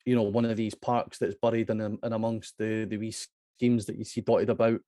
you 0.05 0.15
know, 0.15 0.23
one 0.23 0.45
of 0.45 0.57
these 0.57 0.75
parks 0.75 1.17
that's 1.17 1.35
buried 1.35 1.69
in, 1.69 1.81
in 1.81 2.13
amongst 2.13 2.57
the 2.57 2.85
the 2.85 2.97
wee 2.97 3.13
schemes 3.13 3.85
that 3.85 3.97
you 3.97 4.03
see 4.03 4.21
dotted 4.21 4.49
about. 4.49 4.79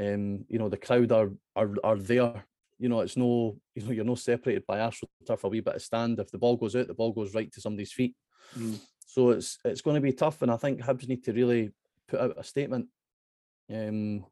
Um, 0.00 0.44
you 0.48 0.58
know, 0.58 0.68
the 0.68 0.76
crowd 0.76 1.12
are 1.12 1.30
are 1.56 1.74
are 1.82 1.98
there. 1.98 2.44
You 2.78 2.88
know, 2.88 3.00
it's 3.00 3.16
no, 3.16 3.56
you 3.74 3.82
know, 3.82 3.90
you're 3.90 4.04
not 4.04 4.20
separated 4.20 4.64
by 4.66 4.78
astroturf 4.78 5.42
a 5.42 5.48
wee 5.48 5.60
bit 5.60 5.74
of 5.74 5.82
stand. 5.82 6.20
If 6.20 6.30
the 6.30 6.38
ball 6.38 6.56
goes 6.56 6.76
out, 6.76 6.86
the 6.86 6.94
ball 6.94 7.12
goes 7.12 7.34
right 7.34 7.50
to 7.52 7.60
somebody's 7.60 7.92
feet. 7.92 8.14
Mm. 8.56 8.78
So 9.06 9.30
it's 9.30 9.58
it's 9.64 9.80
going 9.80 9.96
to 9.96 10.00
be 10.00 10.12
tough, 10.12 10.42
and 10.42 10.50
I 10.50 10.56
think 10.56 10.80
Hibs 10.80 11.08
need 11.08 11.24
to 11.24 11.32
really 11.32 11.72
put 12.06 12.20
out 12.20 12.34
a 12.38 12.44
statement, 12.44 12.86
um, 13.72 14.24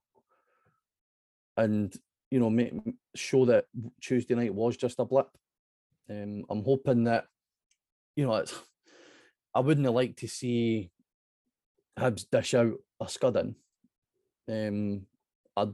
and 1.56 1.96
you 2.30 2.40
know, 2.40 2.50
make, 2.50 2.72
show 3.14 3.44
that 3.46 3.66
Tuesday 4.00 4.34
night 4.34 4.54
was 4.54 4.76
just 4.76 4.98
a 4.98 5.04
blip. 5.04 5.28
Um, 6.10 6.44
I'm 6.50 6.64
hoping 6.64 7.04
that, 7.04 7.26
you 8.14 8.26
know, 8.26 8.34
it's 8.36 8.54
I 9.56 9.60
wouldn't 9.60 9.90
like 9.90 10.16
to 10.18 10.28
see 10.28 10.90
Hibs 11.98 12.26
dish 12.30 12.52
out 12.52 12.74
a 13.00 13.08
scudding. 13.08 13.54
Um, 14.50 15.06
I'd, 15.56 15.72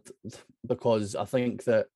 because 0.64 1.16
I 1.16 1.24
think 1.24 1.64
that 1.64 1.86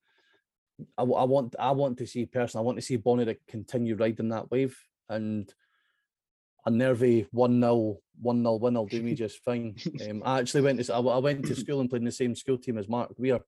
I, 0.99 1.03
I 1.03 1.25
want 1.25 1.55
I 1.57 1.71
want 1.71 1.99
to 1.99 2.07
see 2.07 2.27
personally 2.27 2.65
I 2.65 2.67
want 2.67 2.79
to 2.79 2.85
see 2.85 2.97
Bonnie 2.97 3.25
to 3.27 3.37
continue 3.47 3.95
riding 3.95 4.31
that 4.31 4.51
wave 4.51 4.77
and 5.09 5.49
a 6.67 6.71
nervy 6.71 7.29
one 7.31 7.61
0 7.61 7.99
one 8.21 8.43
0 8.43 8.57
win 8.57 8.75
will 8.75 8.87
do 8.87 9.01
me 9.01 9.15
just 9.15 9.45
fine. 9.45 9.77
Um, 10.11 10.23
I 10.25 10.41
actually 10.41 10.63
went 10.63 10.85
to 10.85 10.93
I, 10.93 10.99
I 10.99 11.19
went 11.19 11.47
to 11.47 11.55
school 11.55 11.81
and 11.81 11.89
played 11.89 12.03
in 12.03 12.07
the 12.07 12.11
same 12.11 12.35
school 12.35 12.59
team 12.59 12.79
as 12.79 12.89
Mark 12.89 13.13
Weir, 13.17 13.39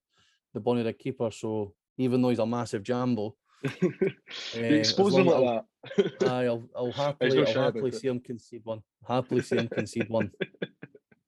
the 0.54 0.60
Bonnyrigg 0.60 1.00
keeper. 1.00 1.32
So 1.32 1.74
even 1.96 2.22
though 2.22 2.28
he's 2.28 2.38
a 2.38 2.46
massive 2.46 2.84
jambo, 2.84 3.34
uh, 3.64 4.60
expose 4.60 5.14
him 5.14 5.26
like 5.26 5.64
that. 5.90 6.22
I, 6.28 6.48
will 6.48 6.68
I'll 6.76 6.92
happily, 6.92 7.46
I'll 7.46 7.62
happily 7.62 7.90
see 7.90 8.08
him 8.08 8.20
concede 8.20 8.62
one. 8.64 8.82
Happily 9.06 9.42
see 9.42 9.56
him 9.56 9.68
concede 9.68 10.08
one. 10.08 10.30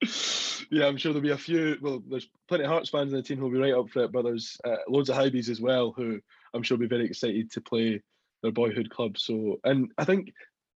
yeah, 0.71 0.87
I'm 0.87 0.97
sure 0.97 1.13
there'll 1.13 1.23
be 1.23 1.31
a 1.31 1.39
few. 1.39 1.77
Well, 1.81 2.03
there's 2.09 2.29
plenty 2.49 2.65
of 2.65 2.71
Hearts 2.71 2.91
fans 2.91 3.13
in 3.13 3.17
the 3.17 3.23
team 3.23 3.39
who'll 3.39 3.51
be 3.51 3.59
right 3.59 3.75
up 3.75 3.91
for 3.91 4.05
it, 4.05 4.13
but 4.13 4.25
there's 4.25 4.57
uh, 4.65 4.77
loads 4.89 5.11
of 5.11 5.17
Hibees 5.17 5.49
as 5.49 5.61
well 5.61 5.93
who 5.97 6.21
I'm 6.55 6.63
sure 6.63 6.77
will 6.77 6.87
be 6.87 6.89
very 6.89 7.07
excited 7.07 7.51
to 7.53 7.61
play 7.61 8.03
their 8.43 8.53
boyhood 8.53 8.91
club. 8.91 9.19
So, 9.19 9.61
and 9.65 9.91
I 9.99 10.05
think 10.05 10.33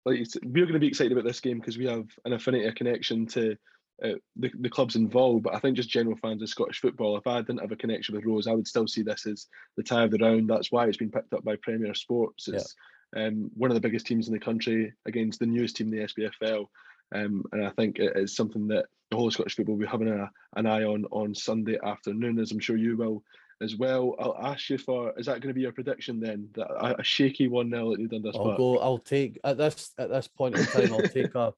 like 0.05 0.25
we're 0.43 0.65
going 0.65 0.73
to 0.73 0.79
be 0.79 0.87
excited 0.87 1.11
about 1.11 1.25
this 1.25 1.39
game 1.39 1.59
because 1.59 1.77
we 1.77 1.85
have 1.85 2.07
an 2.25 2.33
affinity, 2.33 2.65
a 2.65 2.73
connection 2.73 3.27
to 3.27 3.55
uh, 4.03 4.13
the, 4.35 4.51
the 4.59 4.69
clubs 4.69 4.95
involved. 4.95 5.43
But 5.43 5.55
I 5.55 5.59
think 5.59 5.75
just 5.75 5.89
general 5.89 6.17
fans 6.17 6.41
of 6.41 6.49
Scottish 6.49 6.79
football, 6.79 7.17
if 7.17 7.27
I 7.27 7.41
didn't 7.41 7.61
have 7.61 7.71
a 7.71 7.75
connection 7.75 8.15
with 8.15 8.25
Rose, 8.25 8.47
I 8.47 8.53
would 8.53 8.67
still 8.67 8.87
see 8.87 9.03
this 9.03 9.25
as 9.25 9.47
the 9.77 9.83
tie 9.83 10.03
of 10.03 10.11
the 10.11 10.17
round. 10.17 10.49
That's 10.49 10.71
why 10.71 10.87
it's 10.87 10.97
been 10.97 11.11
picked 11.11 11.33
up 11.33 11.43
by 11.43 11.55
Premier 11.57 11.93
Sports. 11.93 12.47
It's 12.47 12.75
yeah. 13.15 13.27
um, 13.27 13.51
one 13.55 13.69
of 13.69 13.75
the 13.75 13.81
biggest 13.81 14.05
teams 14.05 14.27
in 14.27 14.33
the 14.33 14.39
country 14.39 14.93
against 15.05 15.39
the 15.39 15.45
newest 15.45 15.75
team, 15.75 15.93
in 15.93 15.99
the 15.99 16.07
SPFL. 16.07 16.65
Um, 17.13 17.43
and 17.51 17.65
I 17.65 17.69
think 17.71 17.99
it 17.99 18.15
is 18.15 18.35
something 18.35 18.67
that 18.69 18.85
the 19.09 19.17
whole 19.17 19.31
Scottish 19.31 19.55
football 19.55 19.75
will 19.75 19.85
be 19.85 19.91
having 19.91 20.07
a, 20.07 20.31
an 20.55 20.65
eye 20.65 20.83
on 20.83 21.05
on 21.11 21.35
Sunday 21.35 21.77
afternoon, 21.83 22.39
as 22.39 22.51
I'm 22.51 22.59
sure 22.59 22.77
you 22.77 22.95
will 22.95 23.23
as 23.61 23.75
well. 23.75 24.15
I'll 24.19 24.37
ask 24.43 24.69
you 24.69 24.77
for 24.77 25.13
is 25.17 25.27
that 25.27 25.41
going 25.41 25.49
to 25.49 25.53
be 25.53 25.61
your 25.61 25.71
prediction 25.71 26.19
then? 26.19 26.49
That 26.55 26.71
a, 26.71 27.01
a 27.01 27.03
shaky 27.03 27.47
one 27.47 27.69
0 27.69 27.93
at 27.93 27.99
the 27.99 28.07
Dundas 28.07 28.35
I'll 28.35 28.57
go. 28.57 28.79
I'll 28.79 28.97
take 28.97 29.39
at 29.43 29.57
this 29.57 29.91
at 29.97 30.09
this 30.09 30.27
point 30.27 30.57
in 30.57 30.65
time. 30.65 30.93
I'll 30.93 31.01
take 31.01 31.35
a 31.35 31.53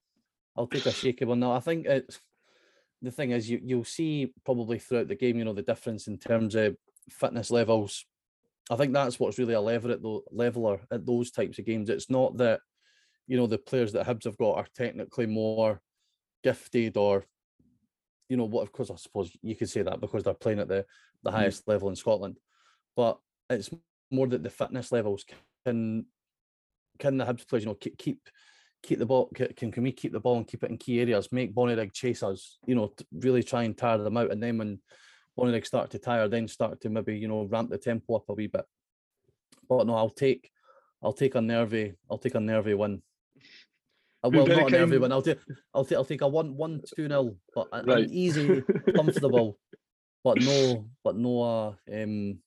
I'll 0.55 0.67
take 0.67 0.85
a 0.85 0.91
shaky 0.91 1.25
one. 1.25 1.39
Now 1.39 1.53
I 1.53 1.59
think 1.59 1.85
it's 1.85 2.19
the 3.03 3.11
thing 3.11 3.31
is 3.31 3.49
you 3.49 3.59
you'll 3.63 3.83
see 3.83 4.33
probably 4.45 4.79
throughout 4.79 5.07
the 5.07 5.15
game. 5.15 5.37
You 5.37 5.45
know 5.45 5.53
the 5.53 5.61
difference 5.61 6.07
in 6.07 6.17
terms 6.17 6.55
of 6.55 6.75
fitness 7.09 7.51
levels. 7.51 8.05
I 8.71 8.77
think 8.77 8.93
that's 8.93 9.19
what's 9.19 9.37
really 9.37 9.53
a 9.53 9.61
lever 9.61 9.91
at 9.91 10.01
the 10.01 10.21
leveler 10.31 10.79
at 10.89 11.05
those 11.05 11.29
types 11.29 11.59
of 11.59 11.65
games. 11.65 11.89
It's 11.89 12.09
not 12.09 12.37
that 12.37 12.61
you 13.27 13.37
know 13.37 13.47
the 13.47 13.57
players 13.57 13.91
that 13.93 14.07
Hibs 14.07 14.23
have 14.23 14.37
got 14.37 14.55
are 14.55 14.67
technically 14.75 15.25
more 15.25 15.81
gifted 16.43 16.97
or 16.97 17.25
you 18.29 18.37
know 18.37 18.45
what 18.45 18.63
of 18.63 18.71
course 18.71 18.91
i 18.91 18.95
suppose 18.95 19.31
you 19.41 19.55
could 19.55 19.69
say 19.69 19.81
that 19.81 20.01
because 20.01 20.23
they're 20.23 20.33
playing 20.33 20.59
at 20.59 20.67
the 20.67 20.85
the 21.23 21.29
mm. 21.29 21.33
highest 21.33 21.67
level 21.67 21.89
in 21.89 21.95
scotland 21.95 22.37
but 22.95 23.17
it's 23.49 23.69
more 24.11 24.27
that 24.27 24.43
the 24.43 24.49
fitness 24.49 24.91
levels 24.91 25.25
can 25.65 26.05
can 26.99 27.17
the 27.17 27.25
Hibs 27.25 27.47
players 27.47 27.63
you 27.63 27.69
know 27.69 27.75
keep 27.75 27.97
keep 27.97 28.19
keep 28.83 28.99
the 28.99 29.05
ball 29.05 29.31
can 29.33 29.71
can 29.71 29.83
we 29.83 29.91
keep 29.91 30.11
the 30.11 30.19
ball 30.19 30.37
and 30.37 30.47
keep 30.47 30.63
it 30.63 30.69
in 30.69 30.77
key 30.77 30.99
areas 30.99 31.31
make 31.31 31.55
Bonnyrigg 31.55 31.93
chase 31.93 32.21
us 32.21 32.59
you 32.67 32.75
know 32.75 32.93
really 33.13 33.41
try 33.41 33.63
and 33.63 33.77
tire 33.77 33.97
them 33.97 34.17
out 34.17 34.31
and 34.31 34.43
then 34.43 34.57
when 34.57 34.79
Bonnyrigg 35.39 35.65
start 35.65 35.89
to 35.91 35.99
tire 35.99 36.27
then 36.27 36.47
start 36.47 36.81
to 36.81 36.89
maybe 36.89 37.17
you 37.17 37.27
know 37.27 37.45
ramp 37.45 37.69
the 37.69 37.77
tempo 37.77 38.17
up 38.17 38.29
a 38.29 38.33
wee 38.33 38.47
bit 38.47 38.65
but 39.69 39.87
no 39.87 39.95
I'll 39.95 40.09
take 40.09 40.51
I'll 41.01 41.13
take 41.13 41.35
a 41.35 41.41
nervy 41.41 41.93
I'll 42.11 42.17
take 42.17 42.35
a 42.35 42.39
nervy 42.39 42.73
win 42.73 43.01
uh, 44.23 44.29
well, 44.29 44.47
not 44.47 44.67
an 44.67 44.75
everyone. 44.75 45.11
I'll 45.11 45.21
take, 45.21 45.39
I'll 45.73 45.83
take, 45.83 45.97
I'll 45.97 46.05
take 46.05 46.21
a 46.21 46.27
one, 46.27 46.55
one, 46.55 46.81
two 46.95 47.09
nil, 47.09 47.35
but 47.53 47.67
right. 47.73 48.05
an 48.05 48.09
easy, 48.09 48.63
comfortable, 48.95 49.59
but 50.23 50.39
no, 50.39 50.87
but 51.03 51.17
no, 51.17 51.41
uh, 51.41 51.73
um, 51.93 52.39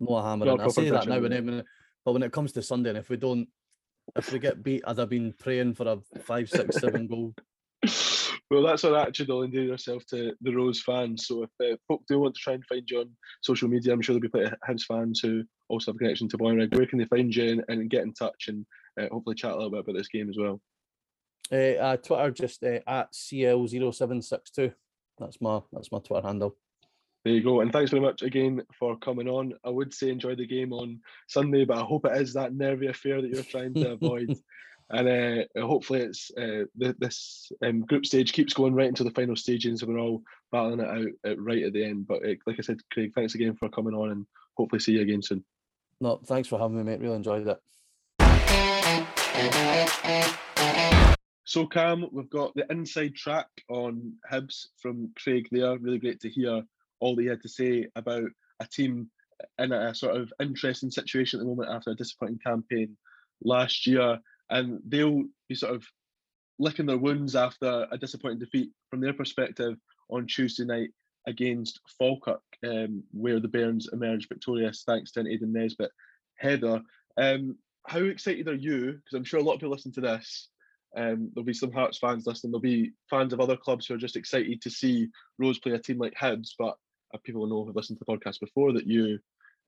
no 0.00 0.22
hammer. 0.22 0.58
I 0.58 0.68
say 0.68 0.88
that 0.88 1.06
now 1.06 1.16
and 1.16 1.32
then, 1.32 1.64
but 2.04 2.12
when 2.12 2.22
it 2.22 2.32
comes 2.32 2.52
to 2.52 2.62
Sunday, 2.62 2.90
and 2.90 2.98
if 2.98 3.10
we 3.10 3.18
don't, 3.18 3.46
if 4.16 4.32
we 4.32 4.38
get 4.38 4.62
beat, 4.62 4.84
I'd 4.86 4.98
have 4.98 5.08
been 5.08 5.34
praying 5.38 5.74
for 5.74 5.88
a 5.88 6.20
five, 6.20 6.48
six, 6.48 6.78
seven 6.78 7.06
goal. 7.08 7.34
Well, 8.50 8.62
that's 8.62 8.84
our 8.84 8.96
attitude. 8.96 9.30
I'll 9.30 9.42
endear 9.42 9.64
yourself 9.64 10.06
to 10.10 10.32
the 10.40 10.54
Rose 10.54 10.80
fans. 10.82 11.26
So 11.26 11.42
if 11.42 11.50
uh, 11.60 11.76
folk 11.88 12.02
do 12.08 12.20
want 12.20 12.36
to 12.36 12.40
try 12.40 12.52
and 12.54 12.64
find 12.66 12.88
you 12.88 13.00
on 13.00 13.10
social 13.42 13.68
media, 13.68 13.92
I'm 13.92 14.00
sure 14.00 14.14
there'll 14.14 14.22
be 14.22 14.28
plenty 14.28 14.46
of 14.46 14.54
Hibs 14.68 14.84
fans 14.84 15.20
who 15.20 15.42
also 15.68 15.90
have 15.90 15.96
a 15.96 15.98
connection 15.98 16.28
to 16.28 16.38
Boyne 16.38 16.68
Where 16.70 16.86
can 16.86 16.98
they 16.98 17.06
find 17.06 17.34
you 17.34 17.50
and, 17.50 17.64
and 17.68 17.90
get 17.90 18.04
in 18.04 18.14
touch 18.14 18.46
and 18.48 18.64
uh, 19.00 19.06
hopefully 19.10 19.34
chat 19.34 19.50
a 19.50 19.56
little 19.56 19.70
bit 19.70 19.80
about 19.80 19.96
this 19.96 20.08
game 20.08 20.30
as 20.30 20.36
well? 20.38 20.60
Uh, 21.50 21.80
uh, 21.80 21.96
Twitter 21.96 22.30
just 22.30 22.62
uh, 22.62 22.80
at 22.86 23.12
CL0762. 23.12 24.74
That's 25.18 25.40
my 25.40 25.60
that's 25.72 25.90
my 25.90 25.98
Twitter 25.98 26.26
handle. 26.26 26.56
There 27.26 27.34
you 27.34 27.42
go. 27.42 27.60
And 27.60 27.72
thanks 27.72 27.90
very 27.90 28.00
much 28.00 28.22
again 28.22 28.62
for 28.78 28.96
coming 28.98 29.26
on. 29.26 29.52
I 29.64 29.68
would 29.68 29.92
say 29.92 30.10
enjoy 30.10 30.36
the 30.36 30.46
game 30.46 30.72
on 30.72 31.00
Sunday, 31.26 31.64
but 31.64 31.76
I 31.76 31.82
hope 31.82 32.04
it 32.04 32.16
is 32.22 32.34
that 32.34 32.54
nervy 32.54 32.86
affair 32.86 33.20
that 33.20 33.28
you're 33.28 33.42
trying 33.42 33.74
to 33.74 33.94
avoid. 33.94 34.38
and 34.90 35.08
uh, 35.08 35.66
hopefully 35.66 36.02
it's 36.02 36.30
uh, 36.38 36.66
the, 36.76 36.94
this 37.00 37.50
um, 37.64 37.80
group 37.80 38.06
stage 38.06 38.32
keeps 38.32 38.54
going 38.54 38.76
right 38.76 38.86
into 38.86 39.02
the 39.02 39.10
final 39.10 39.34
stages 39.34 39.82
and 39.82 39.92
we're 39.92 39.98
all 39.98 40.22
battling 40.52 40.78
it 40.78 40.86
out 40.88 41.32
uh, 41.32 41.36
right 41.38 41.64
at 41.64 41.72
the 41.72 41.84
end. 41.84 42.06
But 42.06 42.24
uh, 42.24 42.34
like 42.46 42.60
I 42.60 42.62
said, 42.62 42.78
Craig, 42.92 43.10
thanks 43.12 43.34
again 43.34 43.56
for 43.56 43.68
coming 43.70 43.94
on 43.94 44.12
and 44.12 44.26
hopefully 44.56 44.78
see 44.78 44.92
you 44.92 45.00
again 45.00 45.20
soon. 45.20 45.44
No, 46.00 46.20
thanks 46.24 46.46
for 46.46 46.60
having 46.60 46.76
me, 46.76 46.84
mate. 46.84 47.00
Really 47.00 47.16
enjoyed 47.16 47.48
it. 47.48 47.60
So 51.42 51.66
Cam, 51.66 52.06
we've 52.12 52.30
got 52.30 52.54
the 52.54 52.70
inside 52.70 53.16
track 53.16 53.48
on 53.68 54.12
Hibs 54.30 54.66
from 54.80 55.10
Craig 55.20 55.48
there. 55.50 55.76
Really 55.76 55.98
great 55.98 56.20
to 56.20 56.28
hear 56.28 56.62
all 57.00 57.16
he 57.16 57.26
had 57.26 57.42
to 57.42 57.48
say 57.48 57.86
about 57.96 58.28
a 58.60 58.66
team 58.66 59.10
in 59.58 59.72
a 59.72 59.94
sort 59.94 60.16
of 60.16 60.32
interesting 60.40 60.90
situation 60.90 61.38
at 61.38 61.44
the 61.44 61.48
moment 61.48 61.68
after 61.70 61.90
a 61.90 61.96
disappointing 61.96 62.38
campaign 62.38 62.96
last 63.42 63.86
year 63.86 64.18
and 64.50 64.80
they'll 64.86 65.24
be 65.48 65.54
sort 65.54 65.74
of 65.74 65.84
licking 66.58 66.86
their 66.86 66.98
wounds 66.98 67.36
after 67.36 67.86
a 67.90 67.98
disappointing 67.98 68.38
defeat 68.38 68.70
from 68.90 69.00
their 69.00 69.12
perspective 69.12 69.76
on 70.10 70.26
Tuesday 70.26 70.64
night 70.64 70.90
against 71.26 71.80
Falkirk, 71.98 72.40
um, 72.64 73.02
where 73.12 73.40
the 73.40 73.48
Bairns 73.48 73.88
emerged 73.92 74.28
victorious 74.28 74.84
thanks 74.86 75.12
to 75.12 75.20
an 75.20 75.26
Aidan 75.26 75.52
Nesbitt 75.52 75.90
header. 76.36 76.80
Um, 77.16 77.56
how 77.86 77.98
excited 77.98 78.48
are 78.48 78.54
you? 78.54 78.92
Because 78.92 79.14
I'm 79.14 79.24
sure 79.24 79.40
a 79.40 79.42
lot 79.42 79.54
of 79.54 79.60
people 79.60 79.72
listen 79.72 79.92
to 79.92 80.00
this. 80.00 80.48
Um, 80.96 81.30
there'll 81.34 81.44
be 81.44 81.52
some 81.52 81.72
Hearts 81.72 81.98
fans 81.98 82.26
listening. 82.26 82.52
There'll 82.52 82.60
be 82.60 82.92
fans 83.10 83.32
of 83.32 83.40
other 83.40 83.56
clubs 83.56 83.86
who 83.86 83.94
are 83.94 83.98
just 83.98 84.16
excited 84.16 84.62
to 84.62 84.70
see 84.70 85.08
Rose 85.38 85.58
play 85.58 85.72
a 85.72 85.78
team 85.78 85.98
like 85.98 86.14
Hibs. 86.14 86.50
But 86.58 86.76
people 87.24 87.42
will 87.42 87.48
know 87.48 87.64
who've 87.64 87.76
listened 87.76 87.98
to 87.98 88.04
the 88.04 88.12
podcast 88.12 88.40
before 88.40 88.72
that 88.72 88.86
you 88.86 89.18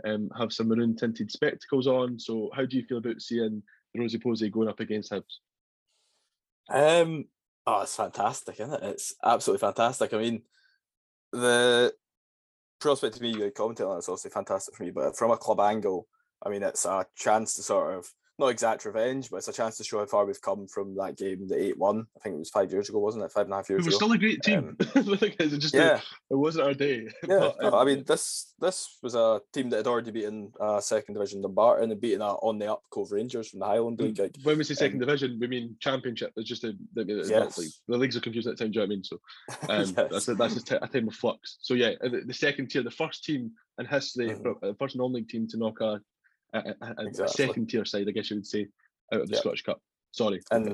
um, 0.05 0.31
have 0.39 0.53
some 0.53 0.69
maroon 0.69 0.97
tinted 0.97 1.31
spectacles 1.31 1.87
on. 1.87 2.19
So 2.19 2.51
how 2.55 2.65
do 2.65 2.77
you 2.77 2.85
feel 2.85 2.99
about 2.99 3.21
seeing 3.21 3.63
the 3.95 4.01
Rosey 4.01 4.23
Posey 4.23 4.51
going 4.51 4.69
up 4.69 4.81
against 4.81 5.13
Hibs? 5.13 5.39
Um, 6.71 7.27
oh, 7.67 7.83
it's 7.83 7.97
fantastic, 7.97 8.61
isn't 8.61 8.75
it? 8.75 8.83
It's 8.83 9.15
absolutely 9.25 9.67
fantastic. 9.67 10.13
I 10.13 10.19
mean, 10.19 10.43
the 11.33 11.93
prospect 12.81 13.17
to 13.17 13.23
me, 13.23 13.31
you 13.31 13.51
commenting 13.51 13.87
on 13.87 13.99
it's 13.99 14.09
obviously 14.09 14.31
fantastic 14.31 14.75
for 14.75 14.83
me, 14.85 14.91
but 14.91 15.17
from 15.17 15.31
a 15.31 15.37
club 15.37 15.61
angle, 15.61 16.07
I 16.45 16.51
mean, 16.51 16.63
it's 16.63 16.85
a 16.85 17.07
chance 17.17 17.55
to 17.55 17.63
sort 17.63 17.97
of 17.97 18.09
not 18.39 18.49
exact 18.49 18.85
revenge, 18.85 19.31
but 19.31 19.39
it's 19.39 19.49
a 19.49 19.53
chance 19.53 19.77
to 19.77 19.85
show 19.85 19.99
how 19.99 20.07
far 20.07 20.25
we've 20.25 20.41
come 20.41 20.67
from 20.69 20.95
that 20.97 21.17
game, 21.17 21.49
the 21.49 21.61
eight 21.61 21.77
one. 21.77 22.07
I 22.17 22.21
think 22.21 22.37
it 22.37 22.39
was 22.39 22.51
five 22.51 22.71
years 22.71 22.89
ago, 22.89 23.01
wasn't 23.01 23.25
it? 23.25 23.33
Five 23.33 23.47
and 23.47 23.53
a 23.53 23.57
half 23.57 23.69
years. 23.69 23.81
Ago. 23.81 23.85
It 23.85 23.87
was 23.87 23.97
ago. 23.97 24.07
still 24.07 24.13
a 24.13 24.19
great 24.19 24.43
team. 24.43 24.77
Um, 24.95 25.19
it 25.21 25.59
just 25.59 25.75
yeah, 25.75 25.97
a, 25.97 26.35
it 26.35 26.37
wasn't 26.37 26.67
our 26.67 26.75
day. 26.75 27.09
Yeah, 27.27 27.51
but, 27.61 27.65
um, 27.65 27.75
I 27.75 27.85
mean 27.85 28.05
this 28.07 28.55
this 28.61 28.99
was 29.03 29.15
a 29.15 29.41
team 29.53 29.71
that 29.71 29.79
had 29.79 29.87
already 29.89 30.13
beaten 30.13 30.53
uh, 30.61 30.81
second 30.81 31.15
division 31.15 31.43
Dumbarton 31.43 31.91
and 31.91 32.01
beaten 32.01 32.23
uh, 32.23 32.35
on 32.35 32.59
the 32.59 32.73
up 32.73 32.83
Cove 32.91 33.11
Rangers 33.11 33.49
from 33.49 33.61
the 33.61 33.67
Highland 33.67 34.01
League. 34.01 34.19
Like, 34.19 34.37
when 34.45 34.59
we 34.59 34.65
say 34.65 34.75
second 34.75 35.03
um, 35.03 35.07
division, 35.07 35.39
we 35.41 35.49
mean 35.49 35.77
championship. 35.81 36.33
It's 36.37 36.49
just 36.49 36.65
a, 36.65 36.75
yes. 36.95 37.59
league. 37.59 37.71
the 37.89 37.99
leagues 37.99 38.17
are 38.17 38.21
confused 38.21 38.47
at 38.47 38.57
the 38.57 38.65
time. 38.65 38.73
Do 38.73 38.81
you 38.81 38.87
know 38.87 38.89
what 38.89 38.93
I 38.93 38.97
mean? 38.97 39.05
So 39.05 39.17
um, 39.69 39.81
yes. 39.81 40.11
that's 40.11 40.29
a, 40.29 40.35
that's 40.35 40.57
a, 40.57 40.65
t- 40.65 40.79
a 40.81 40.87
time 40.87 41.09
of 41.09 41.15
flux. 41.15 41.59
So 41.61 41.75
yeah, 41.75 41.93
the, 42.01 42.23
the, 42.25 42.35
second 42.35 42.71
tier, 42.71 42.83
the 42.83 42.91
first 42.91 43.25
team 43.25 43.53
in 43.79 43.87
history, 43.87 44.31
mm-hmm. 44.31 44.67
the 44.67 44.75
first 44.79 44.97
non-league 44.97 45.29
team 45.29 45.49
to 45.49 45.57
knock 45.57 45.81
a, 45.81 46.01
a, 46.55 46.59
a 46.59 47.07
exactly. 47.07 47.47
second 47.47 47.69
tier 47.69 47.85
side, 47.85 48.07
I 48.09 48.13
guess 48.13 48.31
you 48.31 48.37
would 48.37 48.47
say 48.47 48.69
out 49.13 49.23
of 49.23 49.29
the 49.29 49.35
yep. 49.35 49.41
Scottish 49.41 49.63
Cup. 49.63 49.81
Sorry. 50.13 50.41
And 50.51 50.67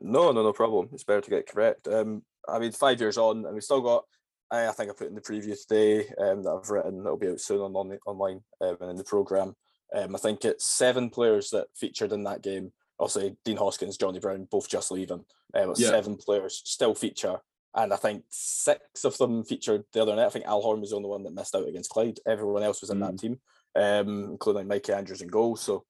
no, 0.00 0.32
no, 0.32 0.42
no 0.42 0.52
problem. 0.52 0.88
It's 0.92 1.04
better 1.04 1.20
to 1.20 1.30
get 1.30 1.48
correct. 1.48 1.88
Um, 1.88 2.22
I 2.48 2.58
mean, 2.58 2.72
five 2.72 3.00
years 3.00 3.18
on, 3.18 3.44
and 3.44 3.54
we 3.54 3.60
still 3.60 3.80
got. 3.80 4.04
I, 4.50 4.68
I 4.68 4.72
think 4.72 4.90
I 4.90 4.94
put 4.94 5.08
in 5.08 5.14
the 5.14 5.20
preview 5.20 5.56
today 5.60 6.06
um, 6.18 6.42
that 6.42 6.50
I've 6.50 6.70
written. 6.70 7.02
That'll 7.02 7.18
be 7.18 7.28
out 7.28 7.40
soon 7.40 7.60
on, 7.60 7.74
on 7.74 7.88
the, 7.88 7.98
online 8.06 8.40
um, 8.60 8.76
and 8.80 8.90
in 8.90 8.96
the 8.96 9.04
program. 9.04 9.54
Um, 9.94 10.14
I 10.14 10.18
think 10.18 10.44
it's 10.44 10.66
seven 10.66 11.10
players 11.10 11.50
that 11.50 11.66
featured 11.76 12.12
in 12.12 12.24
that 12.24 12.42
game. 12.42 12.72
Obviously, 13.00 13.36
Dean 13.44 13.56
Hoskins, 13.56 13.96
Johnny 13.96 14.20
Brown, 14.20 14.48
both 14.50 14.68
just 14.68 14.90
leaving. 14.90 15.24
Um, 15.54 15.74
yeah. 15.76 15.90
Seven 15.90 16.16
players 16.16 16.62
still 16.64 16.94
feature, 16.94 17.38
and 17.74 17.92
I 17.92 17.96
think 17.96 18.24
six 18.30 19.04
of 19.04 19.16
them 19.18 19.44
featured 19.44 19.84
the 19.92 20.02
other 20.02 20.16
night. 20.16 20.26
I 20.26 20.30
think 20.30 20.46
Al 20.46 20.62
Horn 20.62 20.80
was 20.80 20.90
the 20.90 20.96
only 20.96 21.08
one 21.08 21.22
that 21.24 21.34
missed 21.34 21.54
out 21.54 21.68
against 21.68 21.90
Clyde. 21.90 22.18
Everyone 22.26 22.62
else 22.62 22.80
was 22.80 22.90
in 22.90 22.98
mm. 22.98 23.06
that 23.06 23.18
team, 23.18 23.40
um, 23.74 24.24
including 24.30 24.68
Mikey 24.68 24.92
Andrews 24.92 25.22
and 25.22 25.30
goal. 25.30 25.56
So 25.56 25.84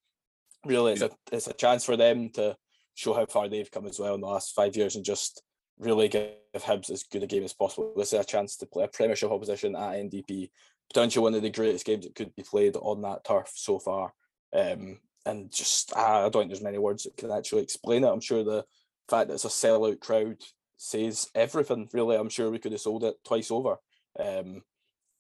really 0.65 0.93
it's 0.93 1.03
a 1.03 1.11
it's 1.33 1.47
a 1.47 1.53
chance 1.53 1.85
for 1.85 1.97
them 1.97 2.31
to 2.31 2.57
show 2.95 3.15
how 3.15 3.27
far 3.27 3.49
they've 3.49 3.71
come 3.71 3.87
as 3.87 3.99
well 3.99 4.15
in 4.15 4.21
the 4.21 4.27
last 4.27 4.55
five 4.55 4.77
years 4.77 4.97
and 4.97 5.05
just 5.05 5.43
really 5.79 6.09
give 6.09 6.33
Hibs 6.57 6.91
as 6.91 7.05
good 7.05 7.23
a 7.23 7.27
game 7.27 7.45
as 7.45 7.53
possible. 7.53 7.93
This 7.97 8.13
is 8.13 8.21
a 8.21 8.25
chance 8.25 8.57
to 8.57 8.67
play 8.67 8.85
a 8.85 8.89
Premiership 8.89 9.31
opposition 9.31 9.77
at 9.77 9.95
NDP, 9.95 10.51
potentially 10.91 11.23
one 11.23 11.35
of 11.35 11.43
the 11.43 11.51
greatest 11.51 11.87
games 11.87 12.05
that 12.05 12.17
could 12.17 12.35
be 12.35 12.43
played 12.43 12.77
on 12.77 13.03
that 13.03 13.25
turf 13.25 13.53
so 13.55 13.79
far. 13.79 14.13
Um, 14.53 14.99
and 15.25 15.53
just 15.53 15.97
I 15.97 16.23
don't 16.23 16.33
think 16.33 16.49
there's 16.51 16.63
many 16.63 16.79
words 16.79 17.05
that 17.05 17.17
can 17.17 17.31
actually 17.31 17.63
explain 17.63 18.03
it. 18.03 18.09
I'm 18.09 18.21
sure 18.21 18.43
the 18.43 18.65
fact 19.09 19.29
that 19.29 19.35
it's 19.35 19.45
a 19.45 19.49
sellout 19.49 20.01
crowd 20.01 20.43
says 20.77 21.31
everything. 21.35 21.89
Really, 21.93 22.17
I'm 22.17 22.31
sure 22.31 22.51
we 22.51 22.59
could 22.59 22.73
have 22.73 22.81
sold 22.81 23.05
it 23.05 23.17
twice 23.25 23.51
over. 23.51 23.77
Um, 24.19 24.63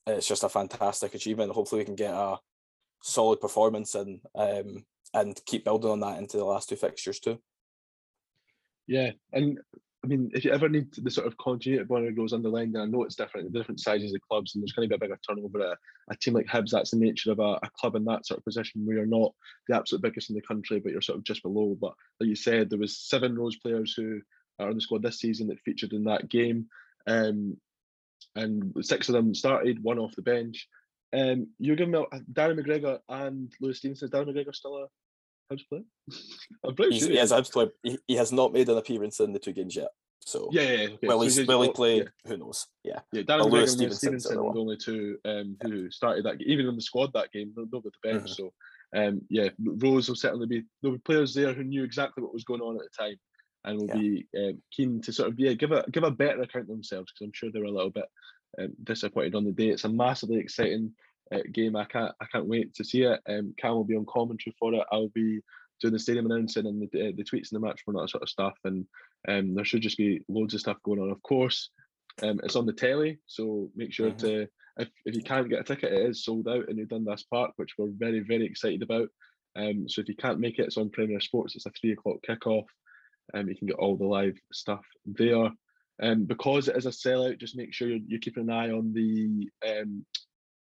it's 0.07 0.27
just 0.27 0.45
a 0.45 0.49
fantastic 0.49 1.15
achievement. 1.15 1.53
Hopefully, 1.53 1.83
we 1.83 1.85
can 1.85 1.95
get 1.95 2.15
a 2.15 2.39
solid 3.03 3.41
performance 3.41 3.95
and 3.95 4.21
um, 4.35 4.85
and 5.15 5.41
keep 5.47 5.65
building 5.65 5.91
on 5.91 6.01
that 6.01 6.19
into 6.19 6.37
the 6.37 6.45
last 6.45 6.69
two 6.69 6.77
fixtures 6.77 7.21
too. 7.21 7.39
Yeah, 8.87 9.13
and 9.33 9.59
I 10.05 10.07
mean, 10.07 10.31
if 10.33 10.45
you 10.45 10.53
ever 10.53 10.69
need 10.69 10.95
the 10.95 11.11
sort 11.11 11.27
of 11.27 11.37
continuity 11.39 11.85
one 11.89 12.07
of 12.07 12.17
goes 12.17 12.33
underlined, 12.33 12.75
and 12.75 12.83
I 12.83 12.87
know 12.87 13.03
it's 13.03 13.17
different, 13.17 13.53
the 13.53 13.59
different 13.59 13.81
sizes 13.81 14.15
of 14.15 14.21
clubs, 14.29 14.55
and 14.55 14.63
there's 14.63 14.73
going 14.73 14.89
to 14.89 14.91
be 14.91 14.95
a 14.95 15.07
bigger 15.07 15.19
turnover 15.27 15.73
at 15.73 15.79
a 16.11 16.17
team 16.17 16.35
like 16.35 16.47
Hibs. 16.47 16.71
That's 16.71 16.93
the 16.93 16.99
nature 16.99 17.33
of 17.33 17.41
a, 17.41 17.59
a, 17.63 17.71
club 17.77 17.97
in 17.97 18.05
that 18.05 18.25
sort 18.25 18.39
of 18.39 18.45
position 18.45 18.87
where 18.87 18.97
you're 18.97 19.07
not 19.07 19.33
the 19.67 19.75
absolute 19.75 20.03
biggest 20.03 20.31
in 20.31 20.37
the 20.37 20.43
country, 20.43 20.79
but 20.79 20.93
you're 20.93 21.03
sort 21.03 21.19
of 21.19 21.25
just 21.25 21.43
below. 21.43 21.77
But 21.81 21.95
like 22.21 22.29
you 22.29 22.37
said, 22.37 22.71
there 22.71 22.79
was 22.79 22.99
seven 22.99 23.37
Rose 23.37 23.57
players 23.57 23.93
who 23.95 24.21
are 24.61 24.69
on 24.69 24.77
the 24.77 24.81
squad 24.81 25.03
this 25.03 25.19
season 25.19 25.49
that 25.49 25.61
featured 25.61 25.93
in 25.93 26.05
that 26.05 26.29
game, 26.29 26.67
um, 27.09 27.57
and 28.37 28.73
six 28.83 29.09
of 29.09 29.15
them 29.15 29.35
started, 29.35 29.83
one 29.83 29.99
off 29.99 30.15
the 30.15 30.23
bench. 30.23 30.69
Um, 31.13 31.49
you're 31.59 31.77
giving 31.77 31.93
me 31.93 32.05
Darren 32.33 32.59
McGregor 32.59 32.99
and 33.09 33.53
Lewis 33.61 33.79
Stevenson. 33.79 34.07
Is 34.07 34.13
Darren 34.13 34.29
McGregor 34.29 34.55
still 34.55 34.77
a 34.77 35.55
Hibs 35.55 35.69
player? 35.69 35.83
I'm 36.65 36.75
pretty 36.75 36.99
sure. 36.99 37.11
He 37.11 37.17
has 37.17 37.33
Hibs 37.33 37.53
player. 37.53 37.69
He, 37.83 37.99
he 38.07 38.17
has 38.17 38.33
not 38.33 38.53
made 38.53 38.69
an 38.69 38.79
appearance 38.79 39.21
in 39.21 39.33
the 39.33 39.39
two 39.39 39.53
games 39.53 39.77
yet. 39.77 39.89
So 40.21 40.51
yeah, 40.53 40.63
yeah. 40.63 40.89
Okay. 40.89 41.07
Will, 41.07 41.21
he, 41.23 41.45
will 41.45 41.63
he 41.63 41.73
play? 41.73 41.99
Yeah. 41.99 42.05
Who 42.27 42.37
knows? 42.37 42.67
Yeah. 42.85 43.01
Yeah. 43.13 43.23
Darren 43.23 43.43
McGregor 43.43 43.53
Lewis 43.53 43.73
and 43.73 43.83
Lewis 43.83 43.99
Stevenson 43.99 44.45
were 44.45 44.53
the 44.53 44.61
only 44.61 44.77
two 44.77 45.19
um, 45.25 45.57
who 45.63 45.91
started 45.91 46.25
that. 46.25 46.41
Even 46.43 46.67
in 46.67 46.77
the 46.77 46.83
squad 46.83 47.13
that 47.15 47.33
game, 47.33 47.53
with 47.57 47.71
the 47.71 47.91
bench. 48.03 48.25
Mm-hmm. 48.25 48.27
So 48.33 48.53
um, 48.95 49.23
yeah, 49.31 49.49
Rose 49.59 50.09
will 50.09 50.17
certainly 50.17 50.47
be. 50.47 50.65
There'll 50.83 50.97
be 50.97 51.03
players 51.03 51.35
there 51.35 51.55
who 51.55 51.65
knew 51.65 51.85
exactly 51.85 52.23
what 52.23 52.35
was 52.35 52.45
going 52.45 52.61
on 52.61 52.77
at 52.77 52.83
the 52.83 53.05
time 53.05 53.17
and 53.65 53.79
will 53.79 53.89
yeah. 53.89 53.95
be 53.95 54.27
um, 54.37 54.63
keen 54.73 55.01
to 55.03 55.13
sort 55.13 55.29
of 55.29 55.39
yeah 55.39 55.53
give 55.53 55.73
a 55.73 55.85
give 55.91 56.05
a 56.05 56.11
better 56.11 56.43
account 56.43 56.65
of 56.65 56.69
themselves 56.69 57.13
because 57.13 57.27
I'm 57.27 57.33
sure 57.33 57.51
they 57.51 57.61
were 57.61 57.67
a 57.67 57.71
little 57.71 57.91
bit 57.91 58.07
um, 58.61 58.73
disappointed 58.85 59.35
on 59.35 59.45
the 59.45 59.53
day. 59.53 59.69
It's 59.69 59.85
a 59.85 59.89
massively 59.89 60.39
exciting 60.39 60.93
uh, 61.33 61.41
game. 61.53 61.77
I 61.77 61.85
can't 61.85 62.13
I 62.21 62.27
can't 62.27 62.47
wait 62.47 62.75
to 62.75 62.85
see 62.85 63.03
it. 63.03 63.21
Um, 63.29 63.55
Cam 63.59 63.73
will 63.73 63.85
be 63.85 63.97
on 63.97 64.07
commentary 64.07 64.55
for 64.59 64.75
it. 64.75 64.87
I'll 64.93 65.09
be 65.09 65.41
doing 65.81 65.93
the 65.93 65.99
stadium 65.99 66.27
announcing 66.27 66.67
and 66.67 66.89
the, 66.93 67.09
uh, 67.09 67.13
the 67.17 67.25
tweets 67.25 67.53
and 67.53 67.63
the 67.63 67.67
match 67.67 67.83
for 67.85 67.95
that 67.95 68.11
sort 68.11 68.23
of 68.23 68.29
stuff. 68.29 68.55
And 68.65 68.85
um, 69.29 69.55
there 69.55 69.65
should 69.65 69.83
just 69.83 69.99
be 69.99 70.23
loads 70.29 70.55
of 70.55 70.61
stuff 70.61 70.79
going 70.85 71.01
on. 71.01 71.11
Of 71.11 71.23
course, 71.23 71.71
um, 72.23 72.41
it's 72.43 72.57
on 72.57 72.67
the 72.67 72.73
telly, 72.73 73.19
so 73.27 73.71
make 73.77 73.93
sure 73.93 74.11
mm-hmm. 74.11 74.27
to 74.27 74.49
if, 74.79 74.89
if 75.05 75.15
you 75.15 75.23
can't 75.23 75.49
get 75.49 75.61
a 75.61 75.65
ticket, 75.65 75.93
it 75.93 76.11
is 76.11 76.25
sold 76.25 76.49
out 76.49 76.69
in 76.69 76.77
New 76.77 76.87
Dundas 76.87 77.25
Park, 77.25 77.53
which 77.57 77.75
we're 77.79 77.91
very 77.93 78.21
very 78.21 78.47
excited 78.47 78.83
about. 78.83 79.09
Um, 79.57 79.89
so 79.89 80.01
if 80.01 80.09
you 80.09 80.15
can't 80.15 80.39
make 80.39 80.59
it, 80.59 80.67
it's 80.67 80.77
on 80.77 80.91
Premier 80.91 81.21
Sports. 81.21 81.57
It's 81.57 81.67
a 81.67 81.71
three 81.71 81.93
o'clock 81.93 82.19
kickoff. 82.29 82.67
Um, 83.35 83.49
you 83.49 83.57
can 83.57 83.67
get 83.67 83.77
all 83.77 83.97
the 83.97 84.07
live 84.07 84.39
stuff 84.53 84.85
there. 85.05 85.51
Um, 86.01 86.25
because 86.25 86.69
it 86.69 86.77
is 86.77 86.87
a 86.87 86.91
sellout, 86.91 87.41
just 87.41 87.57
make 87.57 87.75
sure 87.75 87.89
you're, 87.89 87.99
you're 88.07 88.21
keeping 88.21 88.45
an 88.45 88.51
eye 88.51 88.71
on 88.71 88.93
the 88.93 89.49
um, 89.69 90.05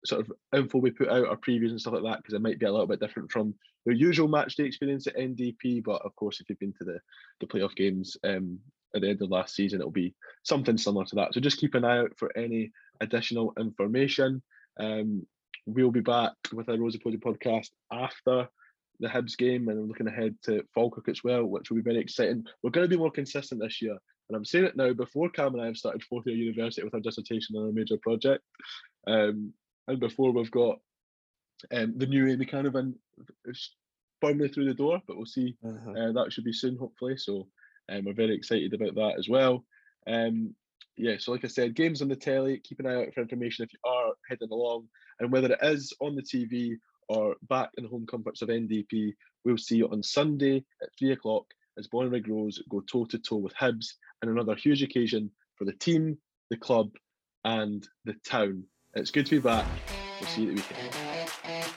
sort 0.04 0.20
of 0.20 0.32
info 0.54 0.78
we 0.78 0.90
put 0.90 1.08
out, 1.08 1.26
our 1.26 1.36
previews 1.36 1.70
and 1.70 1.80
stuff 1.80 1.94
like 1.94 2.04
that, 2.04 2.18
because 2.18 2.34
it 2.34 2.42
might 2.42 2.58
be 2.58 2.66
a 2.66 2.70
little 2.70 2.86
bit 2.86 3.00
different 3.00 3.30
from 3.30 3.54
your 3.84 3.94
usual 3.94 4.28
match 4.28 4.56
day 4.56 4.64
experience 4.64 5.06
at 5.06 5.16
NDP. 5.16 5.82
But 5.84 6.02
of 6.02 6.14
course, 6.16 6.40
if 6.40 6.48
you've 6.48 6.58
been 6.58 6.74
to 6.74 6.84
the 6.84 7.00
the 7.40 7.46
playoff 7.46 7.74
games 7.74 8.16
um, 8.24 8.58
at 8.94 9.02
the 9.02 9.08
end 9.08 9.22
of 9.22 9.30
last 9.30 9.54
season, 9.54 9.80
it'll 9.80 9.90
be 9.90 10.14
something 10.44 10.78
similar 10.78 11.04
to 11.06 11.16
that. 11.16 11.34
So 11.34 11.40
just 11.40 11.58
keep 11.58 11.74
an 11.74 11.84
eye 11.84 11.98
out 11.98 12.12
for 12.16 12.36
any 12.36 12.72
additional 13.00 13.52
information. 13.58 14.42
Um, 14.78 15.26
we'll 15.66 15.90
be 15.90 16.00
back 16.00 16.32
with 16.52 16.68
a 16.68 16.72
Rosey 16.72 17.02
Posey 17.02 17.18
podcast 17.18 17.70
after 17.92 18.48
the 19.00 19.08
Hibs 19.08 19.36
game, 19.36 19.68
and 19.68 19.88
looking 19.88 20.06
ahead 20.06 20.36
to 20.44 20.64
Falkirk 20.74 21.08
as 21.08 21.22
well, 21.22 21.44
which 21.44 21.70
will 21.70 21.76
be 21.76 21.82
very 21.82 21.98
exciting. 21.98 22.44
We're 22.62 22.70
going 22.70 22.88
to 22.88 22.94
be 22.94 22.98
more 22.98 23.10
consistent 23.10 23.60
this 23.60 23.82
year. 23.82 23.98
And 24.28 24.36
I'm 24.36 24.44
saying 24.44 24.64
it 24.64 24.76
now 24.76 24.92
before 24.92 25.30
Cam 25.30 25.54
and 25.54 25.62
I 25.62 25.66
have 25.66 25.76
started 25.76 26.02
fourth 26.02 26.26
year 26.26 26.36
university 26.36 26.82
with 26.82 26.94
our 26.94 27.00
dissertation 27.00 27.56
on 27.56 27.68
a 27.68 27.72
major 27.72 27.96
project, 27.98 28.42
um, 29.06 29.52
and 29.88 30.00
before 30.00 30.32
we've 30.32 30.50
got 30.50 30.78
um, 31.72 31.94
the 31.96 32.06
new 32.06 32.26
Amy 32.26 32.46
Canavan 32.46 32.94
firmly 34.20 34.48
through 34.48 34.66
the 34.66 34.74
door, 34.74 35.00
but 35.06 35.16
we'll 35.16 35.26
see. 35.26 35.56
Uh-huh. 35.64 35.90
Uh, 35.90 36.12
that 36.12 36.32
should 36.32 36.44
be 36.44 36.52
soon, 36.52 36.76
hopefully. 36.76 37.16
So 37.16 37.46
um, 37.88 38.04
we're 38.04 38.14
very 38.14 38.34
excited 38.34 38.74
about 38.74 38.94
that 38.94 39.14
as 39.18 39.28
well. 39.28 39.64
Um, 40.06 40.54
yeah, 40.96 41.16
so 41.18 41.32
like 41.32 41.44
I 41.44 41.48
said, 41.48 41.74
games 41.74 42.00
on 42.00 42.08
the 42.08 42.16
telly. 42.16 42.60
Keep 42.64 42.80
an 42.80 42.86
eye 42.86 43.02
out 43.02 43.14
for 43.14 43.20
information 43.20 43.64
if 43.64 43.72
you 43.72 43.78
are 43.84 44.12
heading 44.28 44.50
along, 44.50 44.88
and 45.20 45.30
whether 45.30 45.52
it 45.52 45.58
is 45.62 45.92
on 46.00 46.16
the 46.16 46.22
TV 46.22 46.76
or 47.08 47.36
back 47.48 47.70
in 47.76 47.84
the 47.84 47.90
home 47.90 48.06
comforts 48.06 48.42
of 48.42 48.48
NDP, 48.48 49.12
we'll 49.44 49.58
see 49.58 49.76
you 49.76 49.88
on 49.88 50.02
Sunday 50.02 50.64
at 50.82 50.88
three 50.98 51.12
o'clock 51.12 51.44
as 51.78 51.88
Bonnyrigg 51.88 52.28
Rose 52.28 52.62
go 52.68 52.80
toe 52.80 53.04
to 53.06 53.18
toe 53.18 53.36
with 53.36 53.54
Hibs 53.54 53.94
and 54.22 54.30
another 54.30 54.54
huge 54.54 54.82
occasion 54.82 55.30
for 55.56 55.64
the 55.64 55.72
team, 55.72 56.18
the 56.50 56.56
club, 56.56 56.90
and 57.44 57.86
the 58.04 58.14
town. 58.24 58.64
It's 58.94 59.10
good 59.10 59.26
to 59.26 59.36
be 59.36 59.40
back. 59.40 59.66
We'll 60.20 60.30
see 60.30 60.42
you 60.42 60.50
at 60.50 60.56
the 60.56 60.62
weekend. 60.62 61.76